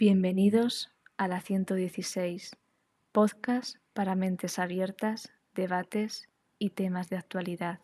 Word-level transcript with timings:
Bienvenidos 0.00 0.92
a 1.16 1.26
la 1.26 1.40
116, 1.40 2.56
podcast 3.10 3.78
para 3.94 4.14
mentes 4.14 4.60
abiertas, 4.60 5.32
debates 5.56 6.28
y 6.56 6.70
temas 6.70 7.10
de 7.10 7.16
actualidad. 7.16 7.80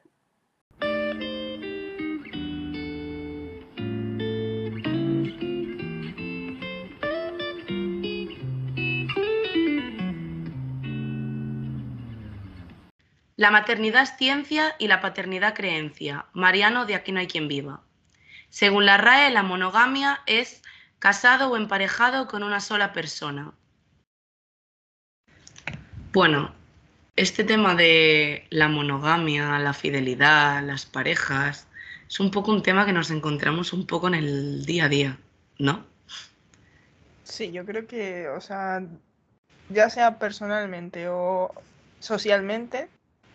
La 13.34 13.50
maternidad 13.50 14.04
es 14.04 14.16
ciencia 14.16 14.76
y 14.78 14.86
la 14.86 15.00
paternidad 15.00 15.52
creencia. 15.52 16.26
Mariano 16.32 16.86
de 16.86 16.94
Aquí 16.94 17.10
no 17.10 17.18
hay 17.18 17.26
quien 17.26 17.48
viva. 17.48 17.82
Según 18.50 18.86
la 18.86 18.98
RAE, 18.98 19.32
la 19.32 19.42
monogamia 19.42 20.20
es 20.26 20.62
casado 21.04 21.50
o 21.50 21.56
emparejado 21.58 22.26
con 22.26 22.42
una 22.42 22.60
sola 22.60 22.94
persona. 22.94 23.52
Bueno, 26.14 26.54
este 27.14 27.44
tema 27.44 27.74
de 27.74 28.46
la 28.48 28.68
monogamia, 28.68 29.58
la 29.58 29.74
fidelidad, 29.74 30.62
las 30.62 30.86
parejas, 30.86 31.68
es 32.08 32.20
un 32.20 32.30
poco 32.30 32.52
un 32.52 32.62
tema 32.62 32.86
que 32.86 32.94
nos 32.94 33.10
encontramos 33.10 33.74
un 33.74 33.86
poco 33.86 34.08
en 34.08 34.14
el 34.14 34.64
día 34.64 34.86
a 34.86 34.88
día, 34.88 35.18
¿no? 35.58 35.84
Sí, 37.24 37.52
yo 37.52 37.66
creo 37.66 37.86
que, 37.86 38.30
o 38.30 38.40
sea, 38.40 38.82
ya 39.68 39.90
sea 39.90 40.18
personalmente 40.18 41.08
o 41.10 41.52
socialmente, 42.00 42.88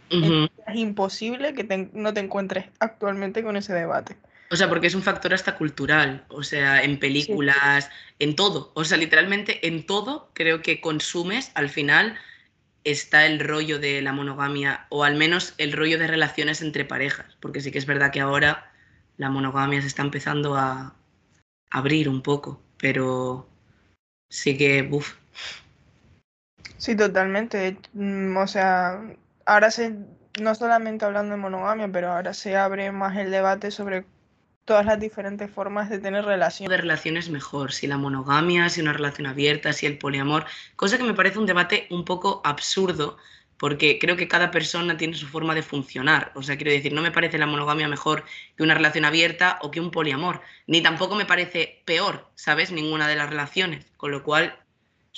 es 0.09 0.75
imposible 0.75 1.53
que 1.53 1.91
no 1.93 2.15
te 2.15 2.19
encuentres 2.19 2.65
actualmente 2.79 3.43
con 3.43 3.57
ese 3.57 3.73
debate. 3.73 4.17
O 4.51 4.55
sea, 4.55 4.67
porque 4.67 4.87
es 4.87 4.95
un 4.95 5.03
factor 5.03 5.33
hasta 5.33 5.55
cultural, 5.55 6.25
o 6.29 6.41
sea, 6.41 6.83
en 6.83 6.99
películas, 6.99 7.89
en 8.17 8.35
todo, 8.35 8.71
o 8.73 8.83
sea, 8.83 8.97
literalmente 8.97 9.67
en 9.67 9.85
todo 9.85 10.31
creo 10.33 10.61
que 10.63 10.81
consumes, 10.81 11.51
al 11.53 11.69
final 11.69 12.17
está 12.83 13.25
el 13.27 13.39
rollo 13.39 13.77
de 13.77 14.01
la 14.01 14.13
monogamia, 14.13 14.87
o 14.89 15.03
al 15.03 15.15
menos 15.15 15.53
el 15.57 15.73
rollo 15.73 15.99
de 15.99 16.07
relaciones 16.07 16.61
entre 16.61 16.85
parejas, 16.85 17.37
porque 17.39 17.61
sí 17.61 17.71
que 17.71 17.77
es 17.77 17.85
verdad 17.85 18.11
que 18.11 18.21
ahora 18.21 18.71
la 19.17 19.29
monogamia 19.29 19.81
se 19.81 19.87
está 19.87 20.01
empezando 20.01 20.55
a 20.55 20.95
abrir 21.69 22.09
un 22.09 22.21
poco, 22.21 22.61
pero 22.77 23.47
sí 24.29 24.57
que. 24.57 24.89
Sí, 26.77 26.95
totalmente. 26.95 27.77
Mm, 27.93 28.37
o 28.37 28.47
sea, 28.47 29.01
ahora 29.45 29.69
se, 29.71 29.93
no 30.41 30.55
solamente 30.55 31.05
hablando 31.05 31.35
de 31.35 31.41
monogamia, 31.41 31.89
pero 31.91 32.13
ahora 32.13 32.33
se 32.33 32.55
abre 32.55 32.91
más 32.91 33.17
el 33.17 33.29
debate 33.29 33.71
sobre 33.71 34.05
todas 34.69 34.85
las 34.85 34.99
diferentes 34.99 35.49
formas 35.49 35.89
de 35.89 35.97
tener 35.97 36.23
relaciones. 36.23 36.69
De 36.69 36.77
relaciones 36.77 37.27
mejor, 37.31 37.71
si 37.71 37.87
la 37.87 37.97
monogamia, 37.97 38.69
si 38.69 38.81
una 38.81 38.93
relación 38.93 39.25
abierta, 39.25 39.73
si 39.73 39.87
el 39.87 39.97
poliamor, 39.97 40.45
cosa 40.75 40.99
que 40.99 41.03
me 41.03 41.15
parece 41.15 41.39
un 41.39 41.47
debate 41.47 41.87
un 41.89 42.05
poco 42.05 42.39
absurdo 42.45 43.17
porque 43.57 43.97
creo 43.97 44.15
que 44.15 44.27
cada 44.27 44.51
persona 44.51 44.95
tiene 44.95 45.15
su 45.15 45.25
forma 45.25 45.55
de 45.55 45.63
funcionar. 45.63 46.31
O 46.35 46.43
sea, 46.43 46.55
quiero 46.55 46.71
decir, 46.71 46.93
no 46.93 47.01
me 47.01 47.11
parece 47.11 47.39
la 47.39 47.47
monogamia 47.47 47.87
mejor 47.87 48.25
que 48.55 48.61
una 48.61 48.75
relación 48.75 49.05
abierta 49.05 49.57
o 49.63 49.71
que 49.71 49.79
un 49.81 49.89
poliamor, 49.89 50.41
ni 50.67 50.81
tampoco 50.81 51.15
me 51.15 51.25
parece 51.25 51.81
peor, 51.85 52.29
¿sabes? 52.35 52.71
Ninguna 52.71 53.07
de 53.07 53.15
las 53.15 53.27
relaciones, 53.27 53.87
con 53.97 54.11
lo 54.11 54.21
cual 54.21 54.55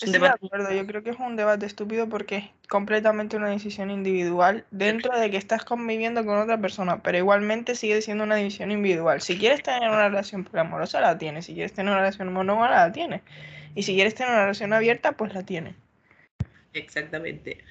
yo 0.06 0.88
creo 0.88 1.04
que 1.04 1.10
es 1.12 1.20
un 1.20 1.36
debate 1.36 1.66
estúpido 1.66 2.10
porque 2.10 2.38
es 2.38 2.46
completamente 2.68 3.38
una 3.38 3.50
decisión 3.50 3.92
individual 3.92 4.66
dentro 4.72 5.18
de 5.20 5.30
que 5.30 5.38
estás 5.38 5.64
conviviendo 5.64 6.26
con 6.26 6.38
otra 6.38 6.60
persona, 6.60 7.02
pero 7.04 7.18
igualmente 7.18 7.76
sigue 7.76 8.02
siendo 8.02 8.24
una 8.24 8.36
decisión 8.36 8.72
individual. 8.72 9.22
Si 9.22 9.38
quieres 9.38 9.62
tener 9.64 9.90
una 9.90 10.10
relación 10.10 10.48
amorosa, 10.54 11.02
la 11.02 11.18
tienes. 11.18 11.46
Si 11.46 11.54
quieres 11.54 11.74
tener 11.74 11.92
una 11.92 12.02
relación 12.02 12.32
monógama, 12.34 12.70
la 12.70 12.92
tienes. 12.92 13.22
Y 13.76 13.84
si 13.84 13.96
quieres 13.96 14.16
tener 14.16 14.32
una 14.32 14.42
relación 14.42 14.74
abierta, 14.74 15.14
pues 15.14 15.34
la 15.34 15.44
tienes. 15.44 15.76
Exactamente. 16.74 17.64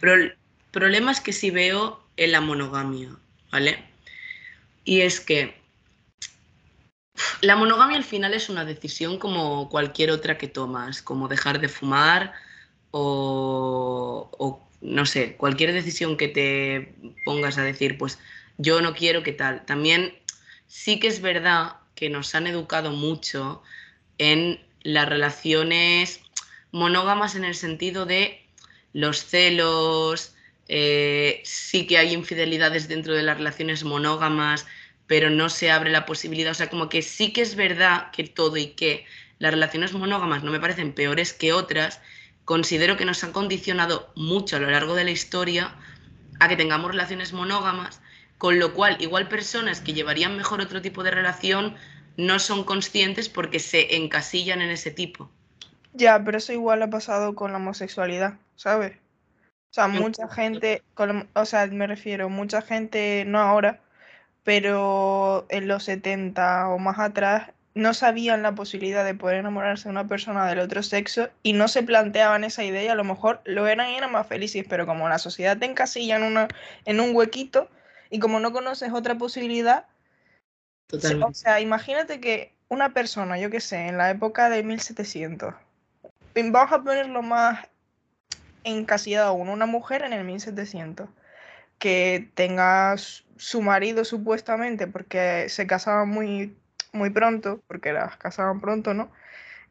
Pero 0.00 0.14
el 0.14 0.36
problema 0.70 1.12
es 1.12 1.20
que 1.20 1.32
si 1.32 1.50
veo 1.50 2.02
en 2.16 2.32
la 2.32 2.40
monogamia, 2.40 3.10
¿vale? 3.50 3.78
Y 4.84 5.02
es 5.02 5.20
que 5.20 5.59
la 7.40 7.56
monogamia 7.56 7.96
al 7.96 8.04
final 8.04 8.34
es 8.34 8.48
una 8.48 8.64
decisión 8.64 9.18
como 9.18 9.68
cualquier 9.68 10.10
otra 10.10 10.38
que 10.38 10.48
tomas, 10.48 11.02
como 11.02 11.28
dejar 11.28 11.60
de 11.60 11.68
fumar 11.68 12.32
o, 12.90 14.60
no 14.80 15.06
sé, 15.06 15.36
cualquier 15.36 15.72
decisión 15.72 16.16
que 16.16 16.28
te 16.28 16.94
pongas 17.24 17.58
a 17.58 17.62
decir, 17.62 17.98
pues 17.98 18.18
yo 18.58 18.80
no 18.80 18.94
quiero 18.94 19.22
que 19.22 19.32
tal. 19.32 19.64
También 19.66 20.14
sí 20.66 20.98
que 21.00 21.08
es 21.08 21.20
verdad 21.20 21.76
que 21.94 22.10
nos 22.10 22.34
han 22.34 22.46
educado 22.46 22.90
mucho 22.90 23.62
en 24.18 24.60
las 24.82 25.08
relaciones 25.08 26.20
monógamas 26.72 27.34
en 27.34 27.44
el 27.44 27.54
sentido 27.54 28.06
de 28.06 28.46
los 28.92 29.24
celos, 29.24 30.34
eh, 30.68 31.42
sí 31.44 31.86
que 31.86 31.98
hay 31.98 32.12
infidelidades 32.12 32.88
dentro 32.88 33.14
de 33.14 33.22
las 33.22 33.36
relaciones 33.36 33.84
monógamas, 33.84 34.66
pero 35.10 35.28
no 35.28 35.48
se 35.48 35.72
abre 35.72 35.90
la 35.90 36.06
posibilidad, 36.06 36.52
o 36.52 36.54
sea, 36.54 36.70
como 36.70 36.88
que 36.88 37.02
sí 37.02 37.32
que 37.32 37.40
es 37.42 37.56
verdad 37.56 38.12
que 38.12 38.22
todo 38.22 38.56
y 38.58 38.68
que 38.68 39.06
las 39.40 39.50
relaciones 39.50 39.92
monógamas 39.92 40.44
no 40.44 40.52
me 40.52 40.60
parecen 40.60 40.92
peores 40.92 41.32
que 41.32 41.52
otras, 41.52 42.00
considero 42.44 42.96
que 42.96 43.04
nos 43.04 43.24
han 43.24 43.32
condicionado 43.32 44.12
mucho 44.14 44.54
a 44.54 44.60
lo 44.60 44.70
largo 44.70 44.94
de 44.94 45.02
la 45.02 45.10
historia 45.10 45.74
a 46.38 46.46
que 46.46 46.54
tengamos 46.54 46.92
relaciones 46.92 47.32
monógamas, 47.32 48.00
con 48.38 48.60
lo 48.60 48.72
cual 48.72 48.98
igual 49.00 49.26
personas 49.26 49.80
que 49.80 49.94
llevarían 49.94 50.36
mejor 50.36 50.60
otro 50.60 50.80
tipo 50.80 51.02
de 51.02 51.10
relación 51.10 51.74
no 52.16 52.38
son 52.38 52.62
conscientes 52.62 53.28
porque 53.28 53.58
se 53.58 53.96
encasillan 53.96 54.62
en 54.62 54.70
ese 54.70 54.92
tipo. 54.92 55.28
Ya, 55.92 56.22
pero 56.24 56.38
eso 56.38 56.52
igual 56.52 56.84
ha 56.84 56.88
pasado 56.88 57.34
con 57.34 57.50
la 57.50 57.58
homosexualidad, 57.58 58.34
¿sabes? 58.54 58.92
O 58.92 59.72
sea, 59.72 59.88
mucha 59.88 60.28
gente, 60.28 60.84
o 61.34 61.44
sea, 61.46 61.66
me 61.66 61.88
refiero, 61.88 62.28
mucha 62.28 62.62
gente, 62.62 63.24
no 63.26 63.40
ahora, 63.40 63.80
pero 64.44 65.46
en 65.48 65.68
los 65.68 65.84
70 65.84 66.68
o 66.68 66.78
más 66.78 66.98
atrás 66.98 67.50
no 67.74 67.94
sabían 67.94 68.42
la 68.42 68.54
posibilidad 68.54 69.04
de 69.04 69.14
poder 69.14 69.36
enamorarse 69.36 69.84
de 69.84 69.90
una 69.90 70.06
persona 70.06 70.46
del 70.46 70.58
otro 70.58 70.82
sexo 70.82 71.28
y 71.42 71.52
no 71.52 71.68
se 71.68 71.82
planteaban 71.82 72.44
esa 72.44 72.64
idea. 72.64 72.82
Y 72.82 72.88
a 72.88 72.94
lo 72.94 73.04
mejor 73.04 73.40
lo 73.44 73.66
eran 73.68 73.90
y 73.90 73.96
eran 73.96 74.12
más 74.12 74.26
felices, 74.26 74.64
pero 74.68 74.86
como 74.86 75.08
la 75.08 75.18
sociedad 75.18 75.56
te 75.58 75.66
encasilla 75.66 76.16
en, 76.16 76.24
una, 76.24 76.48
en 76.84 77.00
un 77.00 77.14
huequito 77.14 77.68
y 78.10 78.18
como 78.18 78.40
no 78.40 78.52
conoces 78.52 78.92
otra 78.92 79.16
posibilidad, 79.16 79.86
o 80.92 81.34
sea, 81.34 81.60
imagínate 81.60 82.20
que 82.20 82.52
una 82.68 82.92
persona, 82.92 83.38
yo 83.38 83.50
qué 83.50 83.60
sé, 83.60 83.86
en 83.86 83.96
la 83.96 84.10
época 84.10 84.50
de 84.50 84.64
1700, 84.64 85.54
vamos 86.34 86.72
a 86.72 86.82
ponerlo 86.82 87.22
más 87.22 87.68
encasillado 88.64 89.28
aún, 89.28 89.48
una 89.48 89.66
mujer 89.66 90.02
en 90.02 90.12
el 90.12 90.24
1700, 90.24 91.08
que 91.80 92.30
tenga 92.34 92.94
su 92.96 93.62
marido 93.62 94.04
supuestamente, 94.04 94.86
porque 94.86 95.48
se 95.48 95.66
casaban 95.66 96.10
muy, 96.10 96.56
muy 96.92 97.10
pronto, 97.10 97.60
porque 97.66 97.92
las 97.92 98.16
casaban 98.18 98.60
pronto, 98.60 98.94
¿no? 98.94 99.10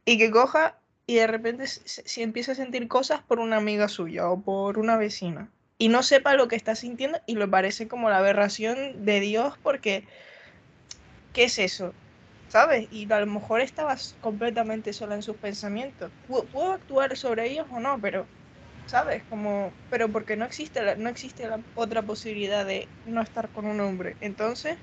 Y 0.04 0.18
que 0.18 0.32
coja 0.32 0.76
y 1.06 1.16
de 1.16 1.28
repente 1.28 1.66
si 1.68 2.22
empieza 2.22 2.52
a 2.52 2.56
sentir 2.56 2.88
cosas 2.88 3.22
por 3.22 3.40
una 3.40 3.58
amiga 3.58 3.88
suya 3.88 4.30
o 4.30 4.42
por 4.42 4.78
una 4.78 4.98
vecina 4.98 5.50
y 5.80 5.88
no 5.88 6.04
sepa 6.04 6.36
lo 6.36 6.48
que 6.48 6.56
está 6.56 6.76
sintiendo 6.76 7.20
y 7.26 7.36
le 7.36 7.48
parece 7.48 7.88
como 7.88 8.10
la 8.10 8.18
aberración 8.18 9.06
de 9.06 9.20
Dios 9.20 9.58
porque 9.64 10.04
¿qué 11.34 11.46
es 11.46 11.58
eso? 11.58 11.94
¿Sabes? 12.50 12.88
Y 12.92 13.12
a 13.12 13.20
lo 13.22 13.28
mejor 13.28 13.62
estabas 13.62 14.16
completamente 14.22 14.94
sola 14.94 15.16
en 15.16 15.22
sus 15.22 15.36
pensamientos. 15.38 16.12
Puedo 16.28 16.74
actuar 16.74 17.16
sobre 17.16 17.48
ellos 17.48 17.68
o 17.72 17.80
no, 17.80 18.00
pero 18.00 18.26
¿sabes? 18.90 19.22
Como, 19.30 19.72
pero 19.90 20.10
porque 20.10 20.36
no 20.36 20.46
existe 20.46 20.82
la, 20.82 20.96
no 20.96 21.10
existe 21.10 21.48
la 21.48 21.60
otra 21.76 22.02
posibilidad 22.02 22.66
de 22.66 22.88
no 23.06 23.22
estar 23.22 23.48
con 23.50 23.66
un 23.66 23.80
hombre. 23.80 24.16
Entonces, 24.20 24.78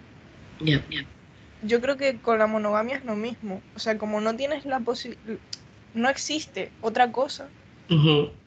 yo 1.63 1.81
creo 1.81 1.97
que 1.97 2.19
con 2.19 2.39
la 2.39 2.47
monogamia 2.47 2.97
es 2.97 3.05
lo 3.05 3.17
mismo. 3.17 3.61
O 3.75 3.79
sea, 3.79 3.99
como 3.99 4.21
no 4.21 4.37
tienes 4.37 4.65
la 4.65 4.81
posibilidad, 4.81 5.39
no 5.95 6.09
existe 6.09 6.71
otra 6.81 7.11
cosa. 7.11 7.49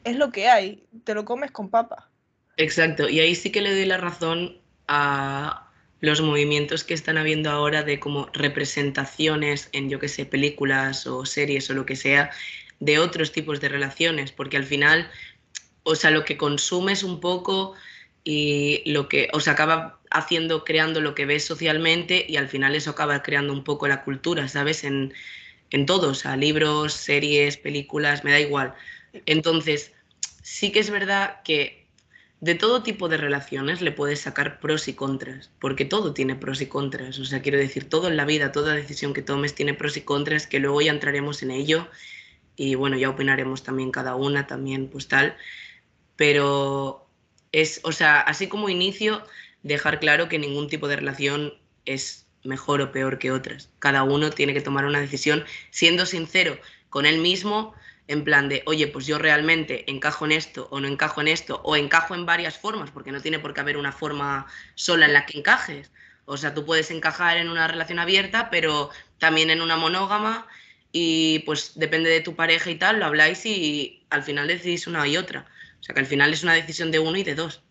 Es 0.04 0.16
lo 0.16 0.32
que 0.32 0.48
hay, 0.48 0.82
te 1.04 1.14
lo 1.14 1.24
comes 1.24 1.50
con 1.50 1.68
papa. 1.68 2.08
Exacto, 2.56 3.08
y 3.08 3.20
ahí 3.20 3.34
sí 3.34 3.50
que 3.52 3.62
le 3.62 3.72
doy 3.72 3.86
la 3.86 3.96
razón 3.96 4.56
a 4.88 5.66
los 6.00 6.22
movimientos 6.22 6.84
que 6.84 6.94
están 6.94 7.18
habiendo 7.18 7.50
ahora 7.50 7.82
de 7.82 8.00
como 8.00 8.28
representaciones 8.32 9.68
en, 9.72 9.90
yo 9.90 9.98
qué 9.98 10.08
sé, 10.08 10.24
películas 10.24 11.06
o 11.06 11.26
series 11.26 11.68
o 11.70 11.74
lo 11.74 11.86
que 11.86 11.96
sea, 11.96 12.30
de 12.80 12.98
otros 12.98 13.32
tipos 13.32 13.60
de 13.60 13.68
relaciones, 13.68 14.32
porque 14.32 14.56
al 14.56 14.64
final 14.64 15.08
o 15.82 15.94
sea, 15.94 16.10
lo 16.10 16.24
que 16.24 16.36
consumes 16.36 17.02
un 17.02 17.20
poco 17.20 17.74
y 18.24 18.82
lo 18.90 19.08
que, 19.08 19.28
o 19.32 19.40
sea, 19.40 19.54
acaba 19.54 20.00
haciendo, 20.10 20.64
creando 20.64 21.00
lo 21.00 21.14
que 21.14 21.26
ves 21.26 21.44
socialmente 21.44 22.24
y 22.28 22.36
al 22.36 22.48
final 22.48 22.74
eso 22.74 22.90
acaba 22.90 23.22
creando 23.22 23.52
un 23.52 23.64
poco 23.64 23.88
la 23.88 24.04
cultura, 24.04 24.48
¿sabes? 24.48 24.84
En, 24.84 25.14
en 25.70 25.86
todo, 25.86 26.10
o 26.10 26.14
sea, 26.14 26.36
libros, 26.36 26.92
series, 26.94 27.56
películas, 27.56 28.24
me 28.24 28.32
da 28.32 28.40
igual. 28.40 28.74
Entonces, 29.26 29.92
sí 30.42 30.72
que 30.72 30.80
es 30.80 30.90
verdad 30.90 31.42
que 31.44 31.86
de 32.40 32.54
todo 32.54 32.82
tipo 32.82 33.08
de 33.08 33.18
relaciones 33.18 33.82
le 33.82 33.92
puedes 33.92 34.20
sacar 34.20 34.60
pros 34.60 34.88
y 34.88 34.94
contras, 34.94 35.50
porque 35.60 35.84
todo 35.84 36.14
tiene 36.14 36.34
pros 36.36 36.60
y 36.62 36.66
contras. 36.66 37.18
O 37.18 37.24
sea, 37.24 37.42
quiero 37.42 37.58
decir, 37.58 37.88
todo 37.88 38.08
en 38.08 38.16
la 38.16 38.24
vida, 38.24 38.52
toda 38.52 38.74
decisión 38.74 39.12
que 39.12 39.22
tomes 39.22 39.54
tiene 39.54 39.74
pros 39.74 39.96
y 39.96 40.02
contras, 40.02 40.46
que 40.46 40.58
luego 40.58 40.80
ya 40.80 40.90
entraremos 40.90 41.42
en 41.42 41.50
ello 41.50 41.88
y 42.56 42.74
bueno, 42.74 42.96
ya 42.96 43.10
opinaremos 43.10 43.62
también 43.62 43.90
cada 43.90 44.14
una, 44.16 44.46
también 44.46 44.88
pues 44.88 45.08
tal. 45.08 45.36
Pero 46.20 47.08
es, 47.50 47.80
o 47.82 47.92
sea, 47.92 48.20
así 48.20 48.46
como 48.46 48.68
inicio, 48.68 49.22
dejar 49.62 50.00
claro 50.00 50.28
que 50.28 50.38
ningún 50.38 50.68
tipo 50.68 50.86
de 50.86 50.96
relación 50.96 51.54
es 51.86 52.26
mejor 52.44 52.82
o 52.82 52.92
peor 52.92 53.18
que 53.18 53.32
otras. 53.32 53.70
Cada 53.78 54.02
uno 54.02 54.28
tiene 54.28 54.52
que 54.52 54.60
tomar 54.60 54.84
una 54.84 55.00
decisión 55.00 55.46
siendo 55.70 56.04
sincero 56.04 56.58
con 56.90 57.06
él 57.06 57.20
mismo, 57.20 57.72
en 58.06 58.22
plan 58.22 58.50
de, 58.50 58.62
oye, 58.66 58.86
pues 58.86 59.06
yo 59.06 59.16
realmente 59.16 59.90
encajo 59.90 60.26
en 60.26 60.32
esto 60.32 60.68
o 60.70 60.78
no 60.78 60.88
encajo 60.88 61.22
en 61.22 61.28
esto, 61.28 61.62
o 61.64 61.74
encajo 61.74 62.14
en 62.14 62.26
varias 62.26 62.58
formas, 62.58 62.90
porque 62.90 63.12
no 63.12 63.22
tiene 63.22 63.38
por 63.38 63.54
qué 63.54 63.62
haber 63.62 63.78
una 63.78 63.92
forma 63.92 64.46
sola 64.74 65.06
en 65.06 65.14
la 65.14 65.24
que 65.24 65.38
encajes. 65.38 65.90
O 66.26 66.36
sea, 66.36 66.52
tú 66.52 66.66
puedes 66.66 66.90
encajar 66.90 67.38
en 67.38 67.48
una 67.48 67.66
relación 67.66 67.98
abierta, 67.98 68.50
pero 68.50 68.90
también 69.16 69.48
en 69.48 69.62
una 69.62 69.78
monógama, 69.78 70.46
y 70.92 71.38
pues 71.46 71.72
depende 71.76 72.10
de 72.10 72.20
tu 72.20 72.36
pareja 72.36 72.70
y 72.70 72.74
tal, 72.74 72.98
lo 72.98 73.06
habláis 73.06 73.46
y 73.46 74.04
al 74.10 74.22
final 74.22 74.48
decidís 74.48 74.86
una 74.86 75.08
y 75.08 75.16
otra. 75.16 75.46
O 75.80 75.82
sea, 75.82 75.94
que 75.94 76.00
al 76.00 76.06
final 76.06 76.32
es 76.32 76.42
una 76.42 76.54
decisión 76.54 76.90
de 76.90 76.98
uno 76.98 77.16
y 77.16 77.24
de 77.24 77.34
dos. 77.34 77.62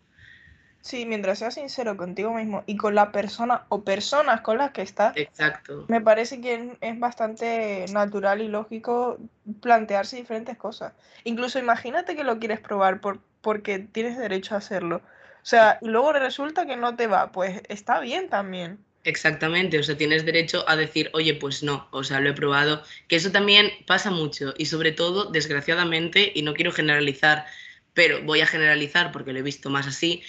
Sí, 0.82 1.04
mientras 1.04 1.38
seas 1.38 1.54
sincero 1.54 1.96
contigo 1.96 2.32
mismo 2.32 2.64
y 2.66 2.76
con 2.76 2.94
la 2.94 3.12
persona 3.12 3.66
o 3.68 3.84
personas 3.84 4.40
con 4.40 4.58
las 4.58 4.70
que 4.70 4.80
estás. 4.80 5.14
Exacto. 5.16 5.84
Me 5.88 6.00
parece 6.00 6.40
que 6.40 6.72
es 6.80 6.98
bastante 6.98 7.84
natural 7.92 8.40
y 8.40 8.48
lógico 8.48 9.18
plantearse 9.60 10.16
diferentes 10.16 10.56
cosas. 10.56 10.94
Incluso 11.24 11.58
imagínate 11.58 12.16
que 12.16 12.24
lo 12.24 12.38
quieres 12.38 12.60
probar 12.60 13.00
por, 13.00 13.20
porque 13.42 13.78
tienes 13.78 14.16
derecho 14.16 14.54
a 14.54 14.58
hacerlo. 14.58 15.02
O 15.42 15.46
sea, 15.46 15.78
y 15.82 15.88
luego 15.88 16.12
resulta 16.12 16.66
que 16.66 16.76
no 16.76 16.96
te 16.96 17.06
va, 17.06 17.30
pues 17.30 17.60
está 17.68 18.00
bien 18.00 18.28
también. 18.28 18.78
Exactamente, 19.04 19.78
o 19.78 19.82
sea, 19.82 19.96
tienes 19.96 20.26
derecho 20.26 20.62
a 20.68 20.76
decir, 20.76 21.10
oye, 21.14 21.34
pues 21.34 21.62
no, 21.62 21.88
o 21.90 22.04
sea, 22.04 22.20
lo 22.20 22.28
he 22.28 22.34
probado, 22.34 22.82
que 23.08 23.16
eso 23.16 23.32
también 23.32 23.70
pasa 23.86 24.10
mucho 24.10 24.52
y 24.58 24.66
sobre 24.66 24.92
todo, 24.92 25.30
desgraciadamente, 25.30 26.32
y 26.34 26.42
no 26.42 26.52
quiero 26.52 26.70
generalizar, 26.70 27.46
pero 27.94 28.22
voy 28.22 28.40
a 28.40 28.46
generalizar 28.46 29.12
porque 29.12 29.32
lo 29.32 29.38
he 29.38 29.42
visto 29.42 29.70
más 29.70 29.86
así, 29.86 30.22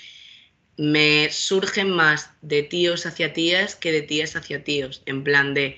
me 0.78 1.30
surgen 1.32 1.92
más 1.92 2.32
de 2.42 2.64
tíos 2.64 3.06
hacia 3.06 3.34
tías 3.34 3.76
que 3.76 3.92
de 3.92 4.02
tías 4.02 4.36
hacia 4.36 4.64
tíos. 4.64 5.04
En 5.06 5.24
plan 5.24 5.54
de 5.54 5.78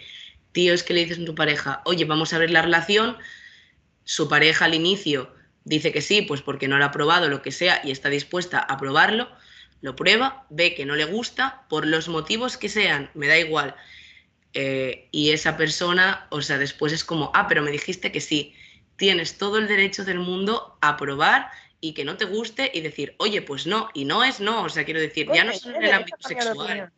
tíos 0.51 0.83
que 0.83 0.94
le 0.94 1.01
dices 1.01 1.19
a 1.19 1.25
tu 1.25 1.35
pareja, 1.35 1.81
oye, 1.85 2.06
vamos 2.06 2.33
a 2.33 2.38
ver 2.38 2.51
la 2.51 2.62
relación, 2.62 3.18
su 4.06 4.30
pareja 4.30 4.65
al 4.65 4.75
inicio 4.75 5.33
dice 5.65 5.91
que 5.91 6.01
sí, 6.01 6.21
pues 6.21 6.41
porque 6.41 6.68
no 6.68 6.77
lo 6.77 6.85
ha 6.85 6.91
probado, 6.91 7.30
lo 7.30 7.41
que 7.41 7.51
sea, 7.51 7.81
y 7.83 7.91
está 7.91 8.09
dispuesta 8.09 8.59
a 8.59 8.77
probarlo, 8.77 9.30
lo 9.81 9.95
prueba, 9.95 10.45
ve 10.50 10.75
que 10.75 10.85
no 10.85 10.95
le 10.95 11.06
gusta, 11.06 11.63
por 11.69 11.85
los 11.85 12.07
motivos 12.07 12.57
que 12.57 12.69
sean, 12.69 13.09
me 13.13 13.27
da 13.27 13.38
igual. 13.38 13.75
Eh, 14.53 15.07
y 15.12 15.31
esa 15.31 15.57
persona, 15.57 16.27
o 16.30 16.41
sea, 16.41 16.57
después 16.57 16.94
es 16.94 17.03
como, 17.03 17.31
ah, 17.33 17.47
pero 17.47 17.62
me 17.62 17.71
dijiste 17.71 18.12
que 18.12 18.21
sí, 18.21 18.53
tienes 18.97 19.38
todo 19.38 19.57
el 19.57 19.68
derecho 19.68 20.06
del 20.06 20.19
mundo 20.19 20.77
a 20.81 20.97
probar 20.97 21.50
y 21.83 21.94
que 21.94 22.06
no 22.06 22.15
te 22.15 22.24
guste 22.24 22.71
y 22.74 22.80
decir, 22.80 23.13
oye, 23.18 23.41
pues 23.41 23.68
no, 23.68 23.89
y 23.94 24.06
no 24.06 24.24
es 24.24 24.39
no, 24.39 24.63
o 24.63 24.69
sea, 24.69 24.85
quiero 24.85 25.01
decir, 25.01 25.27
ya 25.33 25.44
no 25.44 25.51
solo 25.51 25.75
en 25.75 25.83
el 25.83 25.91
ámbito 25.91 26.15
sexual. 26.21 26.94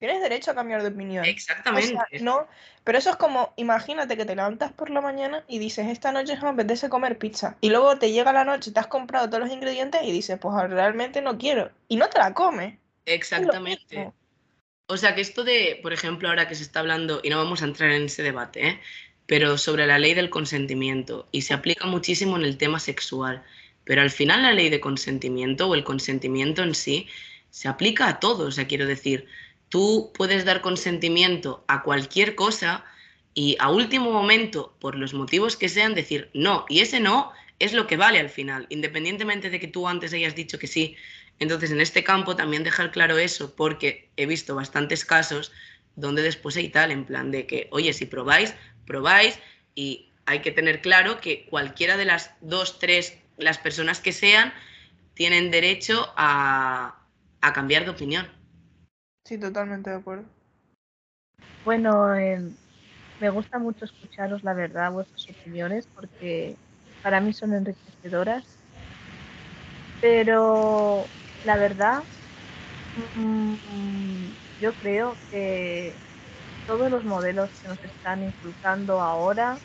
Tienes 0.00 0.20
derecho 0.20 0.50
a 0.50 0.56
cambiar 0.56 0.82
de 0.82 0.88
opinión. 0.88 1.24
Exactamente. 1.24 1.96
no, 2.20 2.48
pero 2.82 2.98
eso 2.98 3.10
es 3.10 3.16
como, 3.16 3.52
imagínate 3.54 4.16
que 4.16 4.24
te 4.24 4.34
levantas 4.34 4.72
por 4.72 4.90
la 4.90 5.00
mañana 5.00 5.44
y 5.46 5.60
dices, 5.60 5.86
esta 5.86 6.10
noche 6.10 6.36
me 6.42 6.48
apetece 6.48 6.88
comer 6.88 7.16
pizza. 7.16 7.56
Y 7.60 7.70
luego 7.70 7.96
te 7.96 8.10
llega 8.10 8.32
la 8.32 8.44
noche, 8.44 8.72
te 8.72 8.80
has 8.80 8.88
comprado 8.88 9.28
todos 9.28 9.44
los 9.44 9.52
ingredientes 9.52 10.00
y 10.02 10.10
dices, 10.10 10.36
pues 10.40 10.68
realmente 10.68 11.22
no 11.22 11.38
quiero. 11.38 11.70
Y 11.86 11.94
no 11.94 12.08
te 12.08 12.18
la 12.18 12.34
comes. 12.34 12.76
Exactamente. 13.04 14.12
O 14.88 14.96
sea, 14.96 15.14
que 15.14 15.20
esto 15.20 15.44
de, 15.44 15.78
por 15.80 15.92
ejemplo, 15.92 16.28
ahora 16.28 16.48
que 16.48 16.56
se 16.56 16.64
está 16.64 16.80
hablando, 16.80 17.20
y 17.22 17.30
no 17.30 17.38
vamos 17.38 17.62
a 17.62 17.66
entrar 17.66 17.92
en 17.92 18.06
ese 18.06 18.24
debate, 18.24 18.66
¿eh? 18.66 18.80
pero 19.26 19.58
sobre 19.58 19.86
la 19.86 20.00
ley 20.00 20.14
del 20.14 20.28
consentimiento, 20.28 21.28
y 21.30 21.42
se 21.42 21.54
aplica 21.54 21.86
muchísimo 21.86 22.36
en 22.36 22.42
el 22.42 22.58
tema 22.58 22.80
sexual. 22.80 23.44
Pero 23.88 24.02
al 24.02 24.10
final 24.10 24.42
la 24.42 24.52
ley 24.52 24.68
de 24.68 24.80
consentimiento 24.80 25.66
o 25.66 25.74
el 25.74 25.82
consentimiento 25.82 26.62
en 26.62 26.74
sí 26.74 27.08
se 27.48 27.68
aplica 27.68 28.06
a 28.06 28.20
todo. 28.20 28.48
O 28.48 28.50
sea, 28.50 28.66
quiero 28.66 28.84
decir, 28.84 29.26
tú 29.70 30.12
puedes 30.14 30.44
dar 30.44 30.60
consentimiento 30.60 31.64
a 31.68 31.82
cualquier 31.82 32.34
cosa 32.34 32.84
y 33.32 33.56
a 33.58 33.70
último 33.70 34.12
momento, 34.12 34.76
por 34.78 34.94
los 34.94 35.14
motivos 35.14 35.56
que 35.56 35.70
sean, 35.70 35.94
decir 35.94 36.28
no. 36.34 36.66
Y 36.68 36.80
ese 36.80 37.00
no 37.00 37.32
es 37.60 37.72
lo 37.72 37.86
que 37.86 37.96
vale 37.96 38.20
al 38.20 38.28
final, 38.28 38.66
independientemente 38.68 39.48
de 39.48 39.58
que 39.58 39.68
tú 39.68 39.88
antes 39.88 40.12
hayas 40.12 40.34
dicho 40.34 40.58
que 40.58 40.66
sí. 40.66 40.94
Entonces, 41.38 41.70
en 41.70 41.80
este 41.80 42.04
campo 42.04 42.36
también 42.36 42.64
dejar 42.64 42.90
claro 42.90 43.16
eso, 43.16 43.56
porque 43.56 44.10
he 44.18 44.26
visto 44.26 44.54
bastantes 44.54 45.06
casos 45.06 45.50
donde 45.96 46.20
después 46.20 46.58
hay 46.58 46.68
tal, 46.68 46.90
en 46.90 47.06
plan 47.06 47.30
de 47.30 47.46
que, 47.46 47.68
oye, 47.70 47.94
si 47.94 48.04
probáis, 48.04 48.54
probáis 48.86 49.38
y 49.74 50.10
hay 50.26 50.40
que 50.40 50.50
tener 50.50 50.82
claro 50.82 51.22
que 51.22 51.46
cualquiera 51.46 51.96
de 51.96 52.04
las 52.04 52.32
dos, 52.42 52.78
tres 52.78 53.16
las 53.38 53.58
personas 53.58 54.00
que 54.00 54.12
sean 54.12 54.52
tienen 55.14 55.50
derecho 55.50 56.12
a, 56.16 56.94
cambiar 57.54 57.84
de 57.84 57.90
opinión. 57.90 58.26
Sí, 59.24 59.38
totalmente 59.38 59.90
de 59.90 59.96
acuerdo. 59.96 60.24
Bueno, 61.64 62.14
em, 62.14 62.54
me 63.20 63.30
gusta 63.30 63.58
mucho 63.58 63.84
escucharos 63.84 64.44
la 64.44 64.54
verdad, 64.54 64.92
vuestras 64.92 65.26
opiniones, 65.30 65.88
porque 65.94 66.56
para 67.02 67.20
mí 67.20 67.32
son 67.32 67.54
enriquecedoras. 67.54 68.44
Pero 70.00 71.08
la 71.44 71.56
verdad, 71.56 72.04
mm, 73.14 74.28
yo 74.60 74.72
creo 74.74 75.16
que 75.30 75.96
todos 76.66 76.90
los 76.90 77.04
modelos 77.04 77.50
que 77.60 77.68
nos 77.68 77.82
están 77.82 78.22
inculcando 78.22 79.00
ahora 79.00 79.58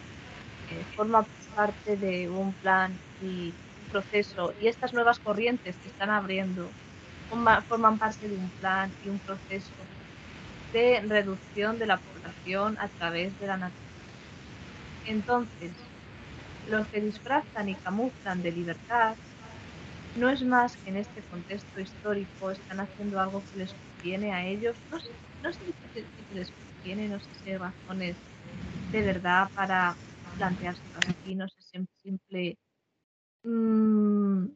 eh, 0.69 0.85
forman 0.95 1.27
parte 1.55 1.97
de 1.97 2.29
un 2.29 2.53
plan 2.53 2.97
y 3.19 3.53
proceso 3.93 4.53
y 4.57 4.67
estas 4.67 4.93
nuevas 4.93 5.19
corrientes 5.19 5.77
que 5.79 5.89
están 5.89 6.09
abriendo 6.11 6.75
forman 7.67 7.97
parte 7.99 8.29
de 8.29 8.37
un 8.37 8.51
plan 8.51 8.95
y 8.99 9.09
un 9.09 9.19
proceso 9.21 9.91
de 10.73 11.01
reducción 11.01 11.79
de 11.79 11.87
la 11.87 11.99
población 11.99 12.77
a 12.79 12.89
través 12.89 13.37
de 13.37 13.47
la 13.47 13.57
naturaleza. 13.57 14.09
Entonces, 15.03 15.91
los 16.63 16.87
que 16.89 17.01
disfrazan 17.01 17.69
y 17.69 17.77
camuflan 17.77 18.41
de 18.41 18.51
libertad 18.51 19.17
no 20.13 20.29
es 20.29 20.43
más 20.43 20.77
que 20.77 20.89
en 20.89 20.97
este 20.97 21.23
contexto 21.23 21.79
histórico 21.79 22.51
están 22.51 22.79
haciendo 22.79 23.19
algo 23.19 23.45
que 23.49 23.57
les 23.57 23.75
conviene 23.75 24.33
a 24.33 24.45
ellos. 24.45 24.81
No 24.89 24.99
sé, 24.99 25.13
no 25.41 25.53
sé 25.53 25.65
si 26.27 26.33
les 26.33 26.51
conviene, 26.53 27.09
no 27.09 27.19
sé 27.19 27.33
si 27.33 27.49
hay 27.51 27.57
razones 27.57 28.21
de 28.91 29.03
verdad 29.03 29.49
para 29.53 29.99
plantearse 30.37 30.85
así, 30.93 31.35
no 31.35 31.47
sé 31.49 31.61
si 31.61 31.85
simple 32.03 32.59
Mm, 33.43 34.47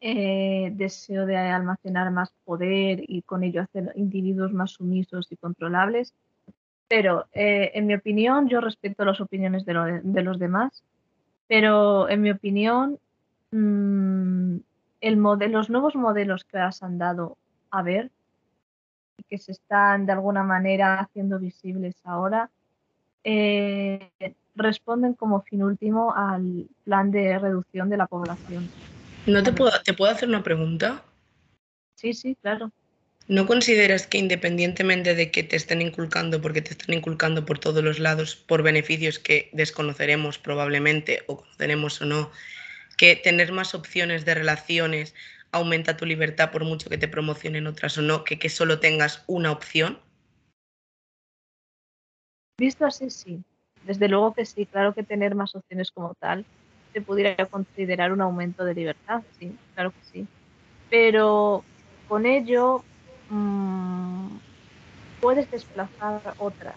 eh, 0.00 0.70
deseo 0.74 1.26
de 1.26 1.36
almacenar 1.36 2.10
más 2.10 2.32
poder 2.44 3.02
y 3.08 3.22
con 3.22 3.42
ello 3.42 3.62
hacer 3.62 3.92
individuos 3.96 4.52
más 4.52 4.72
sumisos 4.72 5.26
y 5.30 5.36
controlables. 5.36 6.14
Pero 6.88 7.26
eh, 7.32 7.72
en 7.74 7.86
mi 7.86 7.94
opinión, 7.94 8.48
yo 8.48 8.60
respeto 8.60 9.04
las 9.04 9.20
opiniones 9.20 9.64
de, 9.64 9.74
los 10.22 10.38
demás, 10.38 10.84
pero 11.48 12.08
en 12.08 12.22
mi 12.22 12.30
opinión, 12.30 13.00
mm, 13.50 14.58
el 15.00 15.16
los 15.50 15.70
nuevos 15.70 15.96
modelos 15.96 16.44
que 16.44 16.58
has 16.58 16.82
andado 16.82 17.36
a 17.70 17.82
ver 17.82 18.10
y 19.18 19.24
que 19.24 19.38
se 19.38 19.52
están 19.52 20.06
de 20.06 20.12
alguna 20.12 20.44
manera 20.44 21.00
haciendo 21.00 21.38
visibles 21.40 21.96
ahora, 22.04 22.50
eh, 23.24 24.10
responden 24.56 25.14
como 25.14 25.42
fin 25.42 25.62
último 25.62 26.14
al 26.16 26.66
plan 26.84 27.10
de 27.10 27.38
reducción 27.38 27.88
de 27.88 27.96
la 27.96 28.06
población. 28.06 28.68
¿No 29.26 29.42
te 29.42 29.52
puedo, 29.52 29.70
te 29.84 29.92
puedo 29.92 30.10
hacer 30.10 30.28
una 30.28 30.42
pregunta? 30.42 31.04
Sí, 31.96 32.14
sí, 32.14 32.36
claro. 32.40 32.72
¿No 33.28 33.46
consideras 33.46 34.06
que 34.06 34.18
independientemente 34.18 35.14
de 35.14 35.30
que 35.32 35.42
te 35.42 35.56
estén 35.56 35.82
inculcando, 35.82 36.40
porque 36.40 36.62
te 36.62 36.70
están 36.70 36.94
inculcando 36.94 37.44
por 37.44 37.58
todos 37.58 37.82
los 37.82 37.98
lados, 37.98 38.36
por 38.36 38.62
beneficios 38.62 39.18
que 39.18 39.50
desconoceremos 39.52 40.38
probablemente, 40.38 41.24
o 41.26 41.38
conoceremos 41.38 42.00
o 42.00 42.04
no, 42.04 42.30
que 42.96 43.16
tener 43.16 43.52
más 43.52 43.74
opciones 43.74 44.24
de 44.24 44.34
relaciones 44.34 45.14
aumenta 45.50 45.96
tu 45.96 46.06
libertad 46.06 46.52
por 46.52 46.64
mucho 46.64 46.88
que 46.88 46.98
te 46.98 47.08
promocionen 47.08 47.66
otras 47.66 47.98
o 47.98 48.02
no, 48.02 48.22
que, 48.22 48.38
que 48.38 48.48
solo 48.48 48.78
tengas 48.78 49.24
una 49.26 49.50
opción? 49.50 49.98
Visto 52.58 52.86
así, 52.86 53.10
sí. 53.10 53.42
Desde 53.86 54.08
luego 54.08 54.34
que 54.34 54.44
sí, 54.44 54.66
claro 54.66 54.94
que 54.94 55.04
tener 55.04 55.36
más 55.36 55.54
opciones 55.54 55.92
como 55.92 56.14
tal 56.14 56.44
se 56.92 57.00
pudiera 57.02 57.46
considerar 57.46 58.10
un 58.10 58.20
aumento 58.20 58.64
de 58.64 58.74
libertad, 58.74 59.22
sí, 59.38 59.54
claro 59.74 59.92
que 59.92 60.02
sí. 60.10 60.26
Pero 60.90 61.62
con 62.08 62.26
ello 62.26 62.82
mm, 63.28 64.38
puedes 65.20 65.48
desplazar 65.50 66.34
otras. 66.38 66.74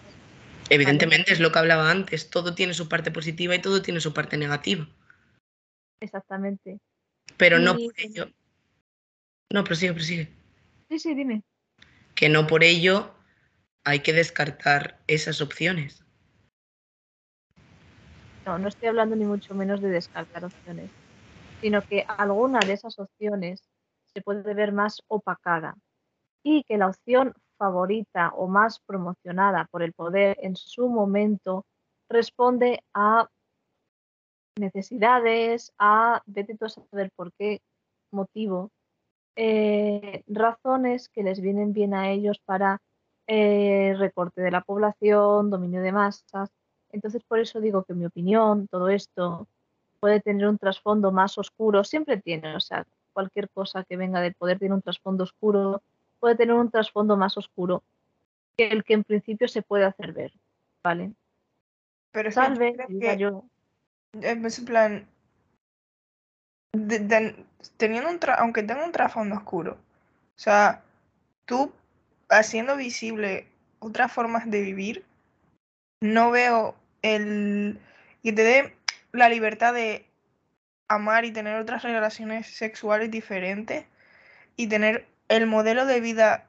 Evidentemente 0.68 1.32
es 1.32 1.40
lo 1.40 1.50
que 1.50 1.58
hablaba 1.58 1.90
antes, 1.90 2.30
todo 2.30 2.54
tiene 2.54 2.74
su 2.74 2.88
parte 2.88 3.10
positiva 3.10 3.56
y 3.56 3.60
todo 3.60 3.82
tiene 3.82 4.00
su 4.00 4.14
parte 4.14 4.36
negativa. 4.36 4.86
Exactamente. 6.00 6.78
Pero 7.36 7.58
no 7.58 7.76
por 7.76 7.94
ello 7.96 8.30
No, 9.52 9.64
prosigue, 9.64 9.94
prosigue. 9.94 10.28
Sí, 10.88 10.98
sí, 11.00 11.14
dime. 11.14 11.42
Que 12.14 12.28
no 12.28 12.46
por 12.46 12.62
ello 12.62 13.12
hay 13.82 14.00
que 14.00 14.12
descartar 14.12 15.00
esas 15.08 15.40
opciones. 15.40 16.04
No, 18.58 18.68
estoy 18.68 18.88
hablando 18.88 19.16
ni 19.16 19.24
mucho 19.24 19.54
menos 19.54 19.80
de 19.80 19.90
descartar 19.90 20.44
opciones, 20.44 20.90
sino 21.60 21.82
que 21.82 22.04
alguna 22.06 22.60
de 22.60 22.72
esas 22.72 22.98
opciones 22.98 23.62
se 24.12 24.22
puede 24.22 24.54
ver 24.54 24.72
más 24.72 25.02
opacada 25.08 25.76
y 26.42 26.64
que 26.64 26.78
la 26.78 26.88
opción 26.88 27.34
favorita 27.58 28.30
o 28.30 28.48
más 28.48 28.80
promocionada 28.80 29.66
por 29.70 29.82
el 29.82 29.92
poder 29.92 30.36
en 30.40 30.56
su 30.56 30.88
momento 30.88 31.64
responde 32.08 32.82
a 32.94 33.28
necesidades, 34.58 35.72
a, 35.78 36.22
vete 36.26 36.56
tú 36.56 36.64
a 36.64 36.68
saber 36.68 37.10
por 37.14 37.32
qué 37.34 37.60
motivo, 38.10 38.70
eh, 39.36 40.22
razones 40.26 41.08
que 41.08 41.22
les 41.22 41.40
vienen 41.40 41.72
bien 41.72 41.94
a 41.94 42.10
ellos 42.10 42.40
para 42.44 42.80
eh, 43.26 43.94
recorte 43.96 44.40
de 44.42 44.50
la 44.50 44.62
población, 44.62 45.50
dominio 45.50 45.82
de 45.82 45.92
masas. 45.92 46.50
Entonces, 46.92 47.22
por 47.24 47.38
eso 47.38 47.60
digo 47.60 47.84
que 47.84 47.94
mi 47.94 48.06
opinión, 48.06 48.66
todo 48.68 48.88
esto 48.88 49.46
puede 50.00 50.20
tener 50.20 50.46
un 50.46 50.58
trasfondo 50.58 51.12
más 51.12 51.38
oscuro, 51.38 51.84
siempre 51.84 52.20
tiene, 52.20 52.56
o 52.56 52.60
sea, 52.60 52.86
cualquier 53.12 53.48
cosa 53.50 53.84
que 53.84 53.96
venga 53.96 54.20
del 54.20 54.34
poder 54.34 54.58
tiene 54.58 54.74
un 54.74 54.82
trasfondo 54.82 55.24
oscuro, 55.24 55.82
puede 56.18 56.36
tener 56.36 56.54
un 56.54 56.70
trasfondo 56.70 57.16
más 57.16 57.36
oscuro 57.36 57.82
que 58.56 58.68
el 58.68 58.84
que 58.84 58.94
en 58.94 59.04
principio 59.04 59.48
se 59.48 59.62
puede 59.62 59.84
hacer 59.84 60.12
ver, 60.12 60.32
¿vale? 60.82 61.12
Pero 62.12 62.32
Salve, 62.32 62.76
que, 63.00 63.16
yo. 63.16 63.44
En 64.12 64.42
plan, 64.64 65.06
teniendo 67.76 68.10
un 68.10 68.18
aunque 68.38 68.62
tenga 68.62 68.84
un 68.84 68.92
trasfondo 68.92 69.36
oscuro, 69.36 69.72
o 69.72 70.38
sea, 70.38 70.82
tú 71.44 71.72
haciendo 72.28 72.76
visible 72.76 73.48
otras 73.78 74.12
formas 74.12 74.50
de 74.50 74.62
vivir, 74.62 75.04
no 76.00 76.30
veo 76.30 76.74
el 77.02 77.78
que 78.22 78.32
te 78.32 78.42
dé 78.42 78.76
la 79.12 79.28
libertad 79.28 79.74
de 79.74 80.06
amar 80.88 81.24
y 81.24 81.32
tener 81.32 81.56
otras 81.56 81.82
relaciones 81.82 82.46
sexuales 82.48 83.10
diferentes 83.10 83.86
y 84.56 84.66
tener 84.66 85.06
el 85.28 85.46
modelo 85.46 85.86
de 85.86 86.00
vida 86.00 86.48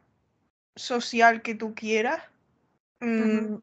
social 0.75 1.41
que 1.41 1.55
tú 1.55 1.75
quieras, 1.75 2.22
mm, 3.00 3.55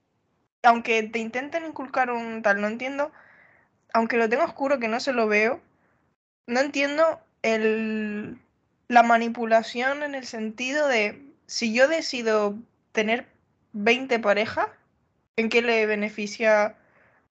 aunque 0.63 1.03
te 1.03 1.19
intenten 1.19 1.67
inculcar 1.67 2.11
un 2.11 2.43
tal, 2.43 2.61
no 2.61 2.69
entiendo, 2.69 3.11
aunque 3.93 4.17
lo 4.17 4.29
tengo 4.29 4.45
oscuro 4.45 4.79
que 4.79 4.89
no 4.89 5.01
se 5.01 5.13
lo 5.13 5.27
veo, 5.27 5.61
no 6.47 6.61
entiendo 6.61 7.21
el, 7.43 8.39
la 8.89 9.03
manipulación 9.03 10.03
en 10.03 10.15
el 10.15 10.25
sentido 10.25 10.87
de 10.89 11.23
si 11.47 11.75
yo 11.75 11.89
decido 11.89 12.55
tener 12.93 13.27
20 13.73 14.19
parejas, 14.19 14.69
¿en 15.39 15.49
qué 15.49 15.63
le 15.63 15.87
beneficia 15.87 16.77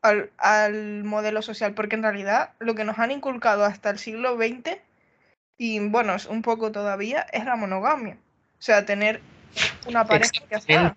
al, 0.02 1.04
modelo 1.04 1.42
social? 1.42 1.74
Porque 1.74 1.96
en 1.96 2.04
realidad 2.04 2.54
lo 2.60 2.74
que 2.74 2.86
nos 2.86 2.98
han 2.98 3.12
inculcado 3.12 3.66
hasta 3.66 3.90
el 3.90 4.00
siglo 4.00 4.38
XX 4.38 4.78
y 5.58 5.80
bueno, 5.80 6.16
es 6.16 6.26
un 6.26 6.42
poco 6.42 6.72
todavía, 6.72 7.28
es 7.32 7.46
la 7.46 7.56
monogamia. 7.56 8.18
O 8.60 8.62
sea, 8.62 8.86
tener 8.86 9.22
una 9.88 10.06
pareja 10.06 10.32
que. 10.50 10.94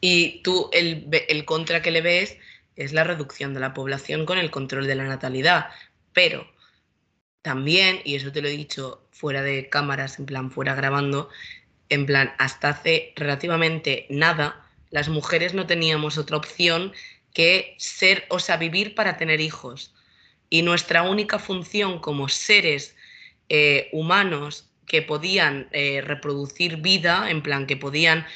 Y 0.00 0.42
tú, 0.42 0.68
el 0.72 1.44
contra 1.44 1.80
que 1.80 1.90
le 1.90 2.00
ves 2.00 2.36
es 2.76 2.92
la 2.92 3.04
reducción 3.04 3.54
de 3.54 3.60
la 3.60 3.74
población 3.74 4.26
con 4.26 4.38
el 4.38 4.50
control 4.50 4.86
de 4.86 4.96
la 4.96 5.04
natalidad. 5.04 5.68
Pero 6.12 6.46
también, 7.42 8.00
y 8.04 8.16
eso 8.16 8.32
te 8.32 8.42
lo 8.42 8.48
he 8.48 8.52
dicho 8.52 9.06
fuera 9.10 9.42
de 9.42 9.68
cámaras, 9.68 10.18
en 10.18 10.26
plan, 10.26 10.50
fuera 10.50 10.74
grabando, 10.74 11.28
en 11.88 12.06
plan, 12.06 12.32
hasta 12.38 12.70
hace 12.70 13.12
relativamente 13.16 14.06
nada, 14.10 14.61
las 14.92 15.08
mujeres 15.08 15.54
no 15.54 15.66
teníamos 15.66 16.18
otra 16.18 16.36
opción 16.36 16.92
que 17.32 17.74
ser, 17.78 18.26
o 18.28 18.38
sea, 18.38 18.58
vivir 18.58 18.94
para 18.94 19.16
tener 19.16 19.40
hijos. 19.40 19.94
Y 20.50 20.62
nuestra 20.62 21.02
única 21.02 21.38
función 21.38 21.98
como 21.98 22.28
seres 22.28 22.94
eh, 23.48 23.88
humanos 23.92 24.68
que 24.86 25.00
podían 25.00 25.68
eh, 25.72 26.02
reproducir 26.02 26.76
vida, 26.76 27.30
en 27.30 27.42
plan 27.42 27.66
que 27.66 27.78
podían 27.78 28.26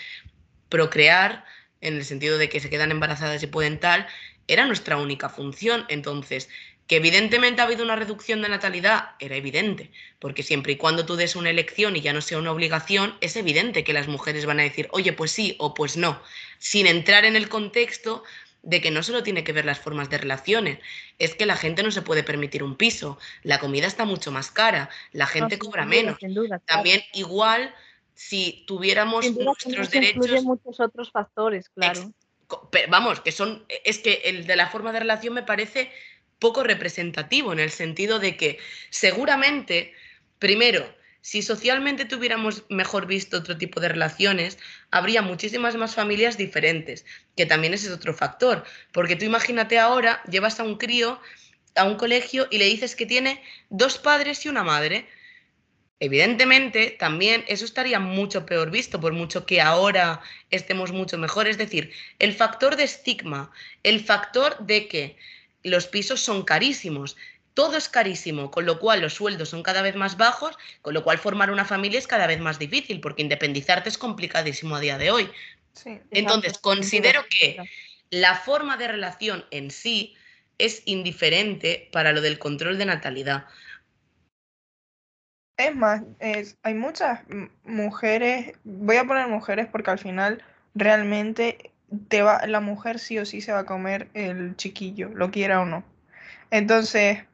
procrear, 0.70 1.44
en 1.82 1.94
el 1.96 2.04
sentido 2.06 2.38
de 2.38 2.48
que 2.48 2.60
se 2.60 2.70
quedan 2.70 2.90
embarazadas 2.90 3.42
y 3.42 3.46
pueden 3.46 3.78
tal, 3.78 4.06
era 4.48 4.64
nuestra 4.64 4.96
única 4.96 5.28
función. 5.28 5.84
Entonces, 5.88 6.48
que 6.86 6.96
evidentemente 6.96 7.60
ha 7.60 7.64
habido 7.64 7.84
una 7.84 7.96
reducción 7.96 8.42
de 8.42 8.48
natalidad, 8.48 9.10
era 9.18 9.36
evidente, 9.36 9.90
porque 10.18 10.42
siempre 10.42 10.74
y 10.74 10.76
cuando 10.76 11.04
tú 11.04 11.16
des 11.16 11.34
una 11.34 11.50
elección 11.50 11.96
y 11.96 12.00
ya 12.00 12.12
no 12.12 12.20
sea 12.20 12.38
una 12.38 12.52
obligación, 12.52 13.14
es 13.20 13.36
evidente 13.36 13.82
que 13.82 13.92
las 13.92 14.06
mujeres 14.06 14.46
van 14.46 14.60
a 14.60 14.64
decir, 14.64 14.88
oye, 14.92 15.12
pues 15.12 15.32
sí 15.32 15.56
o 15.58 15.74
pues 15.74 15.96
no, 15.96 16.22
sin 16.58 16.86
entrar 16.86 17.24
en 17.24 17.34
el 17.34 17.48
contexto 17.48 18.22
de 18.62 18.80
que 18.80 18.90
no 18.90 19.02
solo 19.02 19.22
tiene 19.22 19.44
que 19.44 19.52
ver 19.52 19.64
las 19.64 19.78
formas 19.78 20.10
de 20.10 20.18
relaciones, 20.18 20.78
es 21.18 21.34
que 21.34 21.46
la 21.46 21.56
gente 21.56 21.82
no 21.82 21.90
se 21.90 22.02
puede 22.02 22.22
permitir 22.22 22.62
un 22.62 22.76
piso, 22.76 23.18
la 23.42 23.60
comida 23.60 23.86
está 23.86 24.04
mucho 24.04 24.32
más 24.32 24.50
cara, 24.50 24.90
la 25.12 25.26
gente 25.26 25.58
cobra 25.58 25.86
menos. 25.86 26.18
También 26.66 27.02
igual 27.14 27.74
si 28.14 28.64
tuviéramos 28.66 29.30
nuestros 29.36 29.90
derechos... 29.90 30.42
muchos 30.42 30.80
otros 30.80 31.12
factores, 31.12 31.68
claro. 31.68 32.12
vamos, 32.88 33.20
que 33.20 33.30
son, 33.30 33.64
es 33.84 33.98
que 33.98 34.22
el 34.24 34.46
de 34.46 34.56
la 34.56 34.68
forma 34.68 34.90
de 34.90 35.00
relación 35.00 35.34
me 35.34 35.42
parece 35.44 35.92
poco 36.38 36.62
representativo 36.62 37.52
en 37.52 37.60
el 37.60 37.70
sentido 37.70 38.18
de 38.18 38.36
que 38.36 38.58
seguramente, 38.90 39.92
primero, 40.38 40.94
si 41.20 41.42
socialmente 41.42 42.04
tuviéramos 42.04 42.64
mejor 42.68 43.06
visto 43.06 43.38
otro 43.38 43.58
tipo 43.58 43.80
de 43.80 43.88
relaciones, 43.88 44.58
habría 44.90 45.22
muchísimas 45.22 45.74
más 45.74 45.94
familias 45.94 46.36
diferentes, 46.36 47.04
que 47.36 47.46
también 47.46 47.74
ese 47.74 47.88
es 47.88 47.92
otro 47.92 48.14
factor, 48.14 48.64
porque 48.92 49.16
tú 49.16 49.24
imagínate 49.24 49.78
ahora, 49.78 50.22
llevas 50.30 50.60
a 50.60 50.62
un 50.62 50.76
crío 50.76 51.20
a 51.76 51.84
un 51.84 51.96
colegio 51.96 52.48
y 52.50 52.58
le 52.58 52.64
dices 52.64 52.96
que 52.96 53.06
tiene 53.06 53.42
dos 53.68 53.98
padres 53.98 54.44
y 54.44 54.48
una 54.48 54.64
madre. 54.64 55.06
Evidentemente, 56.00 56.96
también 56.98 57.44
eso 57.48 57.64
estaría 57.64 57.98
mucho 58.00 58.44
peor 58.44 58.70
visto, 58.70 59.00
por 59.00 59.12
mucho 59.12 59.46
que 59.46 59.60
ahora 59.60 60.20
estemos 60.50 60.92
mucho 60.92 61.16
mejor. 61.18 61.48
Es 61.48 61.58
decir, 61.58 61.92
el 62.18 62.34
factor 62.34 62.76
de 62.76 62.84
estigma, 62.84 63.50
el 63.82 64.00
factor 64.00 64.58
de 64.66 64.88
que 64.88 65.16
los 65.66 65.86
pisos 65.86 66.20
son 66.20 66.44
carísimos, 66.44 67.16
todo 67.54 67.76
es 67.76 67.88
carísimo, 67.88 68.50
con 68.50 68.66
lo 68.66 68.78
cual 68.78 69.00
los 69.00 69.14
sueldos 69.14 69.48
son 69.48 69.62
cada 69.62 69.80
vez 69.80 69.96
más 69.96 70.16
bajos, 70.18 70.58
con 70.82 70.92
lo 70.92 71.02
cual 71.02 71.18
formar 71.18 71.50
una 71.50 71.64
familia 71.64 71.98
es 71.98 72.06
cada 72.06 72.26
vez 72.26 72.38
más 72.38 72.58
difícil, 72.58 73.00
porque 73.00 73.22
independizarte 73.22 73.88
es 73.88 73.96
complicadísimo 73.96 74.76
a 74.76 74.80
día 74.80 74.98
de 74.98 75.10
hoy. 75.10 75.30
Entonces, 76.10 76.58
considero 76.58 77.24
que 77.30 77.58
la 78.10 78.36
forma 78.36 78.76
de 78.76 78.88
relación 78.88 79.44
en 79.50 79.70
sí 79.70 80.14
es 80.58 80.82
indiferente 80.84 81.88
para 81.92 82.12
lo 82.12 82.20
del 82.20 82.38
control 82.38 82.78
de 82.78 82.86
natalidad. 82.86 83.46
Es 85.56 85.74
más, 85.74 86.02
hay 86.62 86.74
muchas 86.74 87.20
mujeres, 87.64 88.52
voy 88.64 88.96
a 88.96 89.04
poner 89.06 89.28
mujeres 89.28 89.66
porque 89.72 89.90
al 89.90 89.98
final 89.98 90.42
realmente 90.74 91.72
te 92.08 92.22
va, 92.22 92.46
la 92.46 92.60
mujer 92.60 92.98
sí 92.98 93.18
o 93.18 93.26
sí 93.26 93.40
se 93.40 93.52
va 93.52 93.60
a 93.60 93.66
comer 93.66 94.08
el 94.14 94.56
chiquillo, 94.56 95.10
lo 95.10 95.30
quiera 95.30 95.60
o 95.60 95.66
no. 95.66 95.84
Entonces, 96.50 97.24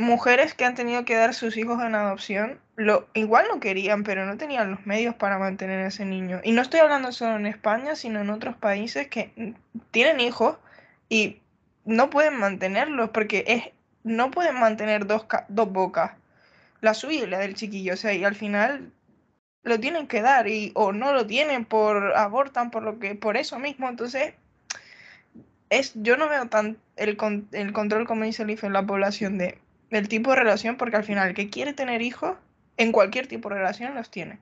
mujeres 0.00 0.54
que 0.54 0.64
han 0.64 0.74
tenido 0.74 1.04
que 1.04 1.14
dar 1.14 1.34
sus 1.34 1.56
hijos 1.56 1.82
en 1.82 1.94
adopción, 1.94 2.58
lo, 2.76 3.08
igual 3.14 3.46
no 3.52 3.60
querían, 3.60 4.02
pero 4.02 4.24
no 4.26 4.36
tenían 4.38 4.70
los 4.70 4.86
medios 4.86 5.14
para 5.14 5.38
mantener 5.38 5.80
a 5.80 5.88
ese 5.88 6.04
niño. 6.04 6.40
Y 6.42 6.52
no 6.52 6.62
estoy 6.62 6.80
hablando 6.80 7.12
solo 7.12 7.36
en 7.36 7.46
España, 7.46 7.94
sino 7.94 8.20
en 8.20 8.30
otros 8.30 8.56
países 8.56 9.08
que 9.08 9.54
tienen 9.90 10.20
hijos 10.20 10.56
y 11.08 11.40
no 11.84 12.10
pueden 12.10 12.36
mantenerlos 12.36 13.10
porque 13.10 13.44
es, 13.46 13.64
no 14.02 14.30
pueden 14.30 14.58
mantener 14.58 15.06
dos, 15.06 15.26
dos 15.48 15.70
bocas, 15.70 16.12
la 16.80 16.94
suya 16.94 17.24
y 17.24 17.26
la 17.26 17.38
del 17.38 17.54
chiquillo. 17.54 17.94
O 17.94 17.96
sea, 17.96 18.14
y 18.14 18.24
al 18.24 18.34
final 18.34 18.92
lo 19.62 19.78
tienen 19.78 20.06
que 20.06 20.22
dar 20.22 20.48
y 20.48 20.72
o 20.74 20.92
no 20.92 21.12
lo 21.12 21.26
tienen 21.26 21.64
por 21.64 22.16
abortan 22.16 22.70
por 22.70 22.82
lo 22.82 22.98
que 22.98 23.14
por 23.14 23.36
eso 23.36 23.58
mismo. 23.58 23.88
Entonces 23.88 24.34
es 25.68 25.92
yo 25.94 26.16
no 26.16 26.28
veo 26.28 26.48
tan 26.48 26.78
el, 26.96 27.16
el 27.52 27.72
control 27.72 28.06
como 28.06 28.24
dice 28.24 28.42
el 28.42 28.50
en 28.50 28.72
la 28.72 28.86
población 28.86 29.38
de 29.38 29.58
el 29.90 30.08
tipo 30.08 30.30
de 30.30 30.36
relación, 30.36 30.76
porque 30.76 30.96
al 30.96 31.04
final 31.04 31.28
el 31.28 31.34
que 31.34 31.50
quiere 31.50 31.72
tener 31.72 32.00
hijos, 32.00 32.36
en 32.76 32.92
cualquier 32.92 33.26
tipo 33.26 33.48
de 33.48 33.56
relación 33.56 33.94
los 33.94 34.10
tiene. 34.10 34.38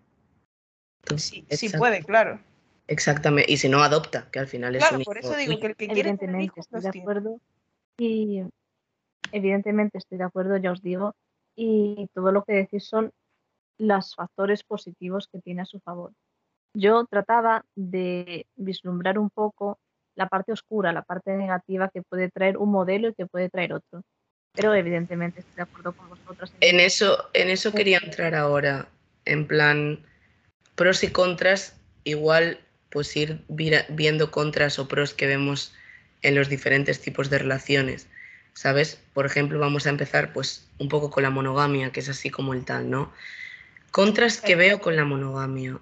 Sí, 1.16 1.44
sí 1.48 1.70
puede, 1.70 2.02
claro. 2.04 2.38
Exactamente, 2.86 3.50
y 3.50 3.56
si 3.56 3.68
no 3.68 3.82
adopta, 3.82 4.28
que 4.30 4.38
al 4.38 4.46
final 4.46 4.76
es 4.76 4.86
claro, 4.86 5.02
por 5.04 5.18
eso 5.18 5.36
digo 5.36 5.58
que 5.58 5.68
el 5.68 5.76
que 5.76 5.88
quiere 5.88 6.16
tener 6.16 6.42
hijos 6.42 6.66
estoy 6.66 6.82
de 6.82 7.00
acuerdo. 7.00 7.40
Y 7.98 8.42
evidentemente 9.32 9.98
estoy 9.98 10.18
de 10.18 10.24
acuerdo, 10.24 10.56
ya 10.56 10.72
os 10.72 10.82
digo, 10.82 11.14
y 11.56 12.08
todo 12.14 12.30
lo 12.30 12.44
que 12.44 12.52
decís 12.52 12.84
son 12.84 13.12
los 13.78 14.14
factores 14.14 14.62
positivos 14.64 15.28
que 15.28 15.40
tiene 15.40 15.62
a 15.62 15.66
su 15.66 15.80
favor. 15.80 16.12
Yo 16.74 17.06
trataba 17.06 17.64
de 17.74 18.46
vislumbrar 18.56 19.18
un 19.18 19.30
poco 19.30 19.78
la 20.14 20.28
parte 20.28 20.52
oscura, 20.52 20.92
la 20.92 21.02
parte 21.02 21.32
negativa 21.36 21.88
que 21.88 22.02
puede 22.02 22.30
traer 22.30 22.58
un 22.58 22.70
modelo 22.70 23.08
y 23.08 23.14
que 23.14 23.26
puede 23.26 23.48
traer 23.48 23.72
otro. 23.72 24.02
Pero 24.52 24.74
evidentemente 24.74 25.40
estoy 25.40 25.54
de 25.54 25.62
acuerdo 25.62 25.92
con 25.92 26.08
vosotras. 26.08 26.52
En 26.60 26.80
eso, 26.80 27.30
en 27.32 27.48
eso 27.48 27.72
quería 27.72 27.98
entrar 28.02 28.34
ahora, 28.34 28.88
en 29.24 29.46
plan, 29.46 30.04
pros 30.74 31.04
y 31.04 31.12
contras, 31.12 31.80
igual 32.04 32.58
pues 32.90 33.16
ir 33.16 33.44
viendo 33.48 34.30
contras 34.30 34.78
o 34.78 34.88
pros 34.88 35.14
que 35.14 35.26
vemos 35.26 35.74
en 36.22 36.34
los 36.34 36.48
diferentes 36.48 37.00
tipos 37.00 37.30
de 37.30 37.38
relaciones, 37.38 38.08
¿sabes? 38.54 39.00
Por 39.14 39.26
ejemplo, 39.26 39.58
vamos 39.60 39.86
a 39.86 39.90
empezar 39.90 40.32
pues 40.32 40.68
un 40.78 40.88
poco 40.88 41.10
con 41.10 41.22
la 41.22 41.30
monogamia, 41.30 41.92
que 41.92 42.00
es 42.00 42.08
así 42.08 42.30
como 42.30 42.54
el 42.54 42.64
tal, 42.64 42.90
¿no? 42.90 43.12
Contras 43.90 44.40
que 44.40 44.56
veo 44.56 44.80
con 44.80 44.96
la 44.96 45.04
monogamia. 45.04 45.80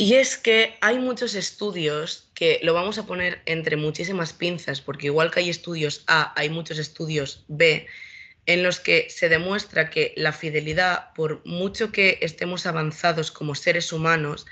Y 0.00 0.14
es 0.14 0.38
que 0.38 0.76
hay 0.80 0.98
muchos 0.98 1.34
estudios 1.34 2.28
que 2.34 2.60
lo 2.62 2.72
vamos 2.72 2.98
a 2.98 3.06
poner 3.06 3.42
entre 3.46 3.76
muchísimas 3.76 4.32
pinzas, 4.32 4.80
porque 4.80 5.06
igual 5.06 5.32
que 5.32 5.40
hay 5.40 5.50
estudios 5.50 6.04
A, 6.06 6.32
hay 6.40 6.50
muchos 6.50 6.78
estudios 6.78 7.44
B, 7.48 7.88
en 8.46 8.62
los 8.62 8.78
que 8.78 9.10
se 9.10 9.28
demuestra 9.28 9.90
que 9.90 10.14
la 10.16 10.32
fidelidad, 10.32 11.12
por 11.14 11.44
mucho 11.44 11.90
que 11.90 12.18
estemos 12.22 12.64
avanzados 12.64 13.32
como 13.32 13.56
seres 13.56 13.92
humanos, 13.92 14.46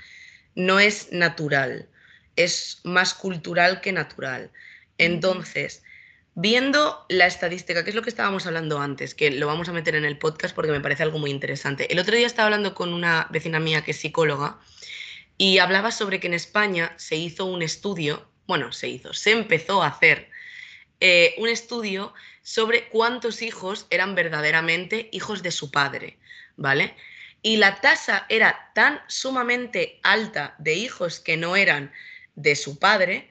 no 0.53 0.81
es 0.81 1.13
natural, 1.13 1.87
es 2.35 2.81
más 2.83 3.13
cultural 3.13 3.79
que 3.79 3.93
natural. 3.93 4.51
Entonces, 4.97 5.81
viendo 6.39 7.03
la 7.09 7.25
estadística, 7.25 7.83
que 7.83 7.89
es 7.89 7.95
lo 7.95 8.03
que 8.03 8.11
estábamos 8.11 8.45
hablando 8.45 8.79
antes, 8.79 9.15
que 9.15 9.31
lo 9.31 9.47
vamos 9.47 9.69
a 9.69 9.73
meter 9.73 9.95
en 9.95 10.05
el 10.05 10.19
podcast 10.19 10.53
porque 10.53 10.71
me 10.71 10.79
parece 10.79 11.01
algo 11.01 11.17
muy 11.17 11.31
interesante. 11.31 11.91
El 11.91 11.97
otro 11.97 12.15
día 12.15 12.27
estaba 12.27 12.45
hablando 12.45 12.75
con 12.75 12.93
una 12.93 13.25
vecina 13.31 13.59
mía 13.59 13.81
que 13.81 13.89
es 13.89 13.97
psicóloga 13.97 14.59
y 15.39 15.57
hablaba 15.57 15.89
sobre 15.91 16.19
que 16.19 16.27
en 16.27 16.35
España 16.35 16.93
se 16.97 17.15
hizo 17.15 17.45
un 17.45 17.63
estudio, 17.63 18.29
bueno, 18.45 18.71
se 18.71 18.87
hizo, 18.87 19.15
se 19.15 19.31
empezó 19.31 19.81
a 19.81 19.87
hacer 19.87 20.29
eh, 20.99 21.33
un 21.39 21.49
estudio 21.49 22.13
sobre 22.43 22.87
cuántos 22.89 23.41
hijos 23.41 23.87
eran 23.89 24.13
verdaderamente 24.13 25.09
hijos 25.11 25.41
de 25.41 25.49
su 25.49 25.71
padre, 25.71 26.19
¿vale? 26.55 26.95
Y 27.41 27.57
la 27.57 27.81
tasa 27.81 28.27
era 28.29 28.69
tan 28.75 29.01
sumamente 29.07 29.99
alta 30.03 30.53
de 30.59 30.75
hijos 30.75 31.19
que 31.19 31.35
no 31.35 31.55
eran 31.55 31.91
de 32.35 32.55
su 32.55 32.77
padre 32.77 33.27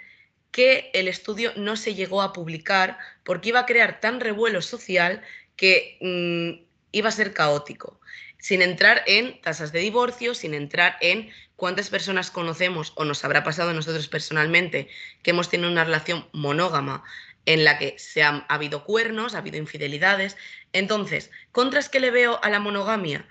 que 0.57 0.91
el 0.95 1.07
estudio 1.07 1.53
no 1.55 1.77
se 1.77 1.95
llegó 1.95 2.23
a 2.23 2.33
publicar 2.33 2.97
porque 3.25 3.51
iba 3.51 3.61
a 3.61 3.67
crear 3.67 4.01
tan 4.01 4.21
revuelo 4.21 4.63
social 4.63 5.21
que 5.55 5.99
mm, 6.01 6.65
iba 6.93 7.11
a 7.11 7.13
ser 7.13 7.35
caótico 7.35 8.01
sin 8.39 8.63
entrar 8.63 9.03
en 9.07 9.39
tasas 9.43 9.71
de 9.71 9.81
divorcio, 9.81 10.35
sin 10.35 10.55
entrar 10.55 10.97
en 11.03 11.31
cuántas 11.57 11.91
personas 11.91 12.31
conocemos 12.31 12.95
o 12.97 13.05
nos 13.05 13.23
habrá 13.23 13.45
pasado 13.45 13.69
a 13.69 13.75
nosotros 13.75 14.09
personalmente 14.09 14.89
que 15.23 15.33
hemos 15.33 15.51
tenido 15.51 15.71
una 15.71 15.85
relación 15.85 16.27
monógama 16.33 17.05
en 17.45 17.63
la 17.63 17.77
que 17.77 17.99
se 17.99 18.23
han, 18.23 18.47
ha 18.49 18.55
habido 18.55 18.83
cuernos, 18.83 19.35
ha 19.35 19.39
habido 19.39 19.59
infidelidades. 19.59 20.39
Entonces, 20.73 21.31
¿contras 21.53 21.91
que 21.91 22.01
le 22.01 22.11
veo 22.11 22.41
a 22.43 22.49
la 22.49 22.61
monogamia? 22.61 23.29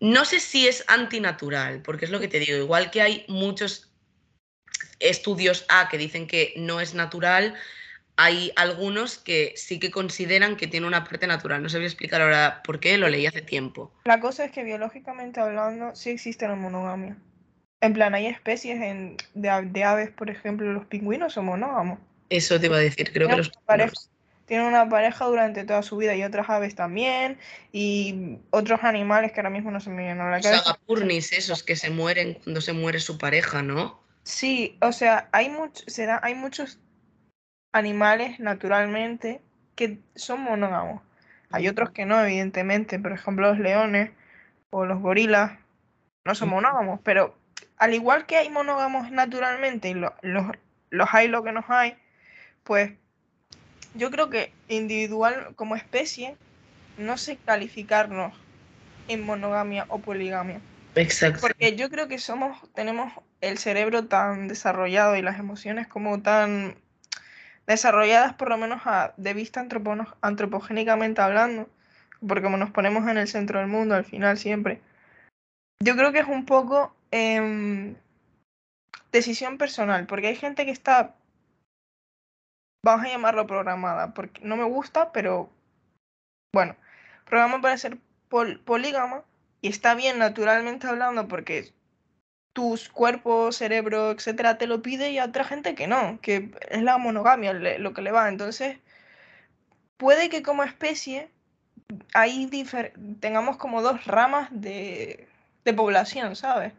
No 0.00 0.24
sé 0.24 0.40
si 0.40 0.66
es 0.66 0.82
antinatural, 0.88 1.80
porque 1.82 2.06
es 2.06 2.10
lo 2.10 2.18
que 2.18 2.26
te 2.26 2.40
digo, 2.40 2.58
igual 2.58 2.90
que 2.90 3.02
hay 3.02 3.24
muchos 3.28 3.92
estudios 5.00 5.64
A 5.68 5.88
que 5.88 5.98
dicen 5.98 6.26
que 6.26 6.54
no 6.56 6.80
es 6.80 6.94
natural, 6.94 7.54
hay 8.16 8.52
algunos 8.56 9.18
que 9.18 9.52
sí 9.56 9.78
que 9.78 9.90
consideran 9.90 10.56
que 10.56 10.66
tiene 10.66 10.86
una 10.86 11.04
parte 11.04 11.26
natural. 11.26 11.62
No 11.62 11.68
sé 11.68 11.76
voy 11.76 11.84
a 11.84 11.88
explicar 11.88 12.22
ahora 12.22 12.62
por 12.64 12.80
qué, 12.80 12.96
lo 12.96 13.08
leí 13.08 13.26
hace 13.26 13.42
tiempo. 13.42 13.92
La 14.04 14.20
cosa 14.20 14.44
es 14.44 14.52
que 14.52 14.64
biológicamente 14.64 15.40
hablando 15.40 15.94
sí 15.94 16.10
existe 16.10 16.48
la 16.48 16.54
monogamia. 16.54 17.16
En 17.82 17.92
plan, 17.92 18.14
hay 18.14 18.26
especies 18.26 18.80
de, 19.34 19.84
aves, 19.84 20.10
por 20.10 20.30
ejemplo, 20.30 20.72
los 20.72 20.86
pingüinos 20.86 21.34
son 21.34 21.44
monógamos. 21.44 21.98
Eso 22.30 22.58
te 22.58 22.66
iba 22.66 22.76
a 22.76 22.80
decir, 22.80 23.12
creo 23.12 23.28
que 23.28 23.36
los 23.36 23.50
pingüinos. 23.50 24.10
Tienen 24.46 24.66
una 24.66 24.88
pareja 24.88 25.24
durante 25.24 25.64
toda 25.64 25.82
su 25.82 25.96
vida 25.96 26.14
y 26.14 26.22
otras 26.22 26.48
aves 26.48 26.76
también, 26.76 27.36
y 27.72 28.38
otros 28.50 28.78
animales 28.84 29.32
que 29.32 29.40
ahora 29.40 29.50
mismo 29.50 29.72
no 29.72 29.80
se 29.80 29.90
me 29.90 30.04
vienen 30.04 30.20
a 30.20 30.30
la 30.30 30.40
cabeza. 30.40 30.52
Los 30.52 30.66
agapurnis, 30.68 31.32
esos 31.32 31.64
que 31.64 31.74
se 31.74 31.90
mueren 31.90 32.34
cuando 32.44 32.60
se 32.60 32.72
muere 32.72 33.00
su 33.00 33.18
pareja, 33.18 33.62
¿no? 33.62 34.05
Sí, 34.26 34.76
o 34.80 34.90
sea, 34.90 35.28
hay, 35.30 35.48
mucho, 35.48 35.84
se 35.86 36.04
da, 36.04 36.18
hay 36.20 36.34
muchos 36.34 36.80
animales 37.72 38.40
naturalmente 38.40 39.40
que 39.76 40.00
son 40.16 40.40
monógamos. 40.40 41.00
Hay 41.52 41.68
otros 41.68 41.90
que 41.90 42.06
no, 42.06 42.20
evidentemente. 42.20 42.98
Por 42.98 43.12
ejemplo, 43.12 43.50
los 43.50 43.60
leones 43.60 44.10
o 44.70 44.84
los 44.84 45.00
gorilas 45.00 45.52
no 46.24 46.34
son 46.34 46.48
monógamos. 46.48 46.98
Pero 47.04 47.38
al 47.76 47.94
igual 47.94 48.26
que 48.26 48.36
hay 48.36 48.50
monógamos 48.50 49.12
naturalmente 49.12 49.90
y 49.90 49.94
los, 49.94 50.10
los 50.90 51.08
hay 51.14 51.28
lo 51.28 51.44
que 51.44 51.52
nos 51.52 51.66
hay, 51.68 51.94
pues 52.64 52.94
yo 53.94 54.10
creo 54.10 54.28
que 54.28 54.52
individual 54.66 55.54
como 55.54 55.76
especie 55.76 56.36
no 56.98 57.16
sé 57.16 57.36
calificarnos 57.36 58.34
en 59.06 59.22
monogamia 59.22 59.86
o 59.86 60.00
poligamia. 60.00 60.60
Exacto. 60.96 61.42
Porque 61.42 61.76
yo 61.76 61.90
creo 61.90 62.08
que 62.08 62.18
somos, 62.18 62.58
tenemos 62.74 63.12
el 63.48 63.58
cerebro 63.58 64.06
tan 64.06 64.48
desarrollado 64.48 65.16
y 65.16 65.22
las 65.22 65.38
emociones 65.38 65.86
como 65.86 66.22
tan 66.22 66.76
desarrolladas 67.66 68.34
por 68.34 68.48
lo 68.48 68.58
menos 68.58 68.82
de 69.16 69.34
vista 69.34 69.66
antropogénicamente 70.20 71.20
hablando, 71.20 71.68
porque 72.26 72.42
como 72.42 72.56
nos 72.56 72.70
ponemos 72.70 73.08
en 73.08 73.18
el 73.18 73.28
centro 73.28 73.58
del 73.58 73.68
mundo 73.68 73.94
al 73.94 74.04
final 74.04 74.38
siempre, 74.38 74.80
yo 75.82 75.96
creo 75.96 76.12
que 76.12 76.20
es 76.20 76.28
un 76.28 76.46
poco 76.46 76.94
em, 77.10 77.96
decisión 79.12 79.58
personal, 79.58 80.06
porque 80.06 80.28
hay 80.28 80.36
gente 80.36 80.64
que 80.64 80.70
está, 80.70 81.14
vamos 82.84 83.04
a 83.04 83.08
llamarlo 83.08 83.46
programada, 83.46 84.14
porque 84.14 84.40
no 84.42 84.56
me 84.56 84.64
gusta, 84.64 85.12
pero 85.12 85.50
bueno, 86.54 86.76
programa 87.24 87.60
para 87.60 87.76
ser 87.78 87.98
polígama 88.28 89.24
y 89.60 89.68
está 89.68 89.94
bien 89.94 90.18
naturalmente 90.18 90.86
hablando 90.86 91.28
porque 91.28 91.72
tus 92.56 92.88
cuerpos, 92.88 93.56
cerebro, 93.56 94.12
etcétera, 94.12 94.56
te 94.56 94.66
lo 94.66 94.80
pide 94.80 95.10
y 95.10 95.18
a 95.18 95.26
otra 95.26 95.44
gente 95.44 95.74
que 95.74 95.86
no, 95.86 96.18
que 96.22 96.52
es 96.70 96.82
la 96.82 96.96
monogamia 96.96 97.52
lo 97.52 97.92
que 97.92 98.00
le 98.00 98.12
va. 98.12 98.30
Entonces, 98.30 98.78
puede 99.98 100.30
que 100.30 100.42
como 100.42 100.62
especie 100.62 101.28
ahí 102.14 102.50
tengamos 103.20 103.58
como 103.58 103.82
dos 103.82 104.06
ramas 104.06 104.48
de, 104.50 105.28
de 105.66 105.74
población, 105.74 106.34
¿sabes? 106.34 106.72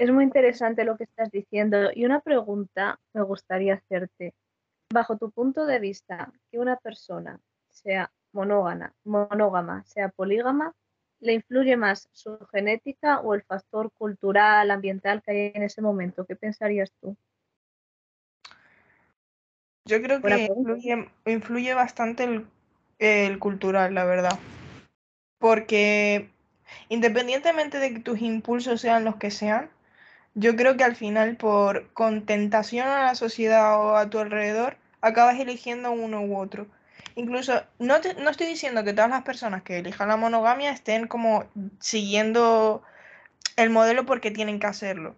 Es 0.00 0.10
muy 0.10 0.24
interesante 0.24 0.82
lo 0.82 0.96
que 0.96 1.04
estás 1.04 1.30
diciendo 1.30 1.90
y 1.94 2.04
una 2.04 2.18
pregunta 2.18 2.98
me 3.12 3.22
gustaría 3.22 3.74
hacerte. 3.74 4.34
Bajo 4.92 5.18
tu 5.18 5.30
punto 5.30 5.66
de 5.66 5.78
vista, 5.78 6.32
que 6.50 6.58
una 6.58 6.78
persona 6.78 7.38
sea 7.70 8.10
monógama, 8.32 8.92
monógama 9.04 9.84
sea 9.84 10.08
polígama, 10.08 10.74
le 11.22 11.34
influye 11.34 11.76
más 11.76 12.08
su 12.12 12.36
genética 12.50 13.20
o 13.20 13.34
el 13.34 13.42
factor 13.42 13.92
cultural, 13.92 14.70
ambiental 14.70 15.22
que 15.22 15.30
hay 15.30 15.52
en 15.54 15.62
ese 15.62 15.80
momento? 15.80 16.26
¿Qué 16.26 16.34
pensarías 16.36 16.92
tú? 17.00 17.16
Yo 19.84 20.02
creo 20.02 20.20
que 20.20 20.48
influye, 21.26 21.74
bastante 21.74 22.44
el, 22.98 23.38
cultural, 23.38 23.94
la 23.94 24.04
verdad. 24.04 24.38
Porque 25.38 26.28
independientemente 26.88 27.78
de 27.78 27.94
que 27.94 28.00
tus 28.00 28.20
impulsos 28.20 28.80
sean 28.80 29.04
los 29.04 29.16
que 29.16 29.30
sean, 29.30 29.70
yo 30.34 30.56
creo 30.56 30.76
que 30.76 30.84
al 30.84 30.96
final 30.96 31.36
por 31.36 31.92
contentación 31.92 32.88
a 32.88 33.04
la 33.04 33.14
sociedad 33.14 33.80
o 33.80 33.96
a 33.96 34.10
tu 34.10 34.18
alrededor, 34.18 34.76
acabas 35.00 35.38
eligiendo 35.38 35.92
uno 35.92 36.22
u 36.22 36.36
otro. 36.36 36.66
Incluso, 37.14 37.62
no, 37.78 37.96
no 38.18 38.30
estoy 38.30 38.46
diciendo 38.46 38.84
que 38.84 38.92
todas 38.92 39.10
las 39.10 39.22
personas 39.22 39.62
que 39.62 39.78
elijan 39.78 40.08
la 40.08 40.16
monogamia 40.16 40.70
estén 40.70 41.06
como 41.06 41.44
siguiendo 41.78 42.82
el 43.56 43.70
modelo 43.70 44.06
porque 44.06 44.30
tienen 44.30 44.58
que 44.58 44.66
hacerlo, 44.66 45.14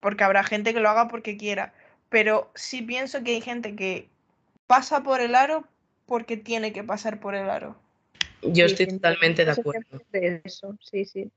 porque 0.00 0.24
habrá 0.24 0.44
gente 0.44 0.74
que 0.74 0.80
lo 0.80 0.90
haga 0.90 1.08
porque 1.08 1.36
quiera, 1.36 1.72
pero 2.08 2.50
sí 2.54 2.82
pienso 2.82 3.22
que 3.22 3.32
hay 3.32 3.40
gente 3.40 3.74
que 3.76 4.08
pasa 4.66 5.02
por 5.02 5.20
el 5.20 5.34
aro 5.34 5.64
porque 6.06 6.36
tiene 6.36 6.72
que 6.72 6.84
pasar 6.84 7.20
por 7.20 7.34
el 7.34 7.48
aro. 7.48 7.76
Yo 8.42 8.66
estoy 8.66 8.86
totalmente 8.86 9.44
de 9.44 9.50
acuerdo. 9.52 10.00
eso, 10.12 10.76
sí, 10.80 11.04
sí. 11.04 11.30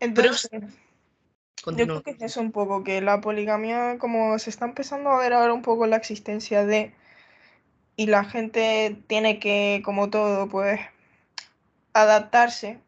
Entonces, 0.00 0.50
yo 1.64 1.86
creo 1.86 2.02
que 2.02 2.10
es 2.10 2.22
eso 2.22 2.40
un 2.40 2.50
poco, 2.50 2.82
que 2.82 3.00
la 3.00 3.20
poligamia, 3.20 3.98
como 3.98 4.38
se 4.38 4.50
está 4.50 4.64
empezando 4.64 5.10
a 5.10 5.18
ver 5.18 5.32
ahora 5.32 5.52
un 5.52 5.62
poco 5.62 5.86
la 5.86 5.96
existencia 5.96 6.66
de 6.66 6.92
y 7.96 8.06
la 8.06 8.24
gente 8.24 8.96
tiene 9.06 9.38
que, 9.38 9.82
como 9.84 10.10
todo, 10.10 10.48
pues 10.48 10.80
adaptarse 11.92 12.78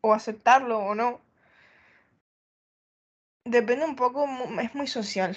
o 0.00 0.12
aceptarlo 0.12 0.78
o 0.78 0.94
no. 0.94 1.20
Depende 3.44 3.84
un 3.84 3.96
poco, 3.96 4.26
es 4.60 4.74
muy 4.74 4.86
social, 4.86 5.36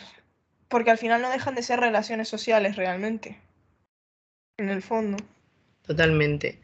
porque 0.67 0.91
al 0.91 0.97
final 0.97 1.21
no 1.21 1.29
dejan 1.29 1.55
de 1.55 1.63
ser 1.63 1.79
relaciones 1.79 2.27
sociales 2.27 2.75
realmente, 2.75 3.39
en 4.57 4.69
el 4.69 4.81
fondo. 4.81 5.17
Totalmente. 5.83 6.59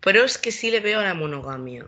Pero 0.00 0.24
es 0.24 0.38
que 0.38 0.52
sí 0.52 0.70
le 0.70 0.80
veo 0.80 1.00
a 1.00 1.04
la 1.04 1.14
monogamia. 1.14 1.86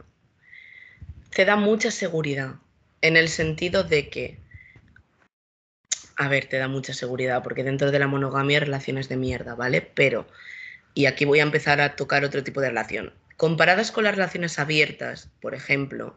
Te 1.30 1.44
da 1.44 1.56
mucha 1.56 1.90
seguridad, 1.90 2.56
en 3.02 3.16
el 3.16 3.28
sentido 3.28 3.84
de 3.84 4.08
que 4.08 4.38
a 6.18 6.28
ver, 6.28 6.46
te 6.46 6.59
da 6.59 6.66
mucha 6.66 6.92
seguridad, 6.92 7.42
porque 7.44 7.62
dentro 7.62 7.92
de 7.92 7.98
la 8.00 8.09
monogamia 8.09 8.59
hay 8.59 8.64
relaciones 8.64 9.09
de 9.09 9.16
mierda, 9.16 9.54
¿vale? 9.54 9.81
Pero 9.81 10.26
y 10.92 11.07
aquí 11.07 11.24
voy 11.24 11.38
a 11.38 11.44
empezar 11.44 11.81
a 11.81 11.94
tocar 11.94 12.24
otro 12.24 12.42
tipo 12.42 12.61
de 12.61 12.70
relación. 12.70 13.14
Comparadas 13.37 13.92
con 13.92 14.02
las 14.02 14.16
relaciones 14.16 14.59
abiertas, 14.59 15.31
por 15.40 15.54
ejemplo, 15.54 16.16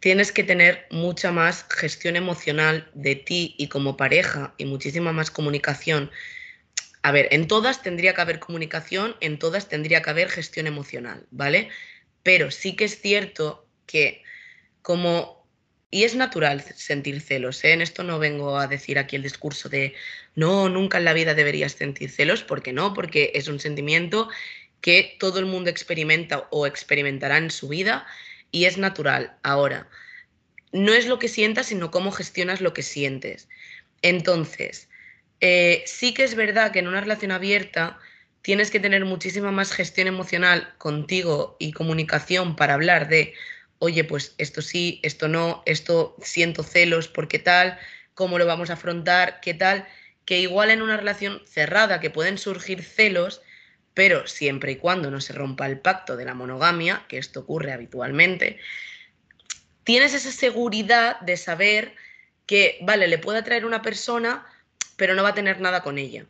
tienes 0.00 0.32
que 0.32 0.44
tener 0.44 0.86
mucha 0.90 1.30
más 1.30 1.66
gestión 1.68 2.16
emocional 2.16 2.90
de 2.94 3.16
ti 3.16 3.54
y 3.58 3.68
como 3.68 3.98
pareja 3.98 4.54
y 4.56 4.64
muchísima 4.64 5.12
más 5.12 5.30
comunicación. 5.30 6.10
A 7.02 7.12
ver, 7.12 7.28
en 7.32 7.46
todas 7.48 7.82
tendría 7.82 8.14
que 8.14 8.22
haber 8.22 8.38
comunicación, 8.38 9.14
en 9.20 9.38
todas 9.38 9.68
tendría 9.68 10.00
que 10.00 10.08
haber 10.08 10.30
gestión 10.30 10.66
emocional, 10.66 11.26
¿vale? 11.30 11.68
Pero 12.22 12.50
sí 12.50 12.76
que 12.76 12.86
es 12.86 12.98
cierto 12.98 13.66
que 13.84 14.22
como, 14.80 15.41
y 15.92 16.04
es 16.04 16.16
natural 16.16 16.64
sentir 16.74 17.20
celos, 17.20 17.62
¿eh? 17.64 17.72
en 17.72 17.82
esto 17.82 18.02
no 18.02 18.18
vengo 18.18 18.58
a 18.58 18.66
decir 18.66 18.98
aquí 18.98 19.14
el 19.14 19.22
discurso 19.22 19.68
de, 19.68 19.94
no, 20.34 20.70
nunca 20.70 20.96
en 20.96 21.04
la 21.04 21.12
vida 21.12 21.34
deberías 21.34 21.72
sentir 21.72 22.10
celos, 22.10 22.42
porque 22.42 22.72
no, 22.72 22.94
porque 22.94 23.30
es 23.34 23.46
un 23.46 23.60
sentimiento 23.60 24.30
que 24.80 25.16
todo 25.20 25.38
el 25.38 25.44
mundo 25.44 25.68
experimenta 25.68 26.48
o 26.50 26.66
experimentará 26.66 27.36
en 27.36 27.50
su 27.50 27.68
vida 27.68 28.06
y 28.50 28.64
es 28.64 28.78
natural. 28.78 29.36
Ahora, 29.42 29.86
no 30.72 30.94
es 30.94 31.06
lo 31.06 31.18
que 31.18 31.28
sientas, 31.28 31.66
sino 31.66 31.90
cómo 31.90 32.10
gestionas 32.10 32.62
lo 32.62 32.72
que 32.72 32.82
sientes. 32.82 33.50
Entonces, 34.00 34.88
eh, 35.42 35.84
sí 35.84 36.14
que 36.14 36.24
es 36.24 36.34
verdad 36.36 36.72
que 36.72 36.78
en 36.78 36.88
una 36.88 37.02
relación 37.02 37.32
abierta 37.32 37.98
tienes 38.40 38.70
que 38.70 38.80
tener 38.80 39.04
muchísima 39.04 39.52
más 39.52 39.72
gestión 39.72 40.08
emocional 40.08 40.72
contigo 40.78 41.54
y 41.60 41.72
comunicación 41.72 42.56
para 42.56 42.72
hablar 42.72 43.08
de, 43.08 43.34
oye, 43.82 44.04
pues 44.04 44.36
esto 44.38 44.62
sí, 44.62 45.00
esto 45.02 45.26
no, 45.26 45.64
esto 45.66 46.14
siento 46.22 46.62
celos, 46.62 47.08
¿por 47.08 47.26
qué 47.26 47.40
tal? 47.40 47.80
¿Cómo 48.14 48.38
lo 48.38 48.46
vamos 48.46 48.70
a 48.70 48.74
afrontar? 48.74 49.40
¿Qué 49.40 49.54
tal? 49.54 49.88
Que 50.24 50.38
igual 50.38 50.70
en 50.70 50.82
una 50.82 50.96
relación 50.96 51.42
cerrada 51.46 51.98
que 51.98 52.08
pueden 52.08 52.38
surgir 52.38 52.84
celos, 52.84 53.42
pero 53.92 54.28
siempre 54.28 54.70
y 54.70 54.76
cuando 54.76 55.10
no 55.10 55.20
se 55.20 55.32
rompa 55.32 55.66
el 55.66 55.80
pacto 55.80 56.16
de 56.16 56.24
la 56.24 56.32
monogamia, 56.32 57.04
que 57.08 57.18
esto 57.18 57.40
ocurre 57.40 57.72
habitualmente, 57.72 58.60
tienes 59.82 60.14
esa 60.14 60.30
seguridad 60.30 61.18
de 61.18 61.36
saber 61.36 61.96
que, 62.46 62.78
vale, 62.82 63.08
le 63.08 63.18
puede 63.18 63.40
atraer 63.40 63.66
una 63.66 63.82
persona, 63.82 64.46
pero 64.94 65.16
no 65.16 65.24
va 65.24 65.30
a 65.30 65.34
tener 65.34 65.60
nada 65.60 65.82
con 65.82 65.98
ella. 65.98 66.24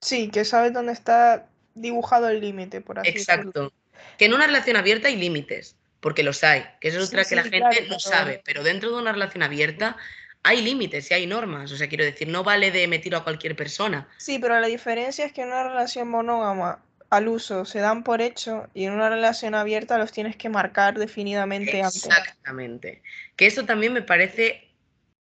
Sí, 0.00 0.30
que 0.30 0.44
sabes 0.44 0.72
dónde 0.72 0.94
está 0.94 1.48
dibujado 1.76 2.28
el 2.28 2.40
límite, 2.40 2.80
por 2.80 2.98
así 2.98 3.08
Exacto. 3.08 3.72
Que 4.18 4.24
en 4.24 4.34
una 4.34 4.48
relación 4.48 4.76
abierta 4.76 5.06
hay 5.06 5.14
límites, 5.14 5.76
porque 6.02 6.24
los 6.24 6.42
hay, 6.42 6.64
que 6.80 6.88
eso 6.88 6.98
es 6.98 7.08
otra 7.08 7.24
que 7.24 7.36
la 7.36 7.44
gente 7.44 7.86
no 7.88 8.00
sabe, 8.00 8.42
pero 8.44 8.64
dentro 8.64 8.90
de 8.90 9.00
una 9.00 9.12
relación 9.12 9.44
abierta 9.44 9.96
hay 10.42 10.60
límites 10.60 11.08
y 11.08 11.14
hay 11.14 11.26
normas. 11.28 11.70
O 11.70 11.76
sea, 11.76 11.88
quiero 11.88 12.04
decir, 12.04 12.26
no 12.26 12.42
vale 12.42 12.72
de 12.72 12.88
meter 12.88 13.14
a 13.14 13.20
cualquier 13.20 13.54
persona. 13.54 14.08
Sí, 14.16 14.40
pero 14.40 14.58
la 14.58 14.66
diferencia 14.66 15.24
es 15.24 15.32
que 15.32 15.42
en 15.42 15.48
una 15.48 15.62
relación 15.62 16.08
monógama 16.08 16.82
al 17.08 17.28
uso 17.28 17.64
se 17.64 17.78
dan 17.78 18.02
por 18.02 18.20
hecho 18.20 18.68
y 18.74 18.86
en 18.86 18.94
una 18.94 19.08
relación 19.10 19.54
abierta 19.54 19.96
los 19.96 20.10
tienes 20.10 20.34
que 20.34 20.48
marcar 20.48 20.98
definidamente 20.98 21.80
antes. 21.80 22.04
Exactamente. 22.06 23.00
Que 23.36 23.46
eso 23.46 23.64
también 23.64 23.92
me 23.92 24.02
parece 24.02 24.68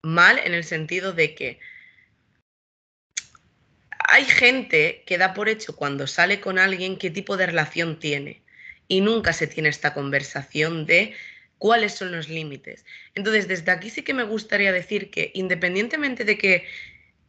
mal 0.02 0.40
en 0.40 0.52
el 0.52 0.64
sentido 0.64 1.12
de 1.12 1.36
que 1.36 1.60
hay 4.08 4.24
gente 4.24 5.04
que 5.06 5.16
da 5.16 5.32
por 5.32 5.48
hecho 5.48 5.76
cuando 5.76 6.08
sale 6.08 6.40
con 6.40 6.58
alguien 6.58 6.98
qué 6.98 7.10
tipo 7.10 7.36
de 7.36 7.46
relación 7.46 8.00
tiene 8.00 8.42
y 8.88 9.00
nunca 9.00 9.32
se 9.32 9.46
tiene 9.46 9.68
esta 9.68 9.94
conversación 9.94 10.86
de 10.86 11.14
cuáles 11.58 11.94
son 11.94 12.12
los 12.12 12.28
límites. 12.28 12.84
Entonces, 13.14 13.48
desde 13.48 13.72
aquí 13.72 13.90
sí 13.90 14.02
que 14.02 14.14
me 14.14 14.24
gustaría 14.24 14.72
decir 14.72 15.10
que 15.10 15.30
independientemente 15.34 16.24
de 16.24 16.38
que 16.38 16.64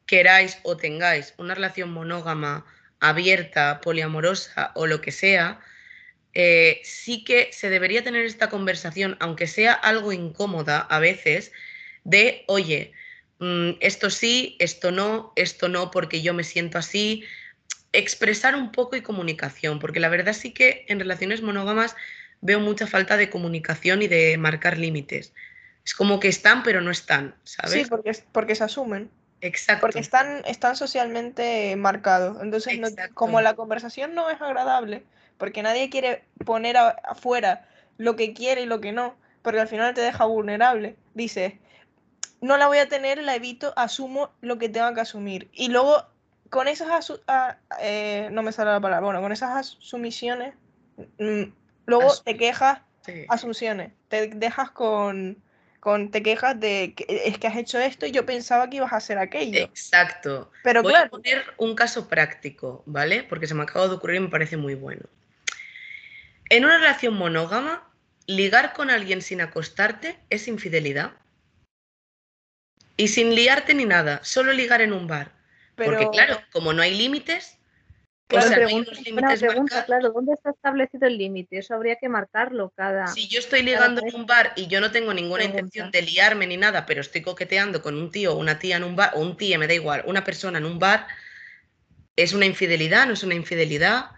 queráis 0.06 0.60
o 0.64 0.78
tengáis 0.78 1.34
una 1.38 1.56
relación 1.56 1.92
monógama, 1.92 2.66
abierta, 3.00 3.82
poliamorosa 3.82 4.72
o 4.76 4.88
lo 4.88 5.02
que 5.02 5.12
sea, 5.12 5.60
eh, 6.34 6.82
sí 6.84 7.24
que 7.24 7.50
se 7.52 7.70
debería 7.70 8.04
tener 8.04 8.26
esta 8.26 8.50
conversación, 8.50 9.18
aunque 9.20 9.48
sea 9.48 9.74
algo 9.74 10.12
incómoda 10.14 10.80
a 10.80 11.00
veces, 11.00 11.52
de, 12.04 12.44
oye, 12.48 12.94
mm, 13.40 13.72
esto 13.80 14.10
sí, 14.10 14.56
esto 14.60 14.92
no, 14.92 15.34
esto 15.36 15.68
no, 15.68 15.92
porque 15.92 16.22
yo 16.22 16.34
me 16.34 16.44
siento 16.44 16.78
así, 16.78 17.24
expresar 18.00 18.56
un 18.56 18.72
poco 18.72 18.96
y 18.96 19.02
comunicación, 19.02 19.80
porque 19.80 20.00
la 20.00 20.10
verdad 20.10 20.34
sí 20.34 20.52
que 20.52 20.86
en 20.88 21.00
relaciones 21.00 21.42
monógamas 21.42 21.96
veo 22.42 22.60
mucha 22.60 22.88
falta 22.88 23.18
de 23.18 23.30
comunicación 23.30 24.02
y 24.02 24.08
de 24.08 24.38
marcar 24.38 24.78
límites. 24.78 25.34
Es 25.86 25.94
como 25.94 26.20
que 26.20 26.28
están, 26.28 26.64
pero 26.64 26.82
no 26.82 26.92
están, 26.92 27.36
¿sabes? 27.44 27.74
Sí, 27.74 27.86
porque, 27.86 28.12
porque 28.32 28.56
se 28.56 28.64
asumen. 28.64 29.10
Exacto. 29.42 29.82
Porque 29.82 30.00
están, 30.00 30.44
están 30.46 30.76
socialmente 30.76 31.76
marcados. 31.76 32.42
Entonces, 32.42 32.80
como 33.14 33.42
la 33.42 33.56
conversación 33.56 34.14
no 34.14 34.30
es 34.30 34.42
agradable, 34.42 35.04
porque 35.38 35.64
nadie 35.64 35.90
quiere 35.90 36.24
poner 36.46 36.78
afuera 36.78 37.68
lo 37.98 38.16
que 38.16 38.34
quiere 38.34 38.62
y 38.62 38.66
lo 38.66 38.82
que 38.82 38.92
no, 38.92 39.16
porque 39.42 39.60
al 39.60 39.68
final 39.68 39.94
te 39.94 40.02
deja 40.02 40.26
vulnerable, 40.26 40.96
dices, 41.14 41.54
no 42.42 42.58
la 42.58 42.68
voy 42.68 42.80
a 42.80 42.90
tener, 42.90 43.18
la 43.20 43.36
evito, 43.36 43.74
asumo 43.76 44.32
lo 44.42 44.58
que 44.58 44.70
tenga 44.70 44.94
que 44.94 45.02
asumir. 45.02 45.50
Y 45.54 45.70
luego, 45.70 46.06
con 46.50 46.68
esas, 46.68 47.12
eh, 47.82 48.30
no 48.32 48.44
me 48.44 48.52
sale 48.52 48.72
la 48.72 48.80
palabra, 48.80 49.06
bueno, 49.06 49.22
con 49.22 49.32
esas 49.32 49.52
asumiciones, 49.56 50.54
mm, 51.18 51.44
luego 51.86 52.14
te 52.24 52.38
quejas, 52.38 52.80
asunciones, 53.30 53.94
te 54.10 54.28
dejas 54.28 54.72
con, 54.72 55.42
con 55.80 56.12
te 56.12 56.22
quejas 56.22 56.60
de 56.60 56.94
que 56.96 57.06
es 57.26 57.38
que 57.38 57.48
has 57.48 57.56
hecho 57.56 57.80
esto 57.80 58.06
y 58.06 58.12
yo 58.12 58.26
pensaba 58.26 58.70
que 58.70 58.78
ibas 58.78 58.92
a 58.92 58.98
hacer 58.98 59.18
aquello. 59.18 59.60
Exacto. 59.60 60.52
Pero 60.64 60.84
Voy 60.84 60.96
a 60.96 61.08
poner 61.10 61.46
un 61.58 61.76
caso 61.76 62.10
práctico, 62.10 62.84
¿vale? 62.86 63.24
Porque 63.24 63.48
se 63.48 63.54
me 63.54 63.64
acaba 63.64 63.88
de 63.88 63.96
ocurrir 63.96 64.18
y 64.18 64.22
me 64.22 64.30
parece 64.30 64.58
muy 64.58 64.76
bueno. 64.76 65.04
En 66.50 66.66
una 66.66 66.78
relación 66.78 67.14
monógama, 67.14 67.90
ligar 68.26 68.74
con 68.74 68.90
alguien 68.90 69.22
sin 69.22 69.42
acostarte 69.42 70.18
es 70.30 70.48
infidelidad. 70.48 71.14
Y 72.98 73.10
sin 73.10 73.36
liarte 73.36 73.74
ni 73.74 73.86
nada, 73.86 74.20
solo 74.24 74.54
ligar 74.54 74.82
en 74.82 74.92
un 74.92 75.08
bar. 75.08 75.37
Porque 75.78 76.10
claro, 76.10 76.42
como 76.52 76.74
no 76.74 76.82
hay 76.82 76.98
límites, 76.98 77.58
Claro, 78.28 78.56
pregunta, 79.40 79.86
claro, 79.86 80.12
¿dónde 80.12 80.34
está 80.34 80.50
establecido 80.50 81.08
el 81.08 81.18
límite? 81.18 81.60
Eso 81.60 81.74
habría 81.74 81.96
que 81.96 82.10
marcarlo 82.10 82.74
cada. 82.76 83.08
Si 83.08 83.30
yo 83.30 83.40
estoy 83.40 83.64
ligando 83.64 84.02
en 84.06 84.14
un 84.14 84.26
bar 84.26 84.52
y 84.58 84.68
yo 84.68 84.82
no 84.82 84.92
tengo 84.92 85.14
ninguna 85.14 85.46
intención 85.46 85.92
de 85.92 86.02
liarme 86.02 86.46
ni 86.46 86.58
nada, 86.58 86.86
pero 86.86 87.00
estoy 87.00 87.22
coqueteando 87.22 87.82
con 87.82 87.96
un 87.96 88.12
tío 88.12 88.34
o 88.34 88.38
una 88.38 88.60
tía 88.60 88.76
en 88.76 88.84
un 88.84 88.98
bar, 88.98 89.12
o 89.16 89.22
un 89.22 89.38
tío, 89.38 89.58
me 89.58 89.68
da 89.68 89.74
igual, 89.74 90.04
una 90.08 90.26
persona 90.26 90.58
en 90.58 90.66
un 90.66 90.78
bar, 90.78 91.08
¿es 92.18 92.34
una 92.34 92.46
infidelidad? 92.46 93.08
¿No 93.08 93.14
es 93.14 93.24
una 93.24 93.36
infidelidad? 93.36 94.12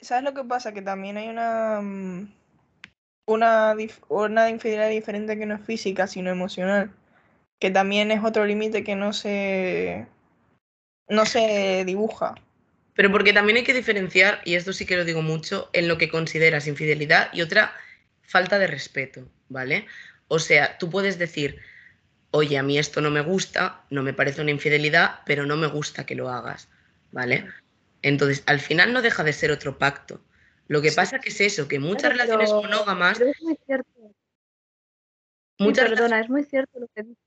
¿Sabes 0.00 0.24
lo 0.24 0.32
que 0.32 0.44
pasa? 0.44 0.72
Que 0.72 0.82
también 0.82 1.18
hay 1.18 1.28
una. 1.28 1.80
Mm, 1.82 2.32
una, 3.26 3.74
una 4.08 4.50
infidelidad 4.50 4.88
diferente 4.88 5.38
que 5.38 5.46
no 5.46 5.56
es 5.56 5.62
física, 5.62 6.06
sino 6.06 6.30
emocional. 6.30 6.90
Que 7.58 7.70
también 7.70 8.10
es 8.10 8.24
otro 8.24 8.46
límite 8.46 8.82
que 8.82 8.96
no 8.96 9.12
se. 9.12 10.06
No 11.08 11.26
se 11.26 11.84
dibuja. 11.84 12.34
Pero 12.94 13.10
porque 13.10 13.32
también 13.32 13.56
hay 13.58 13.64
que 13.64 13.74
diferenciar, 13.74 14.40
y 14.44 14.54
esto 14.54 14.72
sí 14.72 14.86
que 14.86 14.96
lo 14.96 15.04
digo 15.04 15.22
mucho, 15.22 15.68
en 15.72 15.88
lo 15.88 15.98
que 15.98 16.08
consideras 16.08 16.66
infidelidad 16.66 17.30
y 17.32 17.42
otra 17.42 17.74
falta 18.22 18.58
de 18.58 18.66
respeto, 18.66 19.28
¿vale? 19.48 19.86
O 20.28 20.38
sea, 20.38 20.78
tú 20.78 20.90
puedes 20.90 21.18
decir, 21.18 21.60
oye, 22.30 22.56
a 22.56 22.62
mí 22.62 22.78
esto 22.78 23.00
no 23.00 23.10
me 23.10 23.20
gusta, 23.20 23.84
no 23.90 24.02
me 24.02 24.12
parece 24.12 24.42
una 24.42 24.52
infidelidad, 24.52 25.20
pero 25.26 25.44
no 25.44 25.56
me 25.56 25.66
gusta 25.66 26.06
que 26.06 26.14
lo 26.14 26.30
hagas, 26.30 26.68
¿vale? 27.10 27.46
Entonces, 28.02 28.42
al 28.46 28.60
final 28.60 28.92
no 28.92 29.02
deja 29.02 29.24
de 29.24 29.32
ser 29.32 29.50
otro 29.50 29.78
pacto. 29.78 30.20
Lo 30.68 30.80
que 30.80 30.92
pasa 30.92 31.18
que 31.18 31.28
es 31.28 31.40
eso, 31.40 31.68
que 31.68 31.78
muchas 31.78 32.12
relaciones 32.12 32.50
monógamas... 32.50 33.20
es 33.20 33.42
muy 33.42 33.58
cierto. 33.66 34.14
Muchas 35.58 35.88
perdona, 35.88 36.20
es 36.20 36.28
muy 36.28 36.44
cierto 36.44 36.80
lo 36.80 36.88
que 36.94 37.02
dices. 37.02 37.18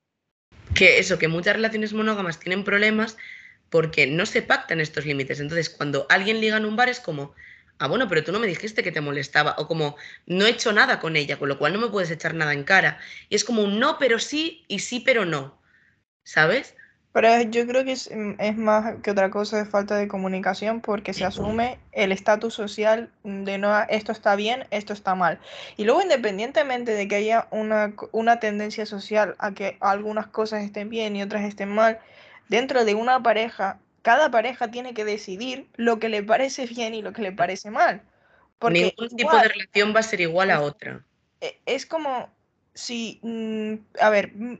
Que 0.73 0.99
eso, 0.99 1.17
que 1.17 1.27
muchas 1.27 1.55
relaciones 1.55 1.93
monógamas 1.93 2.39
tienen 2.39 2.63
problemas 2.63 3.17
porque 3.69 4.07
no 4.07 4.25
se 4.25 4.41
pactan 4.41 4.79
estos 4.79 5.05
límites. 5.05 5.39
Entonces, 5.39 5.69
cuando 5.69 6.05
alguien 6.09 6.41
liga 6.41 6.57
en 6.57 6.65
un 6.65 6.75
bar 6.75 6.89
es 6.89 6.99
como, 6.99 7.33
ah, 7.79 7.87
bueno, 7.87 8.07
pero 8.07 8.23
tú 8.23 8.31
no 8.31 8.39
me 8.39 8.47
dijiste 8.47 8.83
que 8.83 8.91
te 8.91 9.01
molestaba, 9.01 9.55
o 9.57 9.67
como, 9.67 9.95
no 10.25 10.45
he 10.45 10.49
hecho 10.49 10.71
nada 10.73 10.99
con 10.99 11.15
ella, 11.15 11.37
con 11.37 11.49
lo 11.49 11.57
cual 11.57 11.73
no 11.73 11.79
me 11.79 11.89
puedes 11.89 12.11
echar 12.11 12.33
nada 12.33 12.53
en 12.53 12.63
cara. 12.63 12.99
Y 13.29 13.35
es 13.35 13.43
como 13.43 13.63
un 13.63 13.79
no, 13.79 13.97
pero 13.99 14.19
sí, 14.19 14.65
y 14.67 14.79
sí, 14.79 14.99
pero 14.99 15.25
no, 15.25 15.59
¿sabes? 16.23 16.75
Pero 17.13 17.41
yo 17.49 17.65
creo 17.65 17.83
que 17.83 17.93
es, 17.93 18.11
mm, 18.13 18.59
más 18.61 18.97
que 19.01 19.09
otra 19.09 19.31
cosa 19.31 19.57
de 19.57 19.65
falta 19.65 19.95
de 19.95 20.07
comunicación 20.07 20.81
porque 20.81 21.13
se 21.13 21.25
asume 21.25 21.79
el 21.91 22.11
estatus 22.11 22.53
social 22.53 23.09
de 23.23 23.57
no, 23.57 23.75
esto 23.89 24.11
está 24.11 24.35
bien, 24.35 24.65
esto 24.69 24.93
está 24.93 25.15
mal. 25.15 25.39
Y 25.77 25.85
luego 25.85 26.03
independientemente 26.03 26.91
de 26.91 27.07
que 27.07 27.15
haya 27.15 27.47
una, 27.49 27.95
una 28.11 28.39
tendencia 28.39 28.85
social 28.85 29.35
a 29.39 29.51
que 29.53 29.77
algunas 29.79 30.27
cosas 30.27 30.63
estén 30.63 30.89
bien 30.91 31.15
y 31.15 31.23
otras 31.23 31.43
estén 31.43 31.69
mal, 31.69 31.99
dentro 32.49 32.85
de 32.85 32.95
una 32.95 33.21
pareja, 33.21 33.79
cada 34.01 34.31
pareja 34.31 34.69
tiene 34.69 34.93
que 34.93 35.05
decidir 35.05 35.67
lo 35.75 35.99
que 35.99 36.09
le 36.09 36.23
parece 36.23 36.65
bien 36.65 36.93
y 36.93 37.01
lo 37.01 37.13
que 37.13 37.21
le 37.21 37.31
parece 37.31 37.71
mal. 37.71 38.01
Porque 38.59 38.95
Ningún 38.97 39.15
tipo 39.15 39.35
de 39.35 39.47
relación 39.47 39.93
va 39.95 39.99
a 39.99 40.03
ser 40.03 40.21
igual 40.21 40.51
a 40.51 40.61
otra. 40.61 41.03
E, 41.41 41.59
es 41.65 41.85
como 41.85 42.29
si, 42.73 43.19
mm, 43.21 43.73
a 43.99 44.09
ver, 44.09 44.33
mm, 44.35 44.59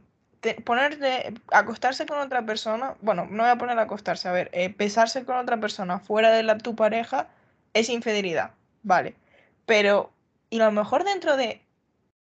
ponerte, 0.63 1.33
acostarse 1.51 2.05
con 2.05 2.19
otra 2.19 2.45
persona, 2.45 2.95
bueno, 3.01 3.27
no 3.29 3.43
voy 3.43 3.51
a 3.51 3.57
poner 3.57 3.77
acostarse, 3.79 4.27
a 4.27 4.31
ver, 4.31 4.49
eh, 4.53 4.73
besarse 4.77 5.25
con 5.25 5.37
otra 5.37 5.59
persona 5.59 5.99
fuera 5.99 6.31
de 6.31 6.43
la, 6.43 6.57
tu 6.57 6.75
pareja 6.75 7.27
es 7.73 7.89
infidelidad, 7.89 8.51
vale. 8.83 9.15
Pero, 9.65 10.11
y 10.49 10.59
a 10.59 10.65
lo 10.65 10.71
mejor 10.71 11.03
dentro 11.03 11.37
de 11.37 11.61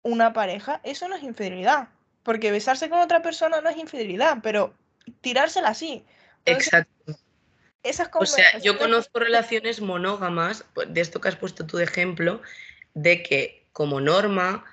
una 0.02 0.32
pareja, 0.32 0.80
eso 0.84 1.08
no 1.08 1.16
es 1.16 1.22
infidelidad. 1.22 1.88
Porque 2.22 2.52
besarse 2.52 2.88
con 2.88 3.00
otra 3.00 3.20
persona 3.22 3.60
no 3.60 3.68
es 3.68 3.76
infidelidad, 3.76 4.38
pero 4.42 4.74
tirársela 5.20 5.68
así. 5.68 6.04
Exacto. 6.44 7.18
Esas 7.82 8.08
o 8.14 8.26
sea, 8.26 8.58
yo 8.60 8.78
conozco 8.78 9.18
relaciones 9.18 9.80
monógamas, 9.80 10.64
pues, 10.72 10.92
de 10.92 11.00
esto 11.00 11.20
que 11.20 11.28
has 11.28 11.36
puesto 11.36 11.66
tú 11.66 11.78
de 11.78 11.84
ejemplo, 11.84 12.40
de 12.94 13.24
que 13.24 13.66
como 13.72 14.00
norma 14.00 14.64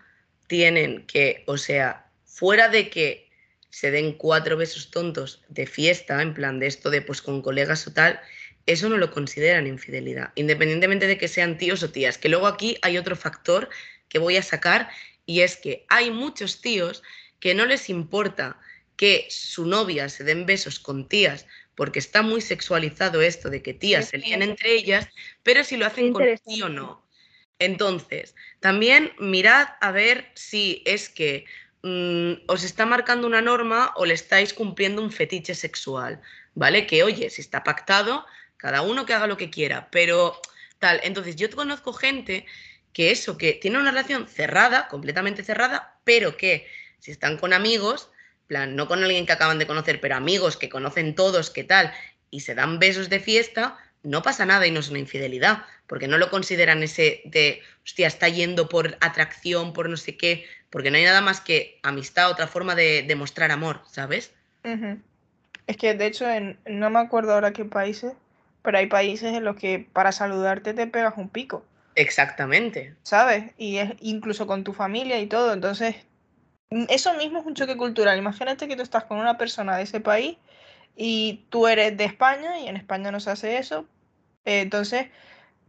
tienen 0.45 1.07
que, 1.07 1.43
o 1.47 1.57
sea, 1.57 2.07
fuera 2.25 2.69
de 2.69 2.89
que 2.89 3.29
se 3.71 3.89
den 3.89 4.13
cuatro 4.13 4.57
besos 4.57 4.91
tontos 4.91 5.43
de 5.47 5.65
fiesta, 5.65 6.21
en 6.21 6.33
plan 6.33 6.59
de 6.59 6.67
esto 6.67 6.89
de 6.89 7.01
pues 7.01 7.21
con 7.21 7.41
colegas 7.41 7.87
o 7.87 7.93
tal, 7.93 8.19
eso 8.65 8.89
no 8.89 8.97
lo 8.97 9.09
consideran 9.11 9.65
infidelidad, 9.65 10.31
independientemente 10.35 11.07
de 11.07 11.17
que 11.17 11.27
sean 11.27 11.57
tíos 11.57 11.81
o 11.81 11.89
tías. 11.89 12.19
Que 12.19 12.29
luego 12.29 12.45
aquí 12.45 12.77
hay 12.83 12.97
otro 12.97 13.15
factor 13.15 13.69
que 14.07 14.19
voy 14.19 14.37
a 14.37 14.43
sacar 14.43 14.89
y 15.25 15.41
es 15.41 15.57
que 15.57 15.85
hay 15.89 16.11
muchos 16.11 16.61
tíos 16.61 17.01
que 17.39 17.55
no 17.55 17.65
les 17.65 17.89
importa 17.89 18.59
que 18.99 19.27
su 19.29 19.65
novia 19.65 20.09
se 20.09 20.25
den 20.25 20.45
besos 20.45 20.77
con 20.77 21.07
tías 21.07 21.45
porque 21.73 21.99
está 21.99 22.21
muy 22.21 22.41
sexualizado 22.41 23.21
esto 23.21 23.49
de 23.49 23.61
que 23.61 23.73
tías 23.73 24.09
se 24.09 24.17
líen 24.17 24.41
entre 24.41 24.73
ellas, 24.73 25.07
pero 25.41 25.63
si 25.63 25.77
lo 25.77 25.85
hacen 25.85 26.11
con 26.11 26.25
tío 26.45 26.65
o 26.65 26.69
no. 26.69 27.07
Entonces, 27.59 28.35
también 28.59 29.13
mirad 29.17 29.69
a 29.79 29.91
ver 29.91 30.29
si 30.33 30.83
es 30.85 31.07
que 31.07 31.45
mm, 31.81 32.43
os 32.47 32.65
está 32.65 32.85
marcando 32.85 33.25
una 33.25 33.41
norma 33.41 33.93
o 33.95 34.05
le 34.05 34.15
estáis 34.15 34.53
cumpliendo 34.53 35.01
un 35.01 35.13
fetiche 35.13 35.55
sexual, 35.55 36.19
¿vale? 36.53 36.85
Que 36.85 37.03
oye, 37.03 37.29
si 37.29 37.39
está 37.39 37.63
pactado, 37.63 38.25
cada 38.57 38.81
uno 38.81 39.05
que 39.05 39.13
haga 39.13 39.27
lo 39.27 39.37
que 39.37 39.49
quiera, 39.49 39.87
pero 39.91 40.41
tal. 40.77 40.99
Entonces, 41.03 41.37
yo 41.37 41.49
conozco 41.51 41.93
gente 41.93 42.45
que 42.91 43.11
eso, 43.11 43.37
que 43.37 43.53
tiene 43.53 43.77
una 43.77 43.91
relación 43.91 44.27
cerrada, 44.27 44.89
completamente 44.89 45.41
cerrada, 45.45 45.97
pero 46.03 46.35
que 46.35 46.67
si 46.99 47.11
están 47.11 47.37
con 47.37 47.53
amigos, 47.53 48.11
plan, 48.49 48.75
no 48.75 48.89
con 48.89 49.01
alguien 49.01 49.25
que 49.25 49.31
acaban 49.31 49.59
de 49.59 49.67
conocer, 49.67 50.01
pero 50.01 50.15
amigos 50.15 50.57
que 50.57 50.67
conocen 50.67 51.15
todos, 51.15 51.51
qué 51.51 51.63
tal, 51.63 51.93
y 52.31 52.41
se 52.41 52.55
dan 52.55 52.79
besos 52.79 53.09
de 53.09 53.21
fiesta, 53.21 53.77
no 54.03 54.21
pasa 54.21 54.45
nada 54.45 54.67
y 54.67 54.71
no 54.71 54.81
es 54.81 54.89
una 54.89 54.99
infidelidad, 54.99 55.63
porque 55.87 56.07
no 56.07 56.17
lo 56.17 56.29
consideran 56.29 56.83
ese 56.83 57.21
de, 57.25 57.61
hostia, 57.85 58.07
está 58.07 58.27
yendo 58.27 58.67
por 58.67 58.97
atracción, 58.99 59.71
por 59.71 59.87
no 59.87 59.95
sé 59.95 60.17
qué, 60.17 60.45
porque 60.69 60.91
no 60.91 60.97
hay 60.97 61.03
nada 61.05 61.21
más 61.21 61.39
que 61.39 61.79
amistad, 61.83 62.29
otra 62.29 62.47
forma 62.47 62.75
de 62.75 63.03
demostrar 63.07 63.51
amor, 63.51 63.81
¿sabes? 63.89 64.33
Es 65.67 65.77
que 65.77 65.93
de 65.93 66.05
hecho, 66.07 66.29
en, 66.29 66.59
no 66.65 66.89
me 66.89 66.99
acuerdo 66.99 67.33
ahora 67.33 67.53
qué 67.53 67.65
países, 67.65 68.13
pero 68.63 68.77
hay 68.77 68.87
países 68.87 69.33
en 69.33 69.45
los 69.45 69.55
que 69.55 69.87
para 69.93 70.11
saludarte 70.11 70.73
te 70.73 70.87
pegas 70.87 71.13
un 71.17 71.29
pico. 71.29 71.63
Exactamente. 71.95 72.95
¿Sabes? 73.03 73.51
Y 73.57 73.77
es 73.77 73.91
incluso 73.99 74.47
con 74.47 74.63
tu 74.63 74.73
familia 74.73 75.19
y 75.19 75.27
todo. 75.27 75.53
Entonces, 75.53 75.95
eso 76.69 77.13
mismo 77.15 77.39
es 77.39 77.45
un 77.45 77.55
choque 77.55 77.77
cultural. 77.77 78.17
Imagínate 78.17 78.67
que 78.67 78.75
tú 78.75 78.83
estás 78.83 79.05
con 79.05 79.17
una 79.17 79.37
persona 79.37 79.77
de 79.77 79.83
ese 79.83 79.99
país 79.99 80.37
y 80.95 81.45
tú 81.49 81.67
eres 81.67 81.97
de 81.97 82.05
España 82.05 82.59
y 82.59 82.67
en 82.67 82.77
España 82.77 83.11
no 83.11 83.19
se 83.19 83.31
hace 83.31 83.57
eso. 83.57 83.85
Eh, 84.45 84.61
entonces, 84.61 85.07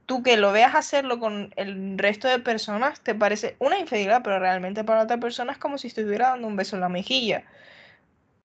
tú 0.06 0.22
que 0.22 0.36
lo 0.36 0.52
veas 0.52 0.74
hacerlo 0.74 1.20
con 1.20 1.52
el 1.56 1.96
resto 1.98 2.28
de 2.28 2.40
personas 2.40 3.00
te 3.00 3.14
parece 3.14 3.56
una 3.60 3.78
infidelidad, 3.78 4.22
pero 4.24 4.38
realmente 4.40 4.84
para 4.84 5.04
otra 5.04 5.18
persona 5.18 5.52
es 5.52 5.58
como 5.58 5.78
si 5.78 5.88
estuviera 5.88 6.30
dando 6.30 6.48
un 6.48 6.56
beso 6.56 6.76
en 6.76 6.82
la 6.82 6.88
mejilla. 6.88 7.44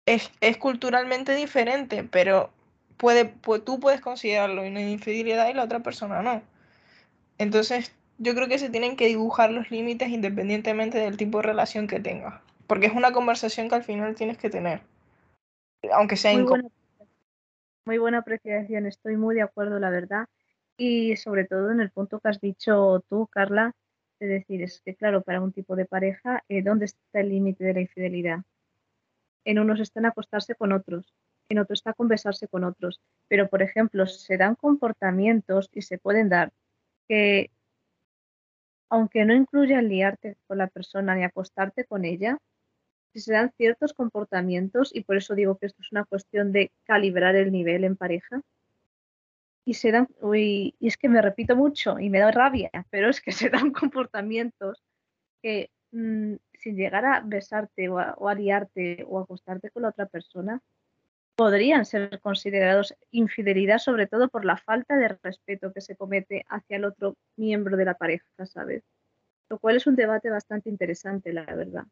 Es, 0.06 0.32
culturalmente 0.58 1.36
diferente, 1.36 2.04
pero 2.04 2.52
puede, 2.98 3.26
tú 3.66 3.80
puedes 3.80 4.02
considerarlo 4.02 4.64
una 4.64 4.82
infidelidad 4.82 5.50
y 5.50 5.54
la 5.54 5.64
otra 5.66 5.82
persona 5.82 6.22
no. 6.22 6.42
Entonces, 7.38 7.94
yo 8.20 8.36
creo 8.36 8.48
que 8.48 8.60
se 8.60 8.70
tienen 8.70 8.96
que 8.96 9.08
dibujar 9.08 9.52
los 9.52 9.72
límites 9.72 10.10
independientemente 10.10 11.00
del 11.00 11.18
tipo 11.18 11.40
de 11.40 11.48
relación 11.48 11.88
que 11.88 12.00
tengas, 12.00 12.42
porque 12.68 12.86
es 12.86 12.94
una 12.94 13.12
conversación 13.12 13.70
que 13.70 13.76
al 13.76 13.84
final 13.84 14.16
tienes 14.16 14.38
que 14.38 14.50
tener 14.52 14.82
aunque 15.92 16.16
sea 16.16 16.34
muy 16.34 16.44
buena, 16.44 16.70
muy 17.86 17.98
buena 17.98 18.18
apreciación, 18.20 18.86
estoy 18.86 19.18
muy 19.18 19.36
de 19.36 19.42
acuerdo, 19.42 19.80
la 19.80 19.90
verdad. 19.90 20.28
Y 20.78 21.16
sobre 21.18 21.46
todo 21.46 21.72
en 21.72 21.82
el 21.82 21.92
punto 21.92 22.20
que 22.20 22.30
has 22.30 22.40
dicho 22.40 23.04
tú, 23.10 23.28
Carla, 23.28 23.74
de 24.20 24.28
decir, 24.28 24.62
es 24.62 24.82
que 24.82 24.96
claro, 24.96 25.22
para 25.22 25.42
un 25.42 25.52
tipo 25.52 25.76
de 25.76 25.86
pareja, 25.86 26.44
eh, 26.50 26.62
¿dónde 26.62 26.86
está 26.86 27.20
el 27.20 27.30
límite 27.30 27.64
de 27.64 27.74
la 27.74 27.82
infidelidad? 27.82 28.40
En 29.46 29.60
unos 29.60 29.80
está 29.80 30.00
en 30.00 30.08
acostarse 30.08 30.56
con 30.56 30.72
otros, 30.72 31.14
en 31.50 31.60
otros 31.60 31.80
está 31.80 31.94
conversarse 31.94 32.48
con 32.48 32.64
otros. 32.64 33.02
Pero, 33.28 33.50
por 33.50 33.62
ejemplo, 33.62 34.06
se 34.06 34.38
dan 34.38 34.56
comportamientos 34.56 35.70
y 35.74 35.82
se 35.82 35.98
pueden 35.98 36.30
dar 36.30 36.52
que, 37.08 37.50
aunque 38.90 39.26
no 39.26 39.34
incluyan 39.34 39.88
liarte 39.88 40.38
con 40.48 40.58
la 40.58 40.68
persona 40.68 41.16
ni 41.16 41.24
acostarte 41.24 41.86
con 41.86 42.06
ella, 42.06 42.38
si 43.14 43.22
se 43.22 43.34
dan 43.34 43.52
ciertos 43.58 43.94
comportamientos, 43.94 44.92
y 44.94 45.04
por 45.04 45.18
eso 45.18 45.36
digo 45.36 45.58
que 45.58 45.68
esto 45.68 45.82
es 45.82 45.92
una 45.92 46.06
cuestión 46.06 46.52
de 46.52 46.72
calibrar 46.84 47.36
el 47.36 47.52
nivel 47.52 47.84
en 47.84 47.96
pareja, 47.96 48.42
y 49.66 49.76
se 49.76 49.92
dan, 49.92 50.08
y 50.34 50.74
es 50.80 50.98
que 50.98 51.10
me 51.10 51.22
repito 51.22 51.56
mucho 51.56 52.00
y 52.00 52.10
me 52.10 52.20
da 52.20 52.32
rabia, 52.32 52.72
pero 52.90 53.10
es 53.10 53.22
que 53.22 53.32
se 53.50 53.50
dan 53.50 53.72
comportamientos 53.72 54.84
que 55.42 55.70
mm, 55.92 56.36
sin 56.54 56.76
llegar 56.76 57.06
a 57.06 57.22
besarte 57.22 57.90
o 57.90 58.00
a, 58.00 58.16
o 58.18 58.28
a 58.28 58.36
liarte 58.36 59.06
o 59.08 59.20
acostarte 59.20 59.70
con 59.70 59.84
la 59.84 59.90
otra 59.90 60.08
persona, 60.08 60.62
podrían 61.40 61.86
ser 61.86 62.20
considerados 62.20 62.94
infidelidad, 63.12 63.78
sobre 63.78 64.08
todo 64.08 64.28
por 64.28 64.44
la 64.44 64.58
falta 64.58 64.98
de 64.98 65.18
respeto 65.24 65.72
que 65.72 65.80
se 65.80 65.96
comete 65.96 66.44
hacia 66.50 66.76
el 66.76 66.84
otro 66.84 67.16
miembro 67.38 67.78
de 67.78 67.86
la 67.86 67.94
pareja, 67.94 68.26
¿sabes? 68.46 68.84
Lo 69.48 69.58
cual 69.58 69.78
es 69.78 69.88
un 69.88 69.96
debate 69.96 70.30
bastante 70.30 70.70
interesante, 70.70 71.32
la 71.32 71.46
verdad. 71.46 71.86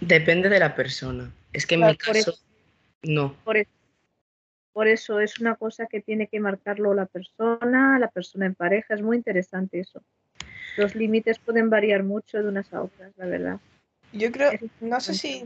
Depende 0.00 0.48
de 0.48 0.58
la 0.58 0.74
persona. 0.74 1.32
Es 1.52 1.64
que 1.64 1.76
en 1.76 1.86
mi 1.86 1.96
caso, 1.96 2.34
no. 3.04 3.36
Por 3.44 4.88
eso, 4.88 5.20
es 5.20 5.38
una 5.38 5.54
cosa 5.54 5.86
que 5.86 6.00
tiene 6.00 6.26
que 6.26 6.40
marcarlo 6.40 6.94
la 6.94 7.06
persona, 7.06 8.00
la 8.00 8.10
persona 8.10 8.46
en 8.46 8.56
pareja. 8.56 8.94
Es 8.94 9.02
muy 9.02 9.16
interesante 9.16 9.78
eso. 9.78 10.02
Los 10.76 10.96
límites 10.96 11.38
pueden 11.38 11.70
variar 11.70 12.02
mucho 12.02 12.42
de 12.42 12.48
unas 12.48 12.72
a 12.74 12.82
otras, 12.82 13.12
la 13.16 13.26
verdad. 13.26 13.60
Yo 14.12 14.32
creo, 14.32 14.50
no 14.80 14.98
sé 14.98 15.14
si 15.14 15.44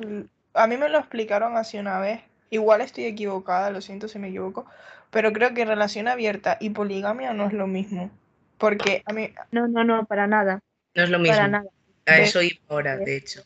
a 0.55 0.67
mí 0.67 0.79
me 0.79 0.89
lo 0.89 0.97
explicaron 0.97 1.59
así 1.59 1.77
una 1.77 2.01
vez. 2.01 2.23
Igual 2.53 2.83
estoy 2.83 3.07
equivocada, 3.07 3.71
lo 3.71 3.81
siento 3.81 4.09
si 4.09 4.19
me 4.19 4.29
equivoco, 4.29 4.67
pero 5.11 5.33
creo 5.33 5.55
que 5.55 5.65
relación 5.65 6.07
abierta 6.07 6.59
y 6.61 6.69
poligamia 6.69 7.33
no 7.33 7.47
es 7.47 7.55
lo 7.55 7.67
mismo. 7.67 8.11
Porque 8.59 9.03
a 9.07 9.15
mí. 9.15 9.33
No, 9.53 9.69
no, 9.69 9.85
no, 9.85 10.05
para 10.05 10.27
nada. 10.27 10.61
No 10.95 11.03
es 11.03 11.09
lo 11.09 11.19
mismo. 11.19 11.35
Para 11.35 11.49
nada. 11.49 11.71
A 12.05 12.19
eso 12.19 12.43
iba 12.43 12.61
ahora, 12.69 12.99
de 12.99 13.17
hecho. 13.17 13.43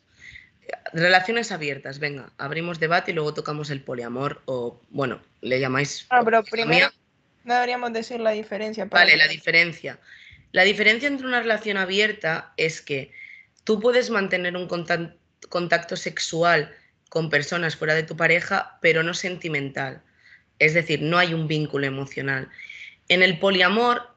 Relaciones 0.93 1.53
abiertas, 1.53 2.01
venga, 2.01 2.33
abrimos 2.37 2.81
debate 2.81 3.13
y 3.13 3.15
luego 3.15 3.33
tocamos 3.33 3.71
el 3.71 3.81
poliamor 3.81 4.43
o, 4.47 4.81
bueno, 4.91 5.21
le 5.41 5.61
llamáis... 5.61 6.07
Ah, 6.11 6.23
pero 6.25 6.43
primero 6.43 6.89
no 7.45 7.55
deberíamos 7.55 7.93
decir 7.93 8.19
la 8.19 8.33
diferencia. 8.33 8.87
vale, 8.87 9.17
la 9.17 9.29
diferencia. 9.29 10.01
La 10.51 10.65
diferencia 10.65 11.07
entre 11.07 11.29
una 11.29 11.39
relación 11.39 11.77
abierta 11.77 12.53
es 12.57 12.83
que 12.83 13.13
tú 13.63 13.79
puedes 13.79 14.11
mantener 14.11 14.57
un 14.57 14.67
contacto 14.67 15.97
sexual 15.97 16.75
con 17.09 17.31
personas 17.31 17.77
fuera 17.77 17.95
de 17.95 18.03
tu 18.03 18.17
pareja, 18.17 18.79
pero 18.81 19.03
no 19.03 19.15
sentimental. 19.15 20.03
Es 20.59 20.75
decir, 20.75 21.03
no 21.03 21.19
hay 21.19 21.35
un 21.35 21.49
vínculo 21.49 21.87
emocional. 21.87 22.49
En 23.09 23.23
el 23.23 23.39
poliamor 23.39 24.17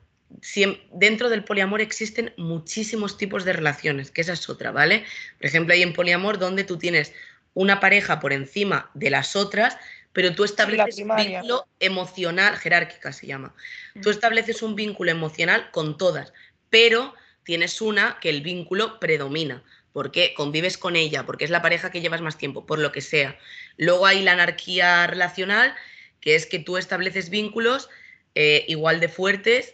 dentro 0.91 1.30
del 1.30 1.43
poliamor 1.43 1.82
existen 1.82 2.34
muchísimos 2.38 3.17
tipos 3.17 3.45
de 3.45 3.54
relaciones, 3.54 4.12
que 4.12 4.21
esa 4.21 4.34
es 4.34 4.47
otra, 4.49 4.71
¿vale? 4.71 5.04
Por 5.38 5.47
ejemplo, 5.47 5.73
hay 5.73 5.82
en 5.82 5.93
poliamor 5.93 6.38
donde 6.38 6.63
tú 6.63 6.78
tienes 6.78 7.13
una 7.54 7.80
pareja 7.80 8.19
por 8.19 8.32
encima 8.32 8.91
de 8.93 9.10
las 9.10 9.36
otras, 9.36 9.78
pero 10.13 10.34
tú 10.36 10.43
estableces 10.43 10.99
un 10.99 11.15
vínculo 11.15 11.67
emocional, 11.80 12.58
jerárquica 12.58 13.12
se 13.12 13.28
llama. 13.28 13.54
Tú 14.02 14.10
mm. 14.10 14.12
estableces 14.12 14.62
un 14.62 14.75
vínculo 14.75 15.12
emocional 15.12 15.71
con 15.71 15.97
todas, 15.97 16.34
pero 16.69 17.13
tienes 17.43 17.82
una 17.82 18.17
que 18.21 18.30
el 18.30 18.41
vínculo 18.41 18.99
predomina, 18.99 19.63
porque 19.93 20.34
convives 20.36 20.78
con 20.78 20.95
ella, 20.95 21.25
porque 21.25 21.45
es 21.45 21.52
la 21.52 21.62
pareja 21.62 21.91
que 21.91 22.02
llevas 22.02 22.21
más 22.21 22.38
tiempo, 22.38 22.65
por 22.65 22.80
lo 22.80 22.91
que 22.91 23.02
sea. 23.02 23.38
Luego 23.78 24.06
hay 24.06 24.21
la 24.21 24.34
anarquía 24.34 25.08
relacional, 25.08 25.75
que 26.21 26.36
es 26.36 26.45
que 26.45 26.60
tú 26.60 26.78
estableces 26.78 27.30
vínculos 27.30 27.89
eh, 28.36 28.65
igual 28.67 28.99
de 28.99 29.10
fuertes 29.10 29.73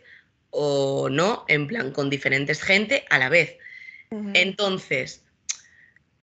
o 0.49 1.09
no, 1.09 1.45
en 1.47 1.67
plan 1.67 1.91
con 1.91 2.09
diferentes 2.09 2.61
gente 2.61 3.05
a 3.09 3.17
la 3.17 3.29
vez. 3.29 3.57
Entonces, 4.33 5.25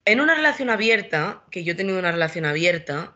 en 0.05 0.21
una 0.21 0.35
relación 0.35 0.69
abierta, 0.69 1.43
que 1.49 1.63
yo 1.63 1.73
he 1.73 1.75
tenido 1.75 1.97
una 1.97 2.11
relación 2.11 2.45
abierta, 2.45 3.15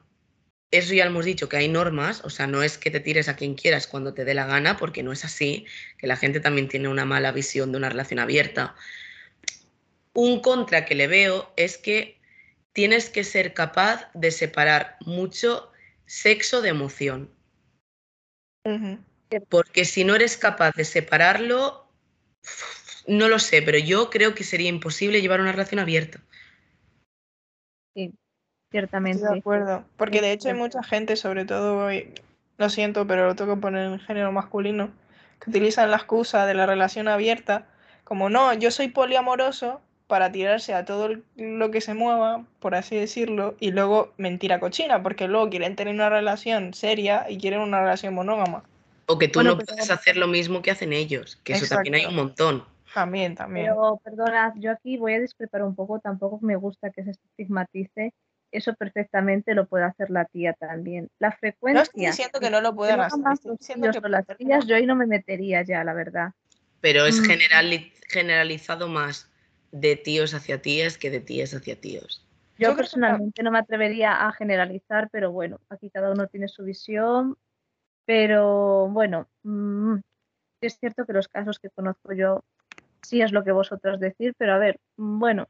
eso 0.72 0.96
ya 0.96 1.06
lo 1.06 1.12
hemos 1.12 1.26
dicho, 1.26 1.48
que 1.48 1.58
hay 1.58 1.68
normas, 1.68 2.22
o 2.24 2.32
sea, 2.32 2.48
no 2.48 2.64
es 2.64 2.80
que 2.80 2.90
te 2.90 3.00
tires 3.00 3.30
a 3.30 3.36
quien 3.36 3.54
quieras 3.54 3.86
cuando 3.86 4.16
te 4.16 4.26
dé 4.26 4.34
la 4.34 4.48
gana, 4.48 4.78
porque 4.78 5.04
no 5.04 5.12
es 5.12 5.24
así, 5.24 5.68
que 6.00 6.08
la 6.08 6.16
gente 6.16 6.40
también 6.40 6.68
tiene 6.68 6.88
una 6.88 7.06
mala 7.06 7.32
visión 7.32 7.72
de 7.72 7.78
una 7.78 7.90
relación 7.90 8.20
abierta. 8.20 8.76
Un 10.14 10.42
contra 10.42 10.86
que 10.86 10.96
le 10.96 11.08
veo 11.08 11.52
es 11.56 11.78
que 11.78 12.20
tienes 12.72 13.10
que 13.10 13.24
ser 13.24 13.54
capaz 13.54 14.10
de 14.14 14.32
separar 14.32 14.98
mucho 15.02 15.72
sexo 16.06 16.62
de 16.62 16.70
emoción. 16.70 17.30
Porque 19.50 19.86
si 19.86 20.04
no 20.04 20.16
eres 20.16 20.38
capaz 20.38 20.76
de 20.76 20.86
separarlo, 20.86 21.88
no 23.08 23.28
lo 23.28 23.40
sé, 23.40 23.62
pero 23.62 23.78
yo 23.78 24.10
creo 24.10 24.36
que 24.36 24.44
sería 24.44 24.70
imposible 24.70 25.22
llevar 25.22 25.42
una 25.42 25.52
relación 25.52 25.80
abierta. 25.80 26.20
Sí, 27.96 28.14
ciertamente. 28.72 29.24
de 29.28 29.40
acuerdo. 29.40 29.86
Porque 29.98 30.22
de 30.22 30.32
hecho 30.32 30.50
hay 30.50 30.54
mucha 30.54 30.84
gente, 30.84 31.16
sobre 31.16 31.46
todo 31.46 31.86
hoy, 31.86 32.14
lo 32.58 32.70
siento, 32.70 33.06
pero 33.08 33.28
lo 33.28 33.36
tengo 33.36 33.56
que 33.56 33.62
poner 33.62 33.86
en 33.86 34.00
género 34.00 34.32
masculino, 34.32 34.92
que 35.40 35.50
utilizan 35.50 35.92
la 35.92 35.98
excusa 35.98 36.46
de 36.46 36.54
la 36.54 36.66
relación 36.66 37.08
abierta 37.08 37.68
como 38.04 38.30
no, 38.30 38.54
yo 38.54 38.70
soy 38.72 38.90
poliamoroso 38.90 39.82
para 40.08 40.32
tirarse 40.32 40.74
a 40.74 40.86
todo 40.86 41.10
lo 41.36 41.72
que 41.72 41.82
se 41.82 41.94
mueva, 41.94 42.46
por 42.60 42.76
así 42.76 42.96
decirlo, 42.96 43.56
y 43.60 43.72
luego 43.72 44.14
mentira 44.18 44.60
cochina, 44.60 45.02
porque 45.02 45.28
luego 45.28 45.50
quieren 45.50 45.76
tener 45.76 45.94
una 45.94 46.10
relación 46.10 46.74
seria 46.74 47.26
y 47.30 47.38
quieren 47.38 47.62
una 47.62 47.82
relación 47.82 48.14
monógama. 48.14 48.64
O 49.08 49.18
que 49.18 49.28
tú 49.28 49.44
no 49.44 49.58
puedes 49.58 49.90
hacer 49.92 50.18
lo 50.18 50.28
mismo 50.28 50.62
que 50.62 50.72
hacen 50.72 50.94
ellos, 50.94 51.40
que 51.44 51.54
eso 51.54 51.74
también 51.74 51.96
hay 51.96 52.06
un 52.06 52.16
montón. 52.16 52.64
También, 52.94 53.36
también. 53.36 53.68
Pero 53.68 54.00
perdona, 54.04 54.54
yo 54.58 54.72
aquí 54.72 54.98
voy 54.98 55.14
a 55.14 55.20
discrepar 55.20 55.64
un 55.64 55.76
poco, 55.76 56.00
tampoco 56.00 56.40
me 56.42 56.56
gusta 56.56 56.92
que 56.92 57.04
se 57.04 57.12
estigmatice. 57.12 58.14
Eso 58.52 58.76
perfectamente 58.76 59.56
lo 59.56 59.66
puede 59.66 59.86
hacer 59.86 60.12
la 60.12 60.26
tía 60.26 60.54
también. 60.54 61.10
La 61.18 61.32
frecuencia. 61.32 61.80
No 61.80 61.84
estoy 61.84 62.06
diciendo 62.06 62.40
que 62.40 62.52
no 62.52 62.62
lo 62.62 62.76
puedan 62.76 63.02
hacer. 63.02 63.18
que 63.20 64.10
las 64.10 64.28
tías, 64.38 64.68
yo 64.68 64.76
ahí 64.76 64.86
no 64.86 64.96
me 64.96 65.08
metería 65.08 65.64
ya, 65.64 65.84
la 65.84 65.94
verdad. 65.94 66.34
Pero 66.80 67.08
es 67.08 67.20
mm. 67.20 67.26
generalizado 68.10 68.88
más 68.88 69.33
de 69.74 69.96
tíos 69.96 70.34
hacia 70.34 70.62
tías 70.62 70.98
que 70.98 71.10
de 71.10 71.20
tías 71.20 71.54
hacia 71.54 71.76
tíos. 71.76 72.26
Yo, 72.58 72.76
personalmente 72.76 73.42
no 73.42 73.52
me 73.52 73.58
atrevería 73.58 74.28
a 74.28 74.32
generalizar, 74.32 75.10
pero 75.12 75.32
bueno, 75.32 75.60
aquí 75.70 75.90
cada 75.90 76.12
uno 76.12 76.28
tiene 76.28 76.48
su 76.48 76.64
visión. 76.64 77.36
Pero 78.06 78.88
bueno, 78.90 79.28
mm, 79.42 79.96
es 80.62 80.78
cierto 80.78 81.06
que 81.06 81.14
los 81.14 81.28
casos 81.28 81.60
que 81.60 81.70
conozco 81.70 82.14
yo 82.14 82.44
sí 83.02 83.22
es 83.22 83.32
lo 83.32 83.44
que 83.44 83.52
vosotros 83.52 84.00
decís, 84.00 84.34
pero 84.38 84.54
a 84.54 84.58
ver, 84.60 84.80
mm, 84.98 85.20
bueno. 85.20 85.50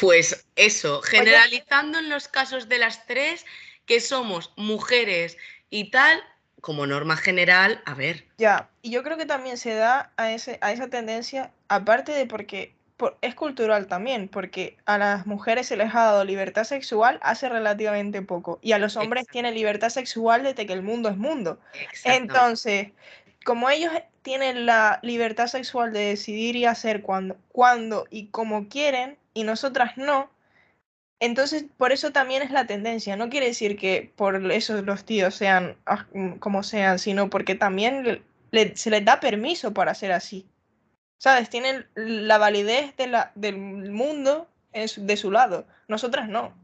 Pues 0.00 0.46
eso, 0.56 1.00
generalizando 1.02 1.98
en 1.98 2.08
los 2.08 2.28
casos 2.28 2.68
de 2.68 2.78
las 2.78 3.06
tres, 3.06 3.46
que 3.86 4.00
somos 4.00 4.52
mujeres 4.56 5.38
y 5.70 5.90
tal, 5.90 6.20
como 6.60 6.86
norma 6.86 7.16
general, 7.16 7.80
a 7.84 7.94
ver. 7.94 8.26
Ya, 8.38 8.70
y 8.82 8.90
yo 8.90 9.02
creo 9.04 9.16
que 9.16 9.26
también 9.26 9.58
se 9.58 9.74
da 9.74 10.12
a, 10.16 10.32
ese, 10.32 10.58
a 10.60 10.72
esa 10.72 10.88
tendencia, 10.88 11.52
aparte 11.68 12.12
de 12.12 12.26
porque 12.26 12.77
es 13.20 13.34
cultural 13.34 13.86
también, 13.86 14.28
porque 14.28 14.76
a 14.84 14.98
las 14.98 15.26
mujeres 15.26 15.66
se 15.66 15.76
les 15.76 15.94
ha 15.94 16.04
dado 16.04 16.24
libertad 16.24 16.64
sexual 16.64 17.18
hace 17.22 17.48
relativamente 17.48 18.22
poco, 18.22 18.58
y 18.62 18.72
a 18.72 18.78
los 18.78 18.96
hombres 18.96 19.26
tienen 19.26 19.54
libertad 19.54 19.90
sexual 19.90 20.42
desde 20.42 20.66
que 20.66 20.72
el 20.72 20.82
mundo 20.82 21.08
es 21.08 21.16
mundo. 21.16 21.58
Entonces, 22.04 22.88
como 23.44 23.70
ellos 23.70 23.92
tienen 24.22 24.66
la 24.66 24.98
libertad 25.02 25.46
sexual 25.46 25.92
de 25.92 26.00
decidir 26.00 26.56
y 26.56 26.64
hacer 26.64 27.02
cuando, 27.02 27.36
cuando 27.52 28.06
y 28.10 28.26
como 28.26 28.68
quieren, 28.68 29.16
y 29.34 29.44
nosotras 29.44 29.96
no, 29.96 30.30
entonces, 31.20 31.64
por 31.76 31.90
eso 31.90 32.12
también 32.12 32.42
es 32.42 32.50
la 32.50 32.66
tendencia. 32.66 33.16
No 33.16 33.28
quiere 33.28 33.46
decir 33.46 33.76
que 33.76 34.12
por 34.14 34.52
eso 34.52 34.80
los 34.82 35.04
tíos 35.04 35.34
sean 35.34 35.76
ah, 35.86 36.06
como 36.38 36.62
sean, 36.62 36.98
sino 36.98 37.28
porque 37.28 37.56
también 37.56 38.22
se 38.74 38.90
les 38.90 39.04
da 39.04 39.18
permiso 39.18 39.74
para 39.74 39.94
ser 39.94 40.12
así. 40.12 40.46
¿Sabes? 41.18 41.50
Tienen 41.50 41.86
la 41.94 42.38
validez 42.38 42.96
de 42.96 43.08
la, 43.08 43.32
del 43.34 43.56
mundo 43.56 44.48
de 44.72 45.16
su 45.16 45.30
lado. 45.30 45.66
Nosotras 45.88 46.28
no. 46.28 46.56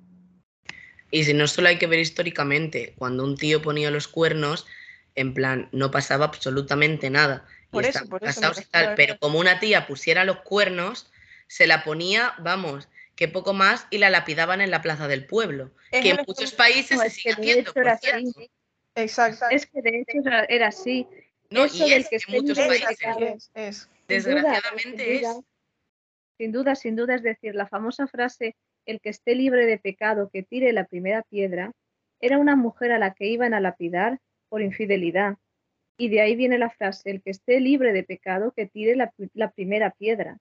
Y 1.10 1.24
si 1.24 1.34
no 1.34 1.46
solo 1.46 1.68
hay 1.68 1.78
que 1.78 1.86
ver 1.86 1.98
históricamente, 1.98 2.94
cuando 2.96 3.24
un 3.24 3.36
tío 3.36 3.62
ponía 3.62 3.90
los 3.90 4.08
cuernos, 4.08 4.66
en 5.14 5.34
plan, 5.34 5.68
no 5.72 5.90
pasaba 5.90 6.24
absolutamente 6.24 7.10
nada. 7.10 7.44
Por 7.70 7.84
eso, 7.84 8.08
por 8.08 8.24
eso. 8.24 8.52
pero 8.96 9.18
como 9.18 9.38
una 9.38 9.58
tía 9.58 9.86
pusiera 9.86 10.24
los 10.24 10.38
cuernos, 10.40 11.10
se 11.46 11.66
la 11.66 11.84
ponía, 11.84 12.34
vamos, 12.38 12.88
que 13.16 13.28
poco 13.28 13.52
más 13.52 13.86
y 13.90 13.98
la 13.98 14.10
lapidaban 14.10 14.60
en 14.60 14.70
la 14.70 14.82
plaza 14.82 15.08
del 15.08 15.26
pueblo, 15.26 15.70
que 15.90 16.10
en 16.10 16.20
muchos 16.26 16.52
países 16.52 17.00
se 17.00 17.10
sigue 17.10 17.32
haciendo, 17.32 17.72
Exacto. 18.96 19.46
Es 19.50 19.66
que 19.66 19.82
de 19.82 20.00
hecho 20.00 20.20
era 20.48 20.68
así. 20.68 21.06
No, 21.50 21.66
y 21.66 21.92
es, 21.92 22.08
que 22.08 22.16
en 22.16 22.22
muchos 22.28 22.58
países. 22.58 23.88
Desgraciadamente 24.08 25.16
es. 25.16 25.40
Sin 26.38 26.52
duda, 26.52 26.74
sin 26.74 26.96
duda, 26.96 27.14
es 27.14 27.22
decir, 27.22 27.54
la 27.54 27.68
famosa 27.68 28.06
frase, 28.06 28.56
el 28.86 29.00
que 29.00 29.10
esté 29.10 29.34
libre 29.34 29.66
de 29.66 29.78
pecado, 29.78 30.30
que 30.32 30.42
tire 30.42 30.72
la 30.72 30.84
primera 30.86 31.22
piedra, 31.22 31.72
era 32.20 32.38
una 32.38 32.56
mujer 32.56 32.92
a 32.92 32.98
la 32.98 33.14
que 33.14 33.26
iban 33.26 33.54
a 33.54 33.60
lapidar 33.60 34.18
por 34.48 34.62
infidelidad. 34.62 35.36
Y 35.96 36.08
de 36.08 36.20
ahí 36.20 36.34
viene 36.34 36.58
la 36.58 36.70
frase, 36.70 37.10
el 37.10 37.22
que 37.22 37.30
esté 37.30 37.60
libre 37.60 37.92
de 37.92 38.02
pecado, 38.02 38.52
que 38.56 38.66
tire 38.66 38.96
la 38.96 39.50
primera 39.52 39.90
piedra. 39.92 40.38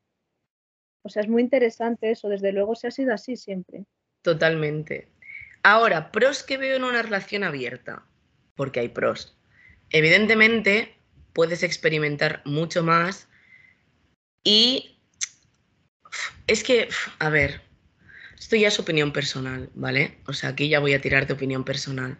O 1.04 1.10
sea, 1.10 1.21
es 1.21 1.30
muy 1.30 1.41
interesante 1.41 2.10
eso, 2.10 2.30
desde 2.30 2.54
luego 2.54 2.76
se 2.76 2.88
ha 2.88 2.91
sido 2.91 3.13
así 3.13 3.36
siempre. 3.36 3.84
Totalmente. 4.23 5.10
Ahora, 5.62 6.12
pros 6.12 6.43
que 6.43 6.58
veo 6.58 6.78
en 6.78 6.84
una 6.84 7.02
relación 7.02 7.43
abierta, 7.43 8.06
porque 8.56 8.80
hay 8.80 8.89
pros. 8.89 9.38
Evidentemente, 9.89 10.95
puedes 11.34 11.62
experimentar 11.62 12.41
mucho 12.45 12.84
más 12.84 13.30
y 14.43 14.97
es 16.47 16.63
que, 16.63 16.89
a 17.19 17.29
ver, 17.29 17.62
esto 18.38 18.56
ya 18.56 18.67
es 18.67 18.79
opinión 18.79 19.13
personal, 19.13 19.69
¿vale? 19.73 20.17
O 20.27 20.34
sea, 20.34 20.49
aquí 20.49 20.67
ya 20.67 20.79
voy 20.79 20.93
a 20.93 21.01
tirar 21.01 21.27
de 21.27 21.34
opinión 21.34 21.63
personal. 21.63 22.17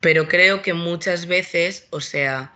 Pero 0.00 0.28
creo 0.28 0.62
que 0.62 0.74
muchas 0.74 1.26
veces, 1.26 1.86
o 1.90 2.00
sea, 2.00 2.52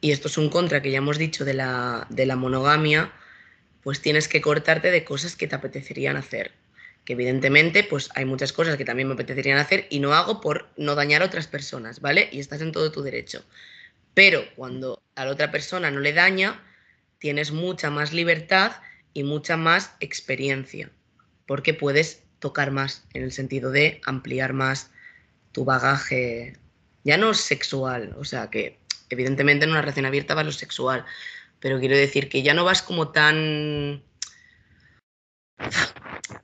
y 0.00 0.12
esto 0.12 0.28
es 0.28 0.38
un 0.38 0.48
contra 0.48 0.80
que 0.82 0.90
ya 0.90 0.98
hemos 0.98 1.18
dicho 1.18 1.44
de 1.44 1.54
la, 1.54 2.06
de 2.08 2.26
la 2.26 2.36
monogamia, 2.36 3.12
pues 3.82 4.00
tienes 4.00 4.28
que 4.28 4.40
cortarte 4.40 4.90
de 4.90 5.04
cosas 5.04 5.36
que 5.36 5.46
te 5.46 5.54
apetecerían 5.54 6.16
hacer. 6.16 6.52
Que 7.04 7.14
evidentemente, 7.14 7.82
pues 7.82 8.10
hay 8.14 8.24
muchas 8.24 8.52
cosas 8.52 8.76
que 8.76 8.84
también 8.84 9.08
me 9.08 9.14
apetecerían 9.14 9.58
hacer 9.58 9.86
y 9.90 10.00
no 10.00 10.14
hago 10.14 10.40
por 10.40 10.68
no 10.76 10.94
dañar 10.94 11.22
a 11.22 11.26
otras 11.26 11.46
personas, 11.46 12.00
¿vale? 12.00 12.28
Y 12.30 12.40
estás 12.40 12.60
en 12.60 12.72
todo 12.72 12.92
tu 12.92 13.02
derecho. 13.02 13.44
Pero 14.14 14.44
cuando 14.54 15.02
a 15.14 15.24
la 15.24 15.32
otra 15.32 15.50
persona 15.50 15.90
no 15.90 16.00
le 16.00 16.12
daña, 16.12 16.60
tienes 17.20 17.52
mucha 17.52 17.90
más 17.90 18.12
libertad 18.12 18.72
y 19.12 19.22
mucha 19.22 19.56
más 19.56 19.94
experiencia, 20.00 20.90
porque 21.46 21.74
puedes 21.74 22.24
tocar 22.40 22.72
más 22.72 23.04
en 23.12 23.22
el 23.22 23.30
sentido 23.30 23.70
de 23.70 24.00
ampliar 24.04 24.52
más 24.54 24.90
tu 25.52 25.64
bagaje, 25.64 26.56
ya 27.04 27.16
no 27.16 27.34
sexual, 27.34 28.14
o 28.18 28.24
sea 28.24 28.50
que 28.50 28.78
evidentemente 29.10 29.64
en 29.64 29.70
una 29.70 29.82
relación 29.82 30.06
abierta 30.06 30.34
va 30.34 30.42
lo 30.42 30.52
sexual, 30.52 31.04
pero 31.60 31.78
quiero 31.78 31.96
decir 31.96 32.28
que 32.28 32.42
ya 32.42 32.54
no 32.54 32.64
vas 32.64 32.82
como 32.82 33.10
tan... 33.10 34.02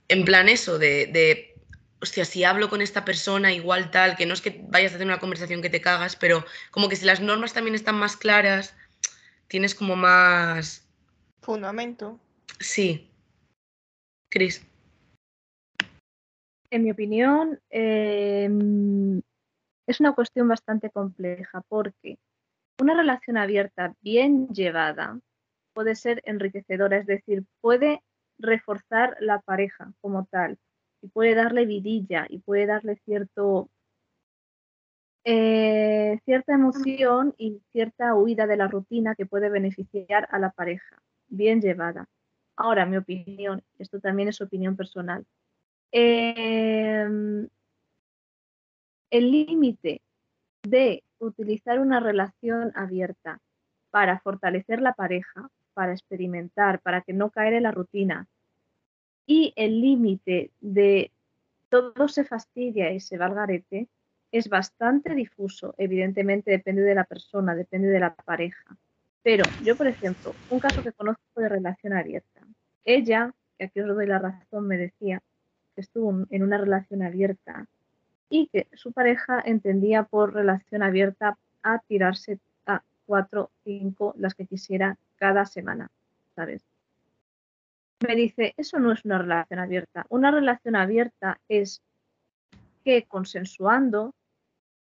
En 0.09 0.25
plan 0.25 0.49
eso, 0.49 0.79
de, 0.79 1.07
de, 1.07 1.57
hostia, 2.01 2.25
si 2.25 2.45
hablo 2.45 2.69
con 2.69 2.83
esta 2.83 3.05
persona 3.05 3.53
igual 3.53 3.91
tal, 3.91 4.17
que 4.17 4.27
no 4.27 4.35
es 4.35 4.43
que 4.43 4.61
vayas 4.69 4.93
a 4.93 4.99
tener 4.99 5.09
una 5.09 5.21
conversación 5.21 5.63
que 5.63 5.71
te 5.71 5.81
cagas, 5.81 6.17
pero 6.17 6.45
como 6.71 6.89
que 6.89 6.97
si 6.97 7.07
las 7.07 7.21
normas 7.21 7.55
también 7.55 7.75
están 7.75 7.97
más 7.97 8.17
claras, 8.17 8.75
tienes 9.49 9.75
como 9.75 9.97
más... 9.97 10.89
Fundamento. 11.41 12.19
Sí. 12.59 13.11
Cris. 14.31 14.67
En 16.71 16.83
mi 16.83 16.91
opinión, 16.91 17.61
em, 17.71 19.23
es 19.87 20.01
una 20.01 20.15
cuestión 20.15 20.49
bastante 20.49 20.91
compleja 20.91 21.63
porque 21.69 22.19
una 22.81 22.95
relación 22.95 23.37
abierta 23.37 23.95
bien 24.01 24.49
llevada 24.49 25.21
puede 25.73 25.95
ser 25.95 26.23
enriquecedora, 26.25 26.99
es 26.99 27.07
decir, 27.07 27.45
puede 27.61 28.03
reforzar 28.39 29.17
la 29.21 29.41
pareja 29.41 29.93
como 30.01 30.27
tal 30.27 30.59
y 31.03 31.09
puede 31.09 31.35
darle 31.35 31.67
vidilla 31.67 32.27
y 32.29 32.39
puede 32.39 32.67
darle 32.67 32.97
cierto 33.05 33.71
eh, 35.29 36.21
cierta 36.25 36.55
emoción 36.55 37.35
y 37.37 37.61
cierta 37.73 38.15
huida 38.15 38.47
de 38.47 38.57
la 38.57 38.69
rutina 38.69 39.17
que 39.17 39.27
puede 39.27 39.49
beneficiar 39.49 40.29
a 40.31 40.39
la 40.39 40.51
pareja, 40.53 41.03
bien 41.27 41.61
llevada. 41.61 42.07
Ahora, 42.55 42.87
mi 42.87 42.97
opinión, 42.97 43.65
esto 43.77 43.99
también 43.99 44.29
es 44.29 44.41
opinión 44.41 44.77
personal, 44.77 45.27
em, 45.91 47.49
el 49.11 49.31
límite 49.33 50.01
de 50.63 51.03
utilizar 51.19 51.81
una 51.81 51.99
relación 51.99 52.71
abierta 52.77 53.41
para 53.91 54.21
fortalecer 54.21 54.81
la 54.81 54.93
pareja, 54.93 55.51
para 55.75 55.91
experimentar, 55.91 56.81
para 56.83 57.01
que 57.01 57.13
no 57.13 57.31
caer 57.31 57.55
en 57.55 57.65
la 57.65 57.73
rutina. 57.73 58.29
Y 59.27 59.53
el 59.57 59.81
límite 59.81 60.53
de 60.61 61.11
todo 61.69 62.07
se 62.07 62.25
fastidia 62.25 62.93
y 62.93 63.01
se 63.01 63.19
va 63.19 63.27
al 63.27 63.35
garete 63.35 63.89
es 64.37 64.49
bastante 64.49 65.15
difuso. 65.15 65.75
Evidentemente 65.79 66.51
depende 66.51 66.83
de 66.83 66.95
la 66.95 67.05
persona, 67.05 67.55
depende 67.55 67.89
de 67.89 68.01
la 68.01 68.15
pareja. 68.15 68.77
Pero 69.23 69.45
yo, 69.65 69.77
por 69.77 69.87
ejemplo, 69.87 70.35
un 70.51 70.61
caso 70.61 70.83
que 70.83 70.93
conozco 70.93 71.41
de 71.41 71.49
relación 71.49 71.93
abierta. 71.93 72.41
Ella, 72.85 73.33
que 73.59 73.65
aquí 73.65 73.81
os 73.81 73.89
doy 73.89 74.07
la 74.07 74.19
razón, 74.19 74.69
me 74.69 74.77
decía 74.77 75.23
que 75.75 75.81
estuvo 75.81 76.27
en 76.31 76.43
una 76.43 76.59
relación 76.59 77.03
abierta 77.03 77.67
y 78.29 78.49
que 78.49 78.67
su 78.75 78.93
pareja 78.93 79.43
entendía 79.45 80.03
por 80.05 80.35
relación 80.35 80.83
abierta 80.83 81.39
a 81.63 81.79
tirarse 81.81 82.39
a 82.67 82.83
cuatro, 83.07 83.51
cinco, 83.65 84.15
las 84.19 84.35
que 84.35 84.47
quisiera 84.47 84.97
cada 85.17 85.47
semana, 85.47 85.91
¿sabes? 86.35 86.63
Me 88.07 88.15
dice, 88.15 88.53
eso 88.57 88.79
no 88.79 88.93
es 88.93 89.05
una 89.05 89.19
relación 89.19 89.61
abierta. 89.61 90.05
Una 90.11 90.31
relación 90.31 90.77
abierta 90.77 91.41
es 91.49 91.81
que 92.85 93.05
consensuando 93.05 94.15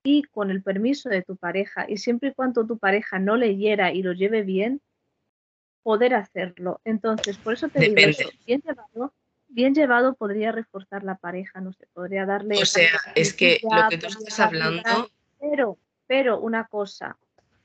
y 0.02 0.22
con 0.22 0.50
el 0.50 0.62
permiso 0.62 1.08
de 1.08 1.22
tu 1.22 1.36
pareja 1.36 1.86
y 1.88 1.98
siempre 1.98 2.30
y 2.30 2.34
cuando 2.34 2.66
tu 2.66 2.78
pareja 2.78 3.18
no 3.18 3.36
le 3.36 3.56
hiera 3.56 3.92
y 3.92 4.02
lo 4.02 4.12
lleve 4.12 4.42
bien, 4.42 4.80
poder 5.82 6.14
hacerlo. 6.14 6.80
Entonces, 6.84 7.36
por 7.38 7.54
eso 7.54 7.68
te 7.68 7.80
digo 7.80 7.96
eso, 7.96 8.28
bien 8.46 8.62
llevado, 8.62 9.14
bien 9.48 9.74
llevado 9.74 10.14
podría 10.14 10.52
reforzar 10.52 11.04
la 11.04 11.16
pareja, 11.16 11.60
no 11.60 11.72
sé, 11.72 11.86
podría 11.92 12.26
darle... 12.26 12.56
O 12.60 12.66
sea, 12.66 12.90
es 13.14 13.34
que 13.34 13.60
lo 13.62 13.88
que 13.88 13.98
tú 13.98 14.06
estás 14.06 14.40
hablando... 14.40 15.10
Pero, 15.38 15.78
pero 16.06 16.38
una 16.38 16.66
cosa, 16.66 17.16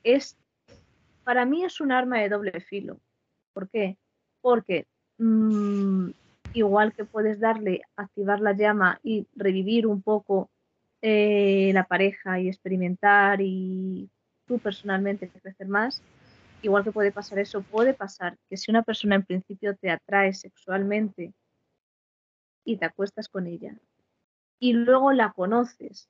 es, 0.03 0.38
para 1.25 1.45
mí 1.45 1.65
es 1.65 1.81
un 1.81 1.91
arma 1.91 2.19
de 2.19 2.29
doble 2.29 2.61
filo. 2.61 2.99
¿Por 3.51 3.69
qué? 3.69 3.97
Porque 4.39 4.88
mm, 5.17 6.09
igual 6.53 6.93
que 6.93 7.03
puedes 7.03 7.39
darle, 7.39 7.81
activar 7.97 8.39
la 8.39 8.53
llama 8.53 8.99
y 9.03 9.27
revivir 9.36 9.88
un 9.88 10.01
poco 10.01 10.49
eh, 11.01 11.71
la 11.73 11.85
pareja 11.85 12.39
y 12.39 12.47
experimentar 12.47 13.39
y 13.41 14.09
tú 14.47 14.59
personalmente 14.59 15.29
crecer 15.29 15.67
más, 15.67 16.01
igual 16.61 16.83
que 16.83 16.91
puede 16.91 17.11
pasar 17.11 17.39
eso, 17.39 17.61
puede 17.61 17.93
pasar 17.93 18.37
que 18.49 18.57
si 18.57 18.71
una 18.71 18.83
persona 18.83 19.15
en 19.15 19.23
principio 19.23 19.75
te 19.75 19.89
atrae 19.89 20.33
sexualmente 20.33 21.33
y 22.63 22.77
te 22.77 22.85
acuestas 22.85 23.29
con 23.29 23.47
ella 23.47 23.75
y 24.59 24.73
luego 24.73 25.11
la 25.11 25.31
conoces 25.31 26.09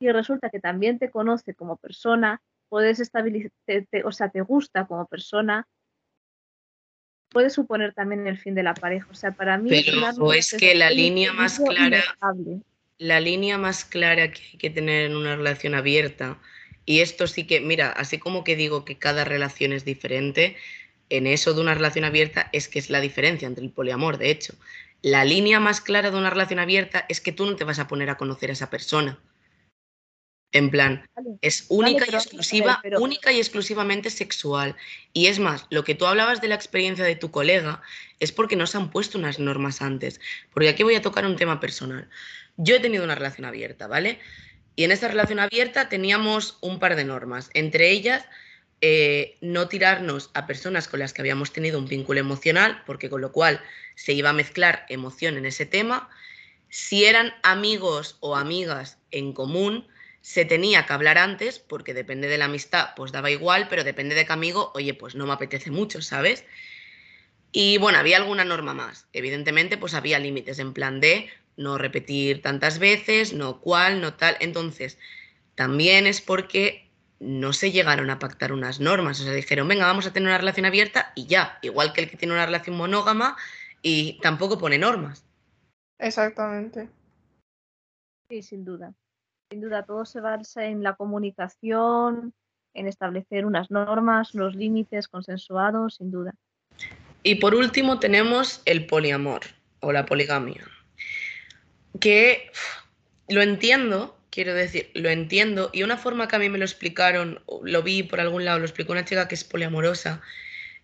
y 0.00 0.10
resulta 0.10 0.50
que 0.50 0.58
también 0.58 0.98
te 0.98 1.10
conoce 1.10 1.54
como 1.54 1.76
persona, 1.76 2.42
puedes 2.68 2.98
estabilizar, 2.98 3.52
o 4.04 4.10
sea, 4.10 4.30
te 4.30 4.40
gusta 4.40 4.86
como 4.86 5.06
persona, 5.06 5.68
puede 7.32 7.50
suponer 7.50 7.94
también 7.94 8.26
el 8.26 8.38
fin 8.38 8.54
de 8.54 8.62
la 8.62 8.74
pareja. 8.74 9.06
O 9.10 9.14
sea, 9.14 9.32
para 9.32 9.58
mí 9.58 9.70
Pero 9.70 10.32
es, 10.32 10.54
que 10.58 10.74
la 10.74 10.90
línea 10.90 11.32
más 11.32 11.60
clara, 11.60 12.02
la 13.02 13.20
línea 13.20 13.58
más 13.58 13.84
clara 13.84 14.30
que 14.30 14.42
hay 14.52 14.58
que 14.58 14.70
tener 14.70 15.04
en 15.04 15.16
una 15.16 15.36
relación 15.36 15.74
abierta 15.74 16.38
y 16.84 17.00
esto 17.00 17.26
sí 17.26 17.46
que, 17.46 17.60
mira, 17.60 17.90
así 17.90 18.18
como 18.18 18.44
que 18.44 18.56
digo 18.56 18.84
que 18.84 18.98
cada 18.98 19.24
relación 19.24 19.72
es 19.72 19.84
diferente, 19.84 20.56
en 21.10 21.26
eso 21.26 21.52
de 21.52 21.60
una 21.60 21.74
relación 21.74 22.04
abierta 22.04 22.48
es 22.52 22.68
que 22.68 22.78
es 22.78 22.90
la 22.90 23.00
diferencia 23.00 23.46
entre 23.46 23.64
el 23.64 23.70
poliamor. 23.70 24.18
De 24.18 24.30
hecho, 24.30 24.54
la 25.02 25.24
línea 25.24 25.60
más 25.60 25.80
clara 25.80 26.10
de 26.10 26.16
una 26.16 26.30
relación 26.30 26.58
abierta 26.58 27.04
es 27.08 27.20
que 27.20 27.32
tú 27.32 27.44
no 27.44 27.56
te 27.56 27.64
vas 27.64 27.78
a 27.78 27.88
poner 27.88 28.08
a 28.08 28.16
conocer 28.16 28.50
a 28.50 28.54
esa 28.54 28.70
persona. 28.70 29.18
En 30.54 30.70
plan, 30.70 31.08
es 31.40 31.64
única 31.70 32.04
y 32.10 32.14
exclusiva, 32.14 32.82
única 33.00 33.32
y 33.32 33.38
exclusivamente 33.38 34.10
sexual. 34.10 34.76
Y 35.14 35.26
es 35.26 35.38
más, 35.38 35.66
lo 35.70 35.82
que 35.82 35.94
tú 35.94 36.04
hablabas 36.04 36.42
de 36.42 36.48
la 36.48 36.54
experiencia 36.54 37.06
de 37.06 37.16
tu 37.16 37.30
colega 37.30 37.80
es 38.20 38.32
porque 38.32 38.54
no 38.54 38.66
se 38.66 38.76
han 38.76 38.90
puesto 38.90 39.16
unas 39.16 39.38
normas 39.38 39.80
antes. 39.80 40.20
Porque 40.52 40.68
aquí 40.68 40.82
voy 40.82 40.94
a 40.94 41.02
tocar 41.02 41.24
un 41.24 41.36
tema 41.36 41.58
personal. 41.58 42.08
Yo 42.56 42.76
he 42.76 42.80
tenido 42.80 43.04
una 43.04 43.14
relación 43.14 43.44
abierta, 43.44 43.86
¿vale? 43.86 44.18
Y 44.76 44.84
en 44.84 44.92
esa 44.92 45.08
relación 45.08 45.38
abierta 45.38 45.88
teníamos 45.88 46.58
un 46.60 46.78
par 46.78 46.96
de 46.96 47.04
normas, 47.04 47.50
entre 47.54 47.90
ellas 47.90 48.24
eh, 48.80 49.36
no 49.40 49.68
tirarnos 49.68 50.30
a 50.34 50.46
personas 50.46 50.88
con 50.88 51.00
las 51.00 51.12
que 51.12 51.22
habíamos 51.22 51.52
tenido 51.52 51.78
un 51.78 51.86
vínculo 51.86 52.18
emocional, 52.18 52.82
porque 52.84 53.08
con 53.08 53.20
lo 53.20 53.30
cual 53.30 53.60
se 53.94 54.12
iba 54.12 54.30
a 54.30 54.34
mezclar 54.34 54.86
emoción 54.88 55.36
en 55.36 55.46
ese 55.46 55.66
tema. 55.66 56.10
Si 56.68 57.04
eran 57.04 57.32
amigos 57.42 58.16
o 58.20 58.34
amigas 58.34 58.98
en 59.12 59.34
común, 59.34 59.86
se 60.20 60.44
tenía 60.44 60.86
que 60.86 60.92
hablar 60.92 61.18
antes, 61.18 61.58
porque 61.58 61.94
depende 61.94 62.28
de 62.28 62.38
la 62.38 62.46
amistad, 62.46 62.90
pues 62.96 63.12
daba 63.12 63.30
igual, 63.30 63.68
pero 63.68 63.84
depende 63.84 64.14
de 64.14 64.26
qué 64.26 64.32
amigo, 64.32 64.72
oye, 64.74 64.94
pues 64.94 65.14
no 65.14 65.26
me 65.26 65.32
apetece 65.32 65.70
mucho, 65.70 66.02
¿sabes? 66.02 66.44
Y 67.52 67.78
bueno, 67.78 67.98
había 67.98 68.16
alguna 68.16 68.44
norma 68.44 68.72
más. 68.74 69.06
Evidentemente, 69.12 69.76
pues 69.76 69.94
había 69.94 70.18
límites 70.18 70.58
en 70.58 70.72
plan 70.72 71.00
de 71.00 71.28
no 71.56 71.78
repetir 71.78 72.42
tantas 72.42 72.78
veces, 72.78 73.32
no 73.32 73.60
cual, 73.60 74.00
no 74.00 74.14
tal. 74.14 74.36
Entonces, 74.40 74.98
también 75.54 76.06
es 76.06 76.20
porque 76.20 76.88
no 77.20 77.52
se 77.52 77.70
llegaron 77.70 78.10
a 78.10 78.18
pactar 78.18 78.52
unas 78.52 78.80
normas, 78.80 79.20
o 79.20 79.24
sea, 79.24 79.32
dijeron, 79.32 79.68
venga, 79.68 79.86
vamos 79.86 80.06
a 80.06 80.12
tener 80.12 80.28
una 80.28 80.38
relación 80.38 80.66
abierta 80.66 81.12
y 81.14 81.26
ya, 81.26 81.58
igual 81.62 81.92
que 81.92 82.02
el 82.02 82.10
que 82.10 82.16
tiene 82.16 82.34
una 82.34 82.46
relación 82.46 82.76
monógama 82.76 83.36
y 83.80 84.18
tampoco 84.20 84.58
pone 84.58 84.76
normas. 84.76 85.24
Exactamente. 85.98 86.88
Sí, 88.28 88.42
sin 88.42 88.64
duda. 88.64 88.92
Sin 89.50 89.60
duda, 89.60 89.84
todo 89.84 90.04
se 90.04 90.20
basa 90.20 90.64
en 90.64 90.82
la 90.82 90.94
comunicación, 90.96 92.34
en 92.74 92.88
establecer 92.88 93.46
unas 93.46 93.70
normas, 93.70 94.34
unos 94.34 94.56
límites 94.56 95.06
consensuados, 95.06 95.96
sin 95.96 96.10
duda. 96.10 96.34
Y 97.22 97.36
por 97.36 97.54
último 97.54 98.00
tenemos 98.00 98.62
el 98.64 98.86
poliamor 98.86 99.42
o 99.80 99.92
la 99.92 100.06
poligamia 100.06 100.66
que 102.00 102.50
lo 103.28 103.42
entiendo, 103.42 104.18
quiero 104.30 104.54
decir, 104.54 104.90
lo 104.94 105.10
entiendo, 105.10 105.70
y 105.72 105.82
una 105.82 105.96
forma 105.96 106.28
que 106.28 106.36
a 106.36 106.38
mí 106.38 106.48
me 106.48 106.58
lo 106.58 106.64
explicaron, 106.64 107.40
lo 107.62 107.82
vi 107.82 108.02
por 108.02 108.20
algún 108.20 108.44
lado, 108.44 108.58
lo 108.58 108.64
explicó 108.64 108.92
una 108.92 109.04
chica 109.04 109.28
que 109.28 109.34
es 109.34 109.44
poliamorosa, 109.44 110.20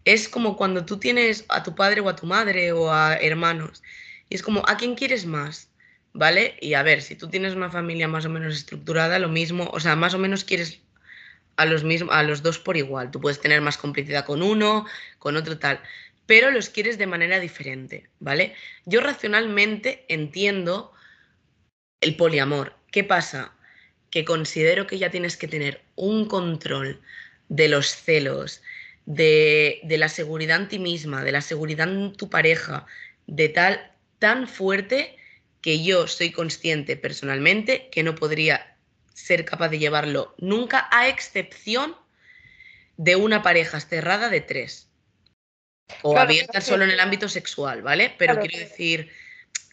es 0.05 0.29
como 0.29 0.57
cuando 0.57 0.85
tú 0.85 0.99
tienes 0.99 1.45
a 1.49 1.63
tu 1.63 1.75
padre 1.75 2.01
o 2.01 2.09
a 2.09 2.17
tu 2.17 2.27
madre 2.27 2.73
o 2.73 2.93
a 2.93 3.17
hermanos, 3.17 3.83
y 4.29 4.35
es 4.35 4.43
como, 4.43 4.63
¿a 4.67 4.77
quién 4.77 4.95
quieres 4.95 5.27
más? 5.27 5.71
¿Vale? 6.15 6.57
Y 6.61 6.75
a 6.75 6.83
ver, 6.83 7.03
si 7.03 7.15
tú 7.15 7.29
tienes 7.29 7.55
una 7.55 7.71
familia 7.71 8.09
más 8.09 8.25
o 8.25 8.31
menos 8.31 8.55
estructurada, 8.55 9.19
lo 9.19 9.29
mismo, 9.29 9.69
o 9.73 9.79
sea, 9.79 9.95
más 9.95 10.15
o 10.15 10.19
menos 10.19 10.45
quieres 10.45 10.81
a 11.57 11.65
los, 11.65 11.85
mismos, 11.85 12.15
a 12.15 12.23
los 12.23 12.43
dos 12.43 12.59
por 12.59 12.77
igual. 12.77 13.11
Tú 13.11 13.21
puedes 13.21 13.41
tener 13.41 13.61
más 13.61 13.77
complicidad 13.77 14.25
con 14.25 14.43
uno, 14.43 14.87
con 15.19 15.37
otro 15.37 15.59
tal, 15.59 15.81
pero 16.27 16.51
los 16.51 16.71
quieres 16.71 16.99
de 16.99 17.07
manera 17.07 17.41
diferente, 17.41 18.09
¿vale? 18.21 18.55
Yo 18.85 19.01
racionalmente 19.01 20.05
entiendo 20.09 20.93
el 22.01 22.16
poliamor. 22.16 22.74
¿Qué 22.90 23.05
pasa? 23.05 23.53
Que 24.11 24.24
considero 24.24 24.86
que 24.86 24.99
ya 24.99 25.11
tienes 25.11 25.36
que 25.36 25.49
tener 25.49 25.82
un 25.96 26.26
control 26.26 27.01
de 27.49 27.68
los 27.68 27.94
celos, 27.94 28.62
de, 29.07 29.80
la 29.88 30.09
seguridad 30.09 30.61
en 30.61 30.68
ti 30.68 30.78
misma, 30.78 31.24
de 31.24 31.32
la 31.32 31.40
seguridad 31.40 31.88
en 31.88 32.12
tu 32.12 32.28
pareja, 32.28 32.86
de 33.26 33.49
tal, 33.49 33.92
tan 34.18 34.49
fuerte 34.49 35.16
que 35.61 35.82
yo 35.82 36.07
soy 36.07 36.30
consciente 36.30 36.96
personalmente 36.96 37.88
que 37.90 38.03
no 38.03 38.14
podría 38.14 38.76
ser 39.12 39.44
capaz 39.44 39.68
de 39.70 39.78
llevarlo 39.78 40.34
nunca, 40.38 40.88
a 40.92 41.09
excepción 41.09 41.96
de 42.96 43.16
una 43.16 43.42
pareja 43.42 43.80
cerrada 43.80 44.28
de 44.28 44.40
tres. 44.40 44.88
O 46.03 46.18
abierta 46.18 46.61
solo 46.61 46.84
en 46.84 46.90
el 46.90 47.01
ámbito 47.01 47.28
sexual, 47.28 47.82
¿vale? 47.82 48.14
Pero 48.18 48.38
quiero 48.38 48.59
decir 48.59 49.11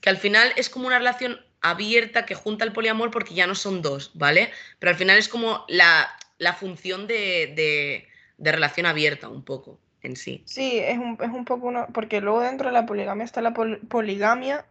que 0.02 0.10
al 0.10 0.18
final 0.18 0.54
es 0.56 0.70
como 0.70 0.88
una 0.88 0.98
relación 0.98 1.45
abierta 1.70 2.26
que 2.26 2.36
junta 2.36 2.66
el 2.66 2.74
poliamor 2.74 3.12
porque 3.12 3.34
ya 3.34 3.48
no 3.48 3.56
son 3.56 3.82
dos, 3.82 4.12
¿vale? 4.14 4.52
Pero 4.80 4.92
al 4.92 4.98
final 4.98 5.18
es 5.18 5.28
como 5.28 5.66
la, 5.68 6.08
función 6.60 7.08
de, 7.08 8.08
relación 8.38 8.86
abierta 8.86 9.30
un 9.30 9.44
poco 9.44 9.80
en 10.02 10.16
sí. 10.16 10.44
Sí, 10.46 10.80
es 10.80 10.98
un, 10.98 11.18
es 11.22 11.30
un 11.30 11.46
poco 11.46 11.68
uno, 11.68 11.88
porque 11.94 12.22
luego 12.22 12.42
dentro 12.42 12.68
de 12.68 12.74
la 12.74 12.86
poligamia 12.86 13.26
está 13.26 13.42
la 13.42 13.54
poligamia, 13.54 14.66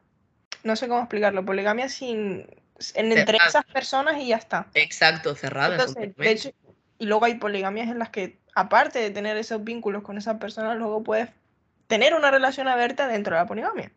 no 0.63 0.77
sé 0.77 0.89
cómo 0.89 1.01
explicarlo, 1.01 1.45
poligamia 1.45 1.89
sin, 1.89 2.47
entre 2.95 3.39
esas 3.47 3.65
personas 3.65 4.19
y 4.19 4.29
ya 4.29 4.37
está. 4.37 4.69
Exacto, 4.75 5.35
cerrada. 5.35 5.85
y 6.99 7.07
luego 7.07 7.25
hay 7.25 7.35
poligamias 7.35 7.89
en 7.89 7.99
las 7.99 8.11
que, 8.11 8.39
aparte 8.55 9.01
de 9.01 9.11
tener 9.11 9.37
esos 9.37 9.65
vínculos 9.65 10.03
con 10.03 10.17
esas 10.19 10.39
personas, 10.39 10.77
luego 10.77 11.03
puedes 11.03 11.29
tener 11.89 12.15
una 12.15 12.31
relación 12.31 12.69
abierta 12.69 13.09
dentro 13.09 13.35
de 13.35 13.43
la 13.43 13.49
poligamia. 13.49 13.91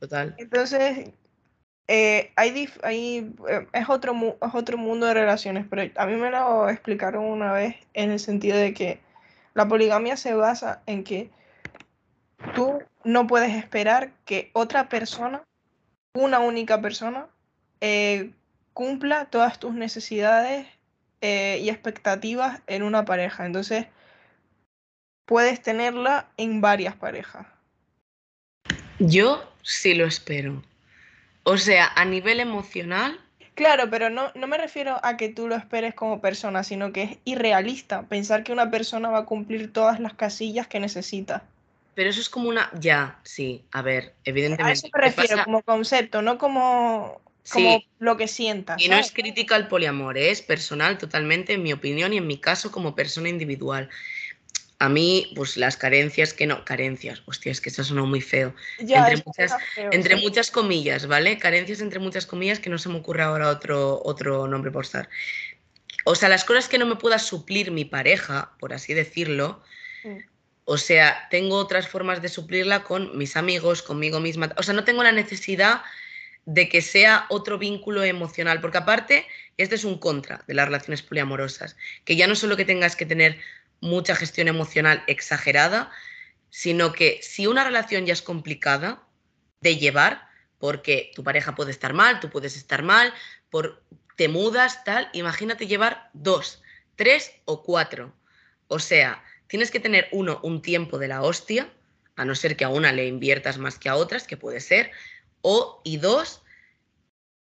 Total. 0.00 0.34
Entonces, 0.38 1.10
eh, 1.90 2.32
hay, 2.36 2.70
eh, 2.84 3.66
es, 3.72 3.88
otro, 3.88 4.14
es 4.42 4.54
otro 4.54 4.76
mundo 4.76 5.06
de 5.06 5.14
relaciones, 5.14 5.66
pero 5.68 5.90
a 5.96 6.06
mí 6.06 6.16
me 6.16 6.30
lo 6.30 6.68
explicaron 6.68 7.24
una 7.24 7.54
vez 7.54 7.76
en 7.94 8.10
el 8.10 8.20
sentido 8.20 8.58
de 8.58 8.74
que 8.74 9.00
la 9.54 9.66
poligamia 9.66 10.18
se 10.18 10.34
basa 10.34 10.82
en 10.84 11.02
que 11.02 11.30
tú 12.54 12.78
no 13.04 13.26
puedes 13.26 13.54
esperar 13.54 14.12
que 14.26 14.50
otra 14.52 14.90
persona, 14.90 15.42
una 16.14 16.40
única 16.40 16.82
persona, 16.82 17.26
eh, 17.80 18.32
cumpla 18.74 19.24
todas 19.24 19.58
tus 19.58 19.72
necesidades 19.72 20.66
y 21.20 21.68
expectativas 21.68 22.60
en 22.68 22.84
una 22.84 23.04
pareja. 23.04 23.44
Entonces, 23.44 23.86
puedes 25.24 25.60
tenerla 25.60 26.28
en 26.36 26.60
varias 26.60 26.94
parejas. 26.94 27.44
Yo 29.00 29.52
sí 29.62 29.94
lo 29.94 30.06
espero. 30.06 30.62
O 31.50 31.56
sea, 31.58 31.90
a 31.94 32.04
nivel 32.04 32.40
emocional. 32.40 33.18
Claro, 33.54 33.90
pero 33.90 34.08
no, 34.10 34.30
no 34.34 34.46
me 34.46 34.56
refiero 34.58 35.00
a 35.02 35.16
que 35.16 35.28
tú 35.30 35.48
lo 35.48 35.56
esperes 35.56 35.94
como 35.94 36.20
persona, 36.20 36.62
sino 36.62 36.92
que 36.92 37.02
es 37.02 37.18
irrealista 37.24 38.02
pensar 38.06 38.44
que 38.44 38.52
una 38.52 38.70
persona 38.70 39.08
va 39.10 39.18
a 39.20 39.24
cumplir 39.24 39.72
todas 39.72 39.98
las 39.98 40.14
casillas 40.14 40.66
que 40.68 40.78
necesita. 40.80 41.42
pero 41.94 42.10
eso 42.10 42.20
es 42.20 42.28
como 42.28 42.48
una. 42.48 42.70
Ya, 42.78 43.18
sí, 43.24 43.64
a 43.72 43.82
ver, 43.82 44.14
A 44.14 44.30
evidentemente. 44.30 44.72
eso 44.72 44.88
me 44.94 45.00
¿qué 45.00 45.00
refiero, 45.00 45.36
pasa? 45.36 45.44
como 45.44 45.62
concepto, 45.62 46.22
no 46.22 46.38
como, 46.38 47.20
como 47.50 47.78
Sí. 47.78 47.88
lo 47.98 48.16
que 48.16 48.28
sientas. 48.28 48.80
Y 48.80 48.88
no 48.88 48.96
es 48.96 49.10
crítica 49.10 49.56
al 49.56 49.66
poliamor, 49.68 50.16
¿eh? 50.18 50.30
es 50.30 50.40
personal 50.42 50.96
totalmente, 50.98 51.54
en 51.54 51.62
mi 51.64 51.72
opinión 51.72 52.12
y 52.12 52.18
en 52.18 52.26
mi 52.28 52.38
caso 52.38 52.70
como 52.70 52.94
persona 52.94 53.28
individual. 53.28 53.88
A 54.80 54.88
mí, 54.88 55.32
pues 55.34 55.56
las 55.56 55.76
carencias 55.76 56.32
que 56.32 56.46
no, 56.46 56.64
carencias, 56.64 57.22
hostia, 57.26 57.50
es 57.50 57.60
que 57.60 57.68
eso 57.70 57.82
sonó 57.82 58.06
muy 58.06 58.20
feo. 58.20 58.54
Ya, 58.78 59.08
entre 59.08 59.24
muchas- 59.26 59.52
feo, 59.74 59.90
Entre 59.92 60.16
sí. 60.16 60.22
muchas 60.22 60.50
comillas, 60.52 61.06
¿vale? 61.08 61.36
Carencias 61.38 61.80
entre 61.80 61.98
muchas 61.98 62.26
comillas 62.26 62.60
que 62.60 62.70
no 62.70 62.78
se 62.78 62.88
me 62.88 62.96
ocurre 62.96 63.22
ahora 63.22 63.48
otro, 63.48 64.00
otro 64.04 64.46
nombre 64.46 64.70
por 64.70 64.84
estar. 64.84 65.08
O 66.04 66.14
sea, 66.14 66.28
las 66.28 66.44
cosas 66.44 66.68
que 66.68 66.78
no 66.78 66.86
me 66.86 66.94
pueda 66.96 67.18
suplir 67.18 67.72
mi 67.72 67.84
pareja, 67.84 68.52
por 68.60 68.72
así 68.72 68.94
decirlo, 68.94 69.62
Mm. 70.04 70.18
o 70.64 70.78
sea, 70.78 71.26
tengo 71.28 71.56
otras 71.56 71.88
formas 71.88 72.22
de 72.22 72.28
suplirla 72.28 72.84
con 72.84 73.18
mis 73.18 73.36
amigos, 73.36 73.82
conmigo 73.82 74.20
misma. 74.20 74.54
O 74.56 74.62
sea, 74.62 74.74
no 74.74 74.84
tengo 74.84 75.02
la 75.02 75.10
necesidad 75.12 75.82
de 76.46 76.68
que 76.68 76.82
sea 76.82 77.26
otro 77.30 77.58
vínculo 77.58 78.04
emocional, 78.04 78.60
porque 78.60 78.78
aparte, 78.78 79.26
este 79.56 79.74
es 79.74 79.84
un 79.84 79.98
contra 79.98 80.44
de 80.46 80.54
las 80.54 80.66
relaciones 80.66 81.02
poliamorosas, 81.02 81.76
que 82.04 82.14
ya 82.14 82.26
no 82.28 82.36
solo 82.36 82.56
que 82.56 82.64
tengas 82.64 82.94
que 82.96 83.04
tener 83.06 83.38
mucha 83.80 84.16
gestión 84.16 84.48
emocional 84.48 85.04
exagerada, 85.06 85.90
sino 86.50 86.92
que 86.92 87.20
si 87.22 87.46
una 87.46 87.64
relación 87.64 88.06
ya 88.06 88.12
es 88.12 88.22
complicada 88.22 89.02
de 89.60 89.76
llevar, 89.76 90.26
porque 90.58 91.12
tu 91.14 91.22
pareja 91.22 91.54
puede 91.54 91.70
estar 91.70 91.92
mal, 91.92 92.20
tú 92.20 92.30
puedes 92.30 92.56
estar 92.56 92.82
mal, 92.82 93.12
por, 93.50 93.82
te 94.16 94.28
mudas, 94.28 94.84
tal, 94.84 95.08
imagínate 95.12 95.66
llevar 95.66 96.10
dos, 96.12 96.62
tres 96.96 97.32
o 97.44 97.62
cuatro. 97.62 98.14
O 98.66 98.78
sea, 98.78 99.22
tienes 99.46 99.70
que 99.70 99.80
tener 99.80 100.08
uno, 100.12 100.40
un 100.42 100.62
tiempo 100.62 100.98
de 100.98 101.08
la 101.08 101.22
hostia, 101.22 101.72
a 102.16 102.24
no 102.24 102.34
ser 102.34 102.56
que 102.56 102.64
a 102.64 102.68
una 102.68 102.92
le 102.92 103.06
inviertas 103.06 103.58
más 103.58 103.78
que 103.78 103.88
a 103.88 103.94
otras, 103.94 104.26
que 104.26 104.36
puede 104.36 104.60
ser, 104.60 104.90
o, 105.40 105.80
y 105.84 105.98
dos, 105.98 106.42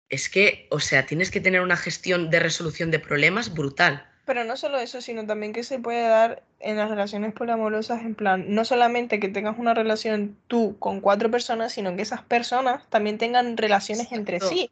es 0.10 0.30
que, 0.30 0.68
o 0.72 0.80
sea, 0.80 1.06
tienes 1.06 1.30
que 1.30 1.40
tener 1.40 1.62
una 1.62 1.78
gestión 1.78 2.30
de 2.30 2.40
resolución 2.40 2.90
de 2.92 3.00
problemas 3.00 3.54
brutal. 3.54 4.10
Pero 4.26 4.44
no 4.44 4.58
solo 4.58 4.80
eso, 4.80 5.02
sino 5.02 5.26
también 5.26 5.54
que 5.54 5.64
se 5.64 5.80
puede 5.80 6.08
dar 6.08 6.44
en 6.60 6.78
las 6.78 6.90
relaciones 6.90 7.34
poliamorosas, 7.34 8.02
en 8.02 8.16
plan, 8.16 8.46
no 8.50 8.66
solamente 8.66 9.20
que 9.20 9.30
tengas 9.30 9.60
una 9.60 9.76
relación 9.76 10.36
tú 10.48 10.78
con 10.80 11.00
cuatro 11.00 11.30
personas, 11.30 11.74
sino 11.74 11.96
que 11.96 12.02
esas 12.02 12.24
personas 12.24 12.88
también 12.90 13.20
tengan 13.20 13.56
relaciones 13.56 14.12
entre 14.12 14.40
sí. 14.40 14.72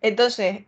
Entonces, 0.00 0.64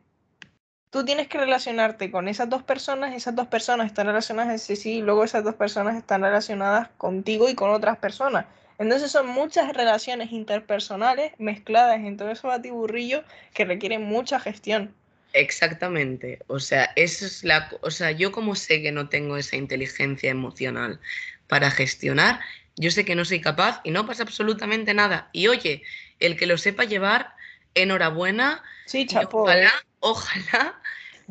tú 0.91 1.05
tienes 1.05 1.29
que 1.29 1.39
relacionarte 1.39 2.11
con 2.11 2.29
esas 2.29 2.51
dos 2.51 2.63
personas, 2.63 3.15
esas 3.15 3.35
dos 3.35 3.47
personas 3.47 3.87
están 3.87 4.07
relacionadas 4.07 4.61
entre 4.61 4.77
sí, 4.77 4.99
y 4.99 5.03
luego 5.03 5.25
esas 5.25 5.43
dos 5.43 5.55
personas 5.55 5.97
están 5.97 6.21
relacionadas 6.21 6.89
contigo 6.99 7.49
y 7.49 7.55
con 7.55 7.71
otras 7.71 7.97
personas. 7.99 8.45
Entonces 8.77 9.11
son 9.11 9.27
muchas 9.29 9.75
relaciones 9.75 10.33
interpersonales 10.33 11.33
mezcladas 11.39 12.01
en 12.01 12.17
todo 12.17 12.31
ese 12.31 12.47
batiburrillo 12.47 13.25
que 13.53 13.67
requieren 13.67 14.03
mucha 14.03 14.41
gestión. 14.41 14.95
Exactamente. 15.33 16.41
O 16.47 16.59
sea, 16.59 16.93
eso 16.97 17.27
es 17.27 17.45
la, 17.45 17.71
o 17.83 17.91
sea, 17.91 18.11
yo 18.11 18.33
como 18.33 18.55
sé 18.55 18.83
que 18.83 18.93
no 18.93 19.09
tengo 19.09 19.37
esa 19.37 19.57
inteligencia 19.57 20.31
emocional 20.31 21.01
para 21.47 21.71
gestionar, 21.71 22.41
yo 22.77 22.91
sé 22.91 23.05
que 23.05 23.15
no 23.15 23.25
soy 23.25 23.41
capaz 23.41 23.81
y 23.85 23.91
no 23.91 24.07
pasa 24.07 24.23
absolutamente 24.23 24.95
nada. 24.95 25.29
Y 25.33 25.49
oye, 25.49 25.83
el 26.19 26.37
que 26.37 26.47
lo 26.47 26.59
sepa 26.59 26.85
llevar, 26.85 27.35
enhorabuena. 27.75 28.63
Sí, 28.87 29.07
chapo. 29.07 29.43
ojalá, 29.43 29.73
ojalá 30.01 30.81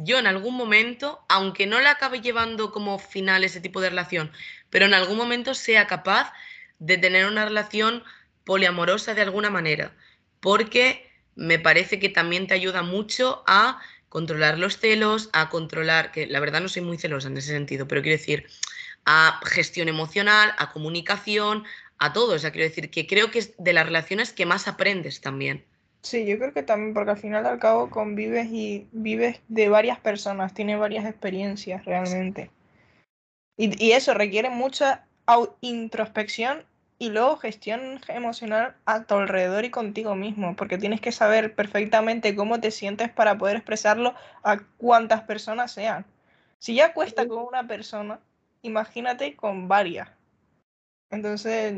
yo 0.01 0.17
en 0.17 0.27
algún 0.27 0.55
momento, 0.55 1.25
aunque 1.27 1.67
no 1.67 1.81
la 1.81 1.91
acabe 1.91 2.21
llevando 2.21 2.71
como 2.71 2.99
final 2.99 3.43
ese 3.43 3.59
tipo 3.59 3.81
de 3.81 3.89
relación, 3.89 4.31
pero 4.69 4.85
en 4.85 4.93
algún 4.93 5.17
momento 5.17 5.53
sea 5.53 5.87
capaz 5.87 6.31
de 6.79 6.97
tener 6.97 7.25
una 7.25 7.43
relación 7.43 8.03
poliamorosa 8.45 9.13
de 9.13 9.23
alguna 9.23 9.49
manera, 9.49 9.93
porque 10.39 11.08
me 11.35 11.59
parece 11.59 11.99
que 11.99 12.09
también 12.09 12.47
te 12.47 12.53
ayuda 12.53 12.81
mucho 12.81 13.43
a 13.47 13.79
controlar 14.09 14.57
los 14.57 14.77
celos, 14.77 15.29
a 15.33 15.49
controlar, 15.49 16.11
que 16.11 16.27
la 16.27 16.39
verdad 16.39 16.61
no 16.61 16.67
soy 16.67 16.81
muy 16.81 16.97
celosa 16.97 17.27
en 17.27 17.37
ese 17.37 17.53
sentido, 17.53 17.87
pero 17.87 18.01
quiero 18.01 18.17
decir, 18.17 18.47
a 19.05 19.39
gestión 19.45 19.87
emocional, 19.87 20.53
a 20.57 20.71
comunicación, 20.71 21.63
a 21.99 22.13
todo. 22.13 22.35
O 22.35 22.39
sea, 22.39 22.51
quiero 22.51 22.67
decir 22.67 22.89
que 22.89 23.07
creo 23.07 23.31
que 23.31 23.39
es 23.39 23.53
de 23.57 23.73
las 23.73 23.85
relaciones 23.85 24.33
que 24.33 24.45
más 24.45 24.67
aprendes 24.67 25.21
también. 25.21 25.63
Sí, 26.01 26.25
yo 26.25 26.37
creo 26.37 26.53
que 26.53 26.63
también, 26.63 26.93
porque 26.93 27.11
al 27.11 27.17
final 27.17 27.45
al 27.45 27.59
cabo 27.59 27.89
convives 27.89 28.47
y 28.51 28.87
vives 28.91 29.41
de 29.47 29.69
varias 29.69 29.99
personas, 29.99 30.53
tienes 30.53 30.79
varias 30.79 31.05
experiencias 31.05 31.83
realmente. 31.85 32.51
Y, 33.57 33.83
y 33.83 33.91
eso 33.91 34.13
requiere 34.13 34.49
mucha 34.49 35.05
introspección 35.61 36.63
y 36.99 37.09
luego 37.09 37.37
gestión 37.37 37.99
emocional 38.09 38.75
a 38.85 39.05
tu 39.05 39.15
alrededor 39.15 39.63
y 39.65 39.71
contigo 39.71 40.15
mismo, 40.15 40.55
porque 40.55 40.77
tienes 40.77 40.99
que 41.01 41.13
saber 41.13 41.55
perfectamente 41.55 42.35
cómo 42.35 42.59
te 42.59 42.71
sientes 42.71 43.09
para 43.09 43.37
poder 43.37 43.55
expresarlo 43.55 44.13
a 44.43 44.59
cuantas 44.77 45.23
personas 45.23 45.71
sean. 45.71 46.05
Si 46.59 46.75
ya 46.75 46.93
cuesta 46.93 47.25
con 47.27 47.39
una 47.47 47.65
persona, 47.67 48.19
imagínate 48.61 49.35
con 49.37 49.69
varias. 49.69 50.09
Entonces, 51.09 51.73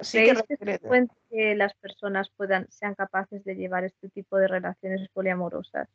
sí 0.00 0.18
que 0.18 0.30
¿Creéis 0.30 0.42
que 0.44 0.54
es 0.54 0.60
requiere 0.60 0.72
de- 0.72 0.78
frecuente 0.78 1.14
que 1.28 1.54
las 1.56 1.74
personas 1.74 2.30
puedan, 2.36 2.70
sean 2.70 2.94
capaces 2.94 3.44
de 3.44 3.56
llevar 3.56 3.84
este 3.84 4.08
tipo 4.08 4.38
de 4.38 4.46
relaciones 4.48 5.08
poliamorosas? 5.12 5.88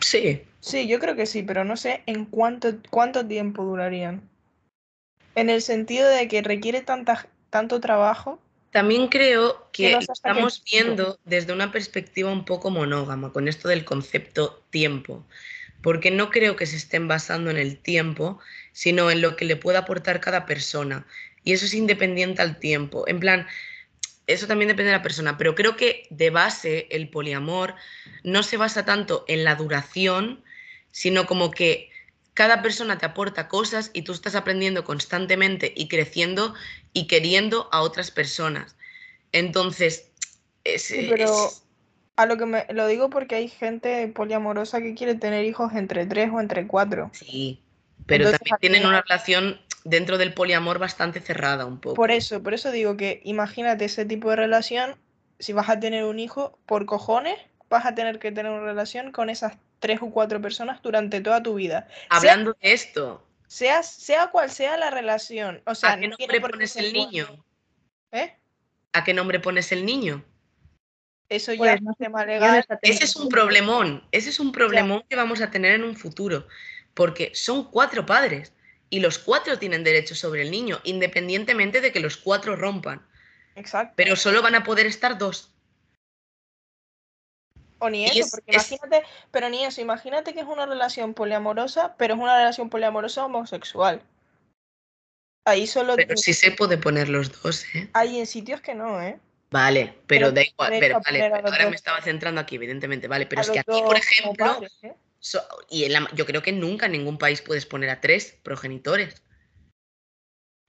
Sí, 0.00 0.42
Sí, 0.60 0.88
yo 0.88 0.98
creo 0.98 1.14
que 1.14 1.26
sí, 1.26 1.42
pero 1.42 1.64
no 1.64 1.76
sé 1.76 2.02
en 2.06 2.24
cuánto, 2.24 2.68
cuánto 2.90 3.26
tiempo 3.26 3.62
durarían. 3.64 4.28
En 5.36 5.50
el 5.50 5.60
sentido 5.62 6.08
de 6.08 6.26
que 6.26 6.42
requiere 6.42 6.80
tanta, 6.80 7.28
tanto 7.50 7.80
trabajo. 7.80 8.40
También 8.70 9.08
creo 9.08 9.68
Que 9.72 9.92
lo 9.92 9.98
estamos 10.00 10.62
viendo 10.70 11.18
desde 11.24 11.52
una 11.52 11.72
perspectiva 11.72 12.30
un 12.30 12.44
poco 12.44 12.70
monógama 12.70 13.32
con 13.32 13.48
esto 13.48 13.68
del 13.68 13.84
concepto 13.84 14.62
tiempo, 14.70 15.24
porque 15.82 16.10
no 16.10 16.30
creo 16.30 16.56
que 16.56 16.66
se 16.66 16.76
estén 16.76 17.08
basando 17.08 17.50
en 17.50 17.56
el 17.56 17.78
tiempo, 17.78 18.38
sino 18.72 19.10
en 19.10 19.22
lo 19.22 19.36
que 19.36 19.46
le 19.46 19.56
pueda 19.56 19.80
aportar 19.80 20.20
cada 20.20 20.44
persona. 20.44 21.06
Y 21.42 21.52
eso 21.52 21.64
es 21.64 21.74
independiente 21.74 22.42
al 22.42 22.58
tiempo. 22.58 23.04
En 23.06 23.20
plan, 23.20 23.46
eso 24.26 24.46
también 24.46 24.68
depende 24.68 24.90
de 24.90 24.98
la 24.98 25.02
persona, 25.02 25.38
pero 25.38 25.54
creo 25.54 25.76
que 25.76 26.06
de 26.10 26.30
base 26.30 26.88
el 26.90 27.08
poliamor 27.08 27.76
no 28.24 28.42
se 28.42 28.56
basa 28.56 28.84
tanto 28.84 29.24
en 29.28 29.44
la 29.44 29.54
duración, 29.54 30.42
sino 30.90 31.26
como 31.26 31.50
que 31.50 31.90
cada 32.36 32.62
persona 32.62 32.98
te 32.98 33.06
aporta 33.06 33.48
cosas 33.48 33.90
y 33.94 34.02
tú 34.04 34.12
estás 34.12 34.36
aprendiendo 34.36 34.84
constantemente 34.84 35.74
y 35.76 35.88
creciendo 35.88 36.54
y 36.94 37.08
queriendo 37.08 37.68
a 37.72 37.82
otras 37.82 38.12
personas. 38.12 38.76
Entonces, 39.32 40.12
es, 40.64 40.90
Sí, 40.90 41.02
pero 41.06 41.18
es- 41.18 41.66
a 42.16 42.26
lo 42.26 42.36
que 42.38 42.46
me 42.46 42.66
lo 42.72 42.86
digo 42.86 43.10
porque 43.10 43.34
hay 43.36 43.48
gente 43.48 44.08
poliamorosa 44.08 44.80
que 44.80 44.94
quiere 44.94 45.14
tener 45.14 45.44
hijos 45.44 45.72
entre 45.74 46.06
tres 46.06 46.30
o 46.32 46.40
entre 46.40 46.66
cuatro. 46.66 47.12
sí, 47.12 47.64
pero 48.06 48.28
Entonces, 48.28 48.40
también 48.40 48.58
tienen 48.60 48.86
una 48.86 49.02
relación 49.02 49.60
dentro 49.84 50.18
del 50.18 50.34
poliamor 50.34 50.78
bastante 50.78 51.20
cerrada 51.20 51.66
un 51.66 51.80
poco. 51.80 51.98
Por 51.98 52.10
eso, 52.12 52.42
por 52.42 52.54
eso 52.54 52.70
digo 52.70 52.96
que 52.96 53.20
imagínate 53.24 53.86
ese 53.86 54.04
tipo 54.04 54.30
de 54.30 54.36
relación, 54.36 54.96
si 55.38 55.52
vas 55.52 55.68
a 55.68 55.80
tener 55.80 56.04
un 56.04 56.18
hijo, 56.18 56.58
por 56.66 56.86
cojones, 56.86 57.38
vas 57.70 57.86
a 57.86 57.94
tener 57.94 58.18
que 58.18 58.32
tener 58.32 58.52
una 58.52 58.62
relación 58.64 59.12
con 59.12 59.30
esas 59.30 59.58
tres 59.78 60.00
o 60.02 60.10
cuatro 60.10 60.40
personas 60.40 60.82
durante 60.82 61.20
toda 61.20 61.42
tu 61.42 61.54
vida. 61.54 61.88
Sea, 61.88 62.18
Hablando 62.18 62.56
de 62.60 62.72
esto, 62.72 63.26
sea, 63.46 63.82
sea 63.82 64.28
cual 64.28 64.50
sea 64.50 64.76
la 64.76 64.90
relación. 64.90 65.62
O 65.66 65.74
sea, 65.74 65.92
¿a 65.92 66.00
qué 66.00 66.08
nombre 66.08 66.40
pones 66.40 66.76
el 66.76 66.92
niño? 66.92 67.44
¿Eh? 68.12 68.34
¿A 68.92 69.04
qué 69.04 69.14
nombre 69.14 69.40
pones 69.40 69.72
el 69.72 69.84
niño? 69.84 70.24
Eso 71.28 71.52
ya 71.52 71.58
Pues 71.58 71.74
es 71.74 71.82
no 71.82 71.92
si 71.98 72.26
legal. 72.26 72.64
Ese 72.82 73.04
es 73.04 73.16
un 73.16 73.28
problemón, 73.28 74.04
ese 74.12 74.30
es 74.30 74.38
un 74.38 74.52
problemón 74.52 75.04
que 75.08 75.16
vamos 75.16 75.40
a 75.40 75.50
tener 75.50 75.74
en 75.74 75.84
un 75.84 75.96
futuro, 75.96 76.46
porque 76.94 77.32
son 77.34 77.70
cuatro 77.70 78.06
padres 78.06 78.52
y 78.90 79.00
los 79.00 79.18
cuatro 79.18 79.58
tienen 79.58 79.82
derecho 79.82 80.14
sobre 80.14 80.42
el 80.42 80.50
niño, 80.50 80.80
independientemente 80.84 81.80
de 81.80 81.90
que 81.90 81.98
los 81.98 82.16
cuatro 82.16 82.54
rompan, 82.54 83.04
Exacto. 83.56 83.94
pero 83.96 84.14
solo 84.14 84.40
van 84.40 84.54
a 84.54 84.62
poder 84.62 84.86
estar 84.86 85.18
dos. 85.18 85.52
O 87.78 87.90
ni 87.90 88.06
eso, 88.06 88.20
es- 88.20 88.30
porque 88.30 88.52
es- 88.56 88.70
imagínate, 88.72 89.06
pero 89.30 89.48
ni 89.48 89.64
eso, 89.64 89.80
imagínate 89.80 90.32
que 90.34 90.40
es 90.40 90.46
una 90.46 90.66
relación 90.66 91.14
poliamorosa, 91.14 91.94
pero 91.96 92.14
es 92.14 92.20
una 92.20 92.36
relación 92.36 92.70
poliamorosa 92.70 93.24
homosexual. 93.24 94.02
Ahí 95.44 95.66
solo 95.66 95.94
Pero 95.94 96.16
sí 96.16 96.34
se 96.34 96.50
puede 96.50 96.76
poner 96.76 97.08
los 97.08 97.40
dos, 97.42 97.64
¿eh? 97.74 97.88
hay 97.92 98.18
en 98.18 98.26
sitios 98.26 98.60
que 98.60 98.74
no, 98.74 99.00
¿eh? 99.00 99.18
Vale, 99.50 99.94
pero 100.06 100.26
Pero 100.26 100.32
da 100.32 100.42
igual, 100.42 100.72
pero 100.80 101.00
vale, 101.04 101.18
pero 101.30 101.36
ahora 101.48 101.62
dos. 101.64 101.70
me 101.70 101.76
estaba 101.76 102.00
centrando 102.02 102.40
aquí, 102.40 102.56
evidentemente, 102.56 103.06
vale, 103.06 103.26
pero 103.26 103.40
A 103.40 103.44
es 103.44 103.50
que 103.50 103.60
aquí, 103.60 103.82
por 103.82 103.96
ejemplo, 103.96 104.44
padres, 104.44 104.72
¿eh? 104.82 104.94
so- 105.20 105.46
y 105.70 105.84
en 105.84 105.92
la- 105.92 106.08
yo 106.14 106.26
creo 106.26 106.42
que 106.42 106.52
nunca 106.52 106.86
en 106.86 106.92
ningún 106.92 107.16
país 107.16 107.42
puedes 107.42 107.64
poner 107.64 107.90
a 107.90 108.00
tres 108.00 108.36
progenitores. 108.42 109.22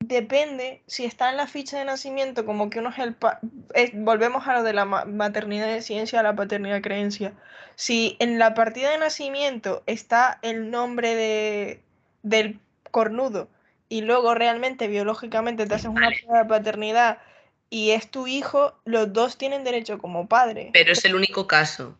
Depende, 0.08 0.82
si 0.88 1.03
está 1.03 1.30
en 1.30 1.36
la 1.36 1.47
ficha 1.47 1.78
de 1.78 1.84
nacimiento, 1.84 2.45
como 2.45 2.70
que 2.70 2.80
uno 2.80 2.91
es 2.91 2.99
el... 2.99 3.14
pa- 3.14 3.41
es- 3.74 3.91
volvemos 3.93 4.47
a 4.47 4.53
lo 4.53 4.64
de 4.64 4.72
la 4.72 4.86
ma- 4.86 5.03
maternidad 5.03 5.68
de 5.68 5.82
ciencia, 5.82 6.22
a 6.22 6.24
la 6.24 6.34
paternidad 6.34 6.76
de 6.76 6.82
creencia. 6.82 7.34
Si 7.76 8.16
en 8.20 8.39
la 8.39 8.53
partida 8.53 8.91
de 8.91 8.99
nacimiento 8.99 9.84
está 9.86 10.39
el 10.43 10.72
nombre 10.72 11.14
de, 11.14 11.82
del 12.24 12.58
cornudo 12.89 13.49
y 13.89 13.99
luego 14.01 14.34
realmente 14.34 14.88
biológicamente 14.88 15.66
te 15.66 15.74
haces 15.76 15.91
una 15.91 16.10
prueba 16.12 16.43
de 16.43 16.49
paternidad 16.49 17.18
y 17.70 17.91
es 17.91 18.10
tu 18.10 18.28
hijo, 18.28 18.80
los 18.86 19.12
dos 19.12 19.38
tienen 19.38 19.66
derecho 19.66 19.97
como 19.97 20.30
padre. 20.30 20.70
Pero 20.72 20.93
es 20.93 21.03
el 21.03 21.16
único 21.16 21.47
caso. 21.47 21.97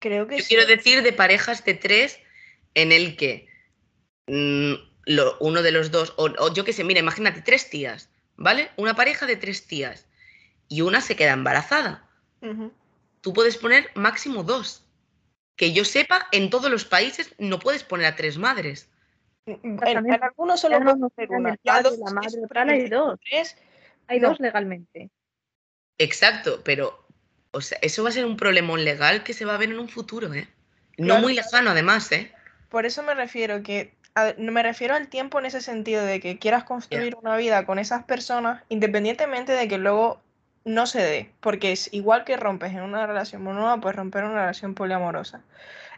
Creo 0.00 0.26
que 0.26 0.36
Yo 0.36 0.42
sí. 0.44 0.48
quiero 0.54 0.66
decir 0.66 1.02
de 1.02 1.14
parejas 1.14 1.64
de 1.64 1.72
tres 1.74 2.20
en 2.74 2.92
el 2.92 3.16
que 3.16 3.48
mm, 4.26 4.89
lo- 5.04 5.36
uno 5.40 5.62
de 5.62 5.72
los 5.72 5.90
dos, 5.90 6.14
o, 6.16 6.30
o 6.38 6.52
yo 6.52 6.64
qué 6.64 6.72
sé, 6.72 6.84
mira, 6.84 7.00
imagínate 7.00 7.42
tres 7.42 7.70
tías, 7.70 8.08
¿vale? 8.36 8.70
Una 8.76 8.94
pareja 8.94 9.26
de 9.26 9.36
tres 9.36 9.66
tías 9.66 10.06
y 10.68 10.82
una 10.82 11.00
se 11.00 11.16
queda 11.16 11.32
embarazada. 11.32 12.06
Tú 13.20 13.32
puedes 13.32 13.56
poner 13.58 13.90
máximo 13.94 14.44
dos. 14.44 14.84
Que 15.56 15.72
yo 15.72 15.84
sepa, 15.84 16.26
en 16.32 16.48
todos 16.48 16.70
los 16.70 16.86
países 16.86 17.34
no 17.38 17.58
puedes 17.58 17.84
poner 17.84 18.06
a 18.06 18.16
tres 18.16 18.38
madres. 18.38 18.88
En, 19.44 19.60
en 19.62 19.74
Exactamente. 19.74 20.24
algunos 20.24 20.60
solo 20.60 20.80
no 20.80 20.96
puedes 20.96 21.28
quedan 21.28 21.40
una. 21.40 21.56
padre, 21.62 21.90
dos 21.90 21.98
la 21.98 22.10
madre, 22.12 22.38
tal, 22.52 22.68
hay 22.70 22.88
dos. 22.88 23.20
Tres, 23.28 23.56
Hay 24.06 24.20
No. 24.20 24.28
dos 24.30 24.40
legalmente. 24.40 25.10
Exacto, 25.98 26.62
pero 26.64 27.06
o 27.52 27.60
sea, 27.60 27.78
eso 27.82 28.02
va 28.02 28.08
a 28.08 28.12
ser 28.12 28.24
un 28.24 28.36
problemón 28.36 28.84
legal 28.84 29.22
que 29.22 29.34
se 29.34 29.44
va 29.44 29.54
a 29.54 29.58
ver 29.58 29.70
en 29.70 29.78
un 29.78 29.88
futuro, 29.88 30.32
¿eh? 30.32 30.48
No 30.96 31.06
Claro, 31.06 31.20
muy 31.22 31.34
lejano, 31.34 31.70
además, 31.70 32.10
¿eh? 32.12 32.32
Por 32.68 32.86
eso 32.86 33.02
me 33.02 33.14
refiero 33.14 33.62
que 33.62 33.92
a- 34.14 34.34
me 34.38 34.62
refiero 34.62 34.94
al 34.94 35.08
tiempo 35.08 35.38
en 35.38 35.46
ese 35.46 35.60
sentido 35.60 36.04
de 36.04 36.20
que 36.20 36.38
quieras 36.38 36.64
construir 36.64 37.16
una 37.16 37.36
vida 37.36 37.64
con 37.66 37.78
esas 37.78 38.04
personas, 38.04 38.62
independientemente 38.68 39.52
de 39.52 39.68
que 39.68 39.78
luego 39.78 40.20
no 40.64 40.86
se 40.86 41.02
dé, 41.02 41.30
porque 41.40 41.72
es 41.72 41.92
igual 41.92 42.24
que 42.24 42.36
rompes 42.36 42.72
en 42.72 42.82
una 42.82 43.06
relación 43.06 43.42
monógama, 43.42 43.80
pues 43.80 43.96
romper 43.96 44.24
una 44.24 44.40
relación 44.40 44.74
poliamorosa. 44.74 45.40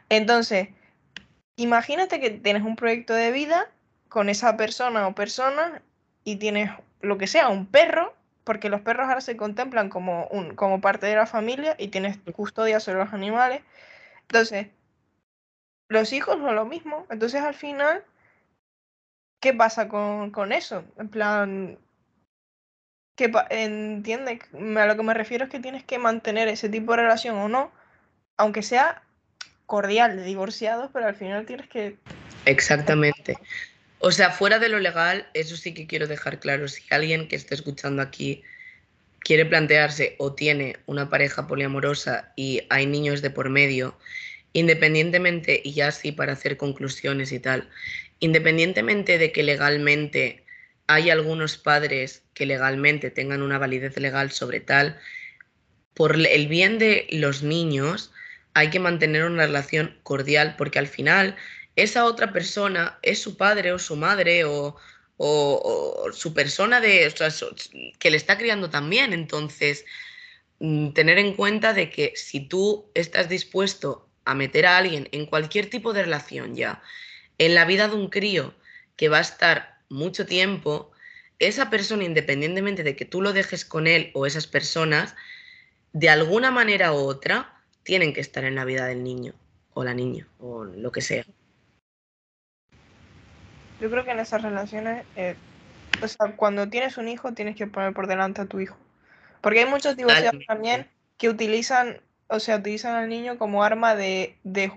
Entonces, 0.09 0.69
imagínate 1.57 2.21
que 2.21 2.31
tienes 2.31 2.63
un 2.63 2.77
proyecto 2.77 3.15
de 3.15 3.33
vida 3.33 3.69
con 4.09 4.29
esa 4.29 4.57
persona 4.57 5.07
o 5.09 5.15
personas 5.15 5.81
y 6.25 6.37
tienes 6.37 6.71
lo 7.01 7.19
que 7.19 7.27
sea, 7.27 7.49
un 7.49 7.67
perro, 7.67 8.15
porque 8.45 8.69
los 8.69 8.81
perros 8.81 9.09
ahora 9.09 9.21
se 9.21 9.37
contemplan 9.37 9.89
como, 9.89 10.27
un, 10.27 10.55
como 10.55 10.81
parte 10.81 11.07
de 11.07 11.17
la 11.17 11.27
familia 11.27 11.75
y 11.79 11.89
tienes 11.89 12.19
custodia 12.35 12.81
sobre 12.81 12.99
los 12.99 13.13
animales. 13.13 13.63
Entonces, 14.23 14.69
los 15.93 16.13
hijos 16.13 16.39
no 16.39 16.53
lo 16.53 16.65
mismo. 16.65 17.07
Entonces, 17.11 17.41
al 17.43 17.55
final, 17.55 18.05
¿qué 19.41 19.53
pasa 19.53 19.89
con, 19.89 20.31
con 20.31 20.53
eso? 20.53 20.85
En 20.99 21.09
plan, 21.09 21.79
¿qué 23.17 23.29
pa- 23.29 23.47
¿entiendes? 23.51 24.41
A 24.53 24.87
lo 24.87 24.97
que 24.97 25.03
me 25.03 25.15
refiero 25.15 25.45
es 25.45 25.51
que 25.51 25.61
tienes 25.61 25.85
que 25.85 25.99
mantener 25.99 26.49
ese 26.49 26.69
tipo 26.69 26.93
de 26.93 27.03
relación 27.03 27.37
o 27.37 27.49
no, 27.49 27.71
aunque 28.37 28.63
sea 28.63 29.03
cordial 29.67 30.17
de 30.17 30.25
divorciados, 30.25 30.91
pero 30.93 31.07
al 31.07 31.15
final 31.15 31.47
tienes 31.47 31.69
que... 31.69 31.97
Exactamente. 32.45 33.39
O 34.01 34.11
sea, 34.11 34.31
fuera 34.31 34.59
de 34.59 34.69
lo 34.69 34.81
legal, 34.81 35.29
eso 35.33 35.57
sí 35.57 35.75
que 35.75 35.87
quiero 35.87 36.09
dejar 36.09 36.41
claro. 36.41 36.67
Si 36.67 36.83
alguien 36.93 37.29
que 37.29 37.37
esté 37.37 37.55
escuchando 37.55 38.03
aquí 38.03 38.43
quiere 39.21 39.47
plantearse 39.47 40.17
o 40.19 40.35
tiene 40.35 40.77
una 40.87 41.09
pareja 41.09 41.47
poliamorosa 41.47 42.33
y 42.35 42.67
hay 42.69 42.87
niños 42.87 43.23
de 43.23 43.31
por 43.31 43.49
medio, 43.49 43.97
independientemente, 44.53 45.61
y 45.65 45.73
ya 45.73 45.91
sí 45.93 46.13
para 46.13 46.33
hacer 46.33 46.57
conclusiones 46.57 47.33
y 47.33 47.39
tal, 47.39 47.69
independientemente 48.21 49.19
de 49.19 49.33
que 49.33 49.43
legalmente 49.43 50.45
hay 50.87 51.11
algunos 51.11 51.57
padres 51.57 52.23
que 52.35 52.47
legalmente 52.47 53.11
tengan 53.11 53.43
una 53.43 53.59
validez 53.59 53.97
legal 53.99 54.31
sobre 54.31 54.61
tal, 54.61 54.99
por 55.95 56.17
el 56.17 56.49
bien 56.49 56.79
de 56.79 57.07
los 57.11 57.43
niños 57.43 58.13
hay 58.55 58.71
que 58.71 58.81
mantener 58.81 59.25
una 59.25 59.47
relación 59.47 59.99
cordial 60.03 60.57
porque 60.57 60.79
al 60.79 60.87
final 60.87 61.37
esa 61.77 62.05
otra 62.05 62.33
persona 62.33 62.99
es 63.03 63.21
su 63.21 63.37
padre 63.37 63.73
o 63.73 63.79
su 63.79 63.97
madre 63.97 64.45
o, 64.45 64.77
su 66.13 66.35
persona 66.35 66.81
de, 66.81 67.13
que 67.99 68.11
le 68.11 68.17
está 68.17 68.37
criando 68.37 68.71
también. 68.71 69.13
Entonces, 69.13 69.85
mm, 70.59 70.91
tener 70.93 71.19
en 71.19 71.35
cuenta 71.35 71.73
de 71.73 71.91
que 71.91 72.13
si 72.17 72.41
tú 72.41 72.91
estás 72.95 73.29
dispuesto 73.29 74.09
a 74.25 74.35
meter 74.35 74.67
a 74.67 74.77
alguien 74.77 75.09
en 75.13 75.27
cualquier 75.27 75.69
tipo 75.69 75.93
de 75.93 76.03
relación 76.03 76.55
ya, 76.55 76.83
en 77.39 77.55
la 77.55 77.65
vida 77.65 77.89
de 77.89 77.97
un 77.97 78.09
crío 78.09 78.55
que 78.97 79.09
va 79.09 79.19
a 79.19 79.23
estar 79.23 79.79
mucho 79.89 80.27
tiempo, 80.27 80.93
esa 81.39 81.71
persona, 81.71 82.05
independientemente 82.05 82.85
de 82.85 82.97
que 82.97 83.05
tú 83.05 83.21
lo 83.21 83.33
dejes 83.33 83.65
con 83.65 83.87
él 83.87 84.11
o 84.15 84.27
esas 84.27 84.47
personas, 84.47 85.15
de 85.93 86.09
alguna 86.09 86.51
manera 86.51 86.93
u 86.93 86.97
otra, 86.97 87.61
tienen 87.83 88.13
que 88.13 88.21
estar 88.21 88.45
en 88.45 88.55
la 88.55 88.65
vida 88.65 88.87
del 88.87 89.03
niño 89.03 89.35
o 89.75 89.85
la 89.85 89.95
niña 89.95 90.27
o 90.39 90.65
lo 90.65 90.93
que 90.93 91.01
sea. 91.01 91.25
Yo 93.81 93.91
creo 93.91 94.05
que 94.05 94.13
en 94.13 94.21
esas 94.21 94.43
relaciones, 94.43 95.05
eh, 95.17 95.35
o 96.01 96.07
sea, 96.07 96.37
cuando 96.37 96.69
tienes 96.69 96.97
un 96.99 97.09
hijo, 97.09 97.33
tienes 97.33 97.57
que 97.57 97.67
poner 97.67 97.93
por 97.93 98.07
delante 98.07 98.41
a 98.41 98.47
tu 98.47 98.61
hijo. 98.61 98.77
Porque 99.41 99.61
hay 99.61 99.67
muchos 99.67 99.97
divorciados 99.97 100.47
también 100.47 100.89
que 101.19 101.29
utilizan, 101.29 102.01
o 102.33 102.41
sea, 102.41 102.57
utilizan 102.57 102.95
al 102.95 103.09
niño 103.09 103.37
como 103.37 103.63
arma 103.63 103.95
de, 103.95 104.37
de, 104.43 104.73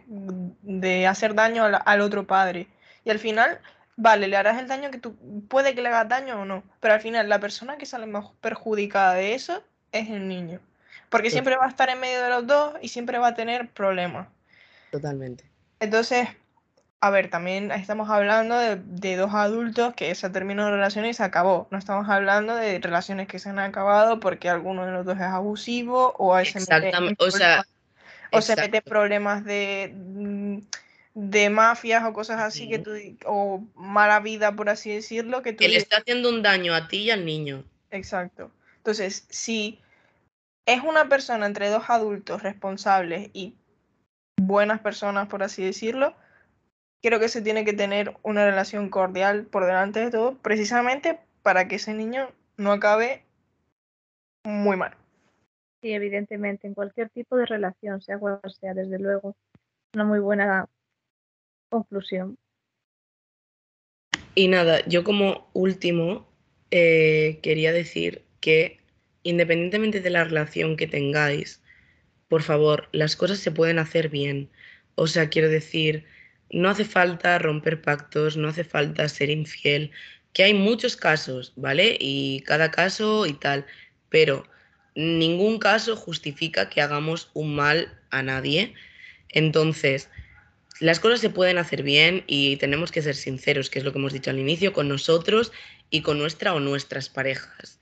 de 0.62 1.08
hacer 1.08 1.34
daño 1.34 1.64
al, 1.64 1.80
al 1.86 2.01
otro 2.01 2.28
padre. 2.28 2.68
Y 3.06 3.12
al 3.12 3.20
final, 3.20 3.60
vale, 3.95 4.28
le 4.28 4.36
harás 4.36 4.60
el 4.60 4.68
daño 4.68 4.91
que 4.91 4.97
tú, 4.97 5.16
puede 5.47 5.74
que 5.74 5.82
le 5.82 5.88
hagas 5.88 6.10
daño 6.10 6.41
o 6.41 6.45
no, 6.45 6.64
pero 6.82 6.93
al 6.93 6.99
final 6.99 7.30
la 7.30 7.39
persona 7.39 7.78
que 7.78 7.86
sale 7.86 8.08
más 8.08 8.26
perjudicada 8.41 9.14
de 9.14 9.36
eso 9.36 9.64
es 9.93 10.10
el 10.10 10.28
niño. 10.28 10.60
Porque 11.10 11.30
siempre 11.30 11.56
va 11.56 11.66
a 11.66 11.70
estar 11.70 11.89
en 11.89 11.99
medio 11.99 12.22
de 12.22 12.30
los 12.30 12.45
dos 12.45 12.74
y 12.82 12.89
siempre 12.89 13.20
va 13.20 13.28
a 13.28 13.36
tener 13.36 13.70
problemas. 13.70 14.28
Totalmente. 14.91 15.45
Entonces, 15.80 16.28
a 17.06 17.12
ver, 17.12 17.30
también 17.30 17.72
estamos 17.72 18.10
hablando 18.10 18.58
de, 18.58 18.78
de 18.78 19.16
dos 19.16 19.32
adultos 19.36 19.93
que 19.93 20.16
se 20.16 20.28
terminó 20.32 20.64
una 20.64 20.72
relación 20.72 21.06
y 21.06 21.14
se 21.14 21.22
acabó. 21.22 21.68
No 21.70 21.78
estamos 21.78 22.10
hablando 22.10 22.56
de 22.56 22.80
relaciones 22.80 23.28
que 23.28 23.38
se 23.38 23.49
han 23.49 23.60
acabado 23.60 24.20
porque 24.20 24.49
alguno 24.49 24.88
de 24.88 24.91
los 24.91 25.06
dos 25.06 25.18
es 25.18 25.22
abusivo 25.22 26.16
o 26.18 26.36
se 26.43 26.60
mete. 26.62 27.16
O 27.20 27.30
sea, 27.30 27.64
o 28.32 28.41
se 28.41 28.56
mete 28.56 28.82
problemas 28.82 29.45
de, 29.45 29.93
mm, 29.95 30.58
de 31.14 31.49
mafias 31.51 32.03
o 32.06 32.12
cosas 32.12 32.41
así 32.41 32.68
que 32.68 32.80
tú, 32.80 32.89
o 33.28 33.64
mala 33.76 34.20
vida, 34.20 34.56
por 34.56 34.70
así 34.70 34.91
decirlo, 34.91 35.43
que 35.43 35.53
tú 35.53 35.60
que 35.60 35.70
le 35.70 35.78
está 35.78 35.97
haciendo 35.97 36.30
un 36.30 36.41
daño 36.41 36.74
a 36.74 36.88
ti 36.88 37.03
y 37.03 37.12
al 37.12 37.24
niño. 37.24 37.64
Exacto. 37.91 38.49
Entonces, 38.78 39.28
si 39.30 39.80
es 40.66 40.82
una 40.82 41.08
persona 41.08 41.45
entre 41.45 41.70
dos 41.70 41.84
adultos 41.88 42.41
responsables 42.41 43.30
y 43.34 43.53
buenas 44.41 44.80
personas, 44.80 45.28
por 45.28 45.43
así 45.43 45.64
decirlo, 45.64 46.16
creo 47.02 47.20
que 47.20 47.30
se 47.30 47.41
tiene 47.41 47.66
que 47.66 47.74
tener 47.74 48.16
una 48.24 48.46
relación 48.46 48.89
cordial 48.89 49.46
por 49.46 49.66
delante 49.66 50.00
de 50.00 50.12
todo, 50.12 50.38
precisamente 50.39 51.20
para 51.43 51.68
que 51.68 51.76
ese 51.76 51.93
niño 51.93 52.30
no 52.58 52.72
acabe 52.72 53.24
muy 54.43 54.78
mal. 54.78 54.96
Sí, 55.82 55.93
evidentemente, 55.93 56.68
en 56.68 56.74
cualquier 56.74 57.10
tipo 57.10 57.36
de 57.38 57.46
relación, 57.46 58.02
sea 58.02 58.18
cual 58.18 58.39
sea, 58.60 58.74
desde 58.74 58.98
luego, 59.00 59.36
una 59.93 60.04
muy 60.04 60.20
buena 60.20 60.68
conclusión. 61.70 62.38
Y 64.34 64.48
nada, 64.48 64.86
yo 64.86 65.04
como 65.04 65.50
último 65.54 66.28
eh, 66.72 67.39
quería 67.41 67.72
decir 67.72 68.26
que 68.41 68.80
independientemente 69.24 70.02
de 70.02 70.10
la 70.10 70.24
relación 70.24 70.78
que 70.78 70.88
tengáis, 70.88 71.62
por 72.28 72.43
favor, 72.43 72.89
las 72.91 73.16
cosas 73.16 73.39
se 73.39 73.52
pueden 73.52 73.80
hacer 73.80 74.10
bien. 74.10 74.50
O 74.96 75.08
sea, 75.08 75.30
quiero 75.30 75.50
decir, 75.50 76.06
no 76.52 76.70
hace 76.70 76.86
falta 76.86 77.39
romper 77.39 77.82
pactos, 77.82 78.38
no 78.38 78.48
hace 78.48 78.64
falta 78.64 79.08
ser 79.10 79.30
infiel, 79.30 79.91
que 80.34 80.43
hay 80.43 80.54
muchos 80.54 80.96
casos, 80.96 81.54
¿vale? 81.56 81.98
Y 82.00 82.41
cada 82.41 82.72
caso 82.72 83.26
y 83.26 83.34
tal, 83.34 83.66
pero 84.10 84.46
ningún 84.96 85.60
caso 85.60 85.96
justifica 85.96 86.70
que 86.70 86.82
hagamos 86.82 87.30
un 87.34 87.56
mal 87.56 87.98
a 88.10 88.22
nadie. 88.22 88.74
Entonces, 89.30 90.10
las 90.80 91.00
cosas 91.00 91.22
se 91.22 91.30
pueden 91.30 91.58
hacer 91.58 91.84
bien 91.84 92.24
y 92.28 92.58
tenemos 92.58 92.91
que 92.91 93.02
ser 93.02 93.16
sinceros, 93.16 93.70
que 93.70 93.80
es 93.80 93.86
lo 93.86 93.91
que 93.91 94.00
hemos 94.00 94.14
dicho 94.14 94.30
al 94.30 94.39
inicio, 94.39 94.74
con 94.74 94.88
nosotros 94.88 95.52
y 95.89 96.02
con 96.02 96.18
nuestra 96.18 96.54
o 96.54 96.60
nuestras 96.60 97.10
parejas. 97.10 97.80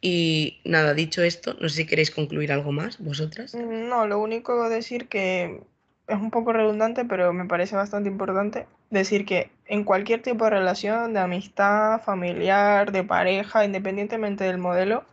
Y 0.00 0.60
nada, 0.64 0.92
dicho 0.92 1.22
esto, 1.22 1.56
no 1.60 1.68
sé 1.68 1.76
si 1.76 1.86
queréis 1.86 2.10
concluir 2.10 2.52
algo 2.52 2.72
más, 2.72 2.98
vosotras. 2.98 3.54
No, 3.54 4.06
lo 4.06 4.18
único 4.18 4.68
decir 4.68 5.08
que 5.08 5.62
es 6.06 6.16
un 6.16 6.30
poco 6.30 6.52
redundante, 6.52 7.04
pero 7.04 7.32
me 7.32 7.46
parece 7.46 7.76
bastante 7.76 8.08
importante 8.10 8.66
decir 8.90 9.24
que 9.24 9.50
en 9.66 9.84
cualquier 9.84 10.22
tipo 10.22 10.44
de 10.44 10.50
relación, 10.50 11.14
de 11.14 11.20
amistad, 11.20 12.00
familiar, 12.02 12.92
de 12.92 13.04
pareja, 13.04 13.64
independientemente 13.64 14.44
del 14.44 14.58
modelo, 14.58 15.04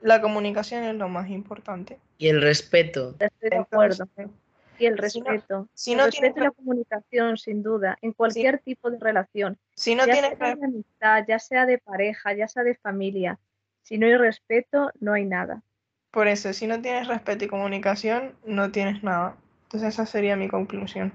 la 0.00 0.20
comunicación 0.20 0.84
es 0.84 0.94
lo 0.94 1.08
más 1.08 1.28
importante. 1.30 1.98
Y 2.18 2.28
el 2.28 2.40
respeto. 2.42 3.14
Estoy 3.18 3.50
de 3.50 3.56
Entonces, 3.56 4.00
acuerdo. 4.00 4.32
Y 4.78 4.86
el 4.86 5.10
si 5.10 5.20
no- 5.20 5.26
respeto. 5.30 5.68
si 5.74 5.92
el 5.92 5.98
no 5.98 6.04
respeto 6.06 6.34
tienes 6.34 6.44
la 6.44 6.50
comunicación, 6.52 7.36
sin 7.36 7.62
duda, 7.62 7.98
en 8.00 8.12
cualquier 8.12 8.58
tipo 8.58 8.90
de 8.90 8.98
relación. 8.98 9.58
si 9.74 9.94
no 9.94 10.06
ya 10.06 10.12
tienes 10.12 10.38
sea 10.38 10.54
de 10.56 10.64
amistad, 10.64 11.24
ya 11.28 11.38
sea 11.38 11.66
de 11.66 11.78
pareja, 11.78 12.32
ya 12.32 12.48
sea 12.48 12.62
de 12.62 12.74
familia. 12.76 13.38
Si 13.82 13.98
no 13.98 14.06
hay 14.06 14.16
respeto, 14.16 14.90
no 15.00 15.12
hay 15.12 15.24
nada. 15.24 15.62
Por 16.10 16.28
eso, 16.28 16.52
si 16.52 16.66
no 16.66 16.80
tienes 16.80 17.08
respeto 17.08 17.44
y 17.44 17.48
comunicación, 17.48 18.34
no 18.44 18.70
tienes 18.70 19.02
nada. 19.02 19.36
Entonces 19.72 19.94
esa 19.94 20.04
sería 20.04 20.36
mi 20.36 20.48
conclusión. 20.48 21.14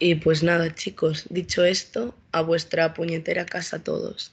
Y 0.00 0.16
pues 0.16 0.42
nada, 0.42 0.74
chicos, 0.74 1.26
dicho 1.30 1.64
esto, 1.64 2.16
a 2.32 2.42
vuestra 2.42 2.94
puñetera 2.94 3.46
casa 3.46 3.84
todos. 3.84 4.32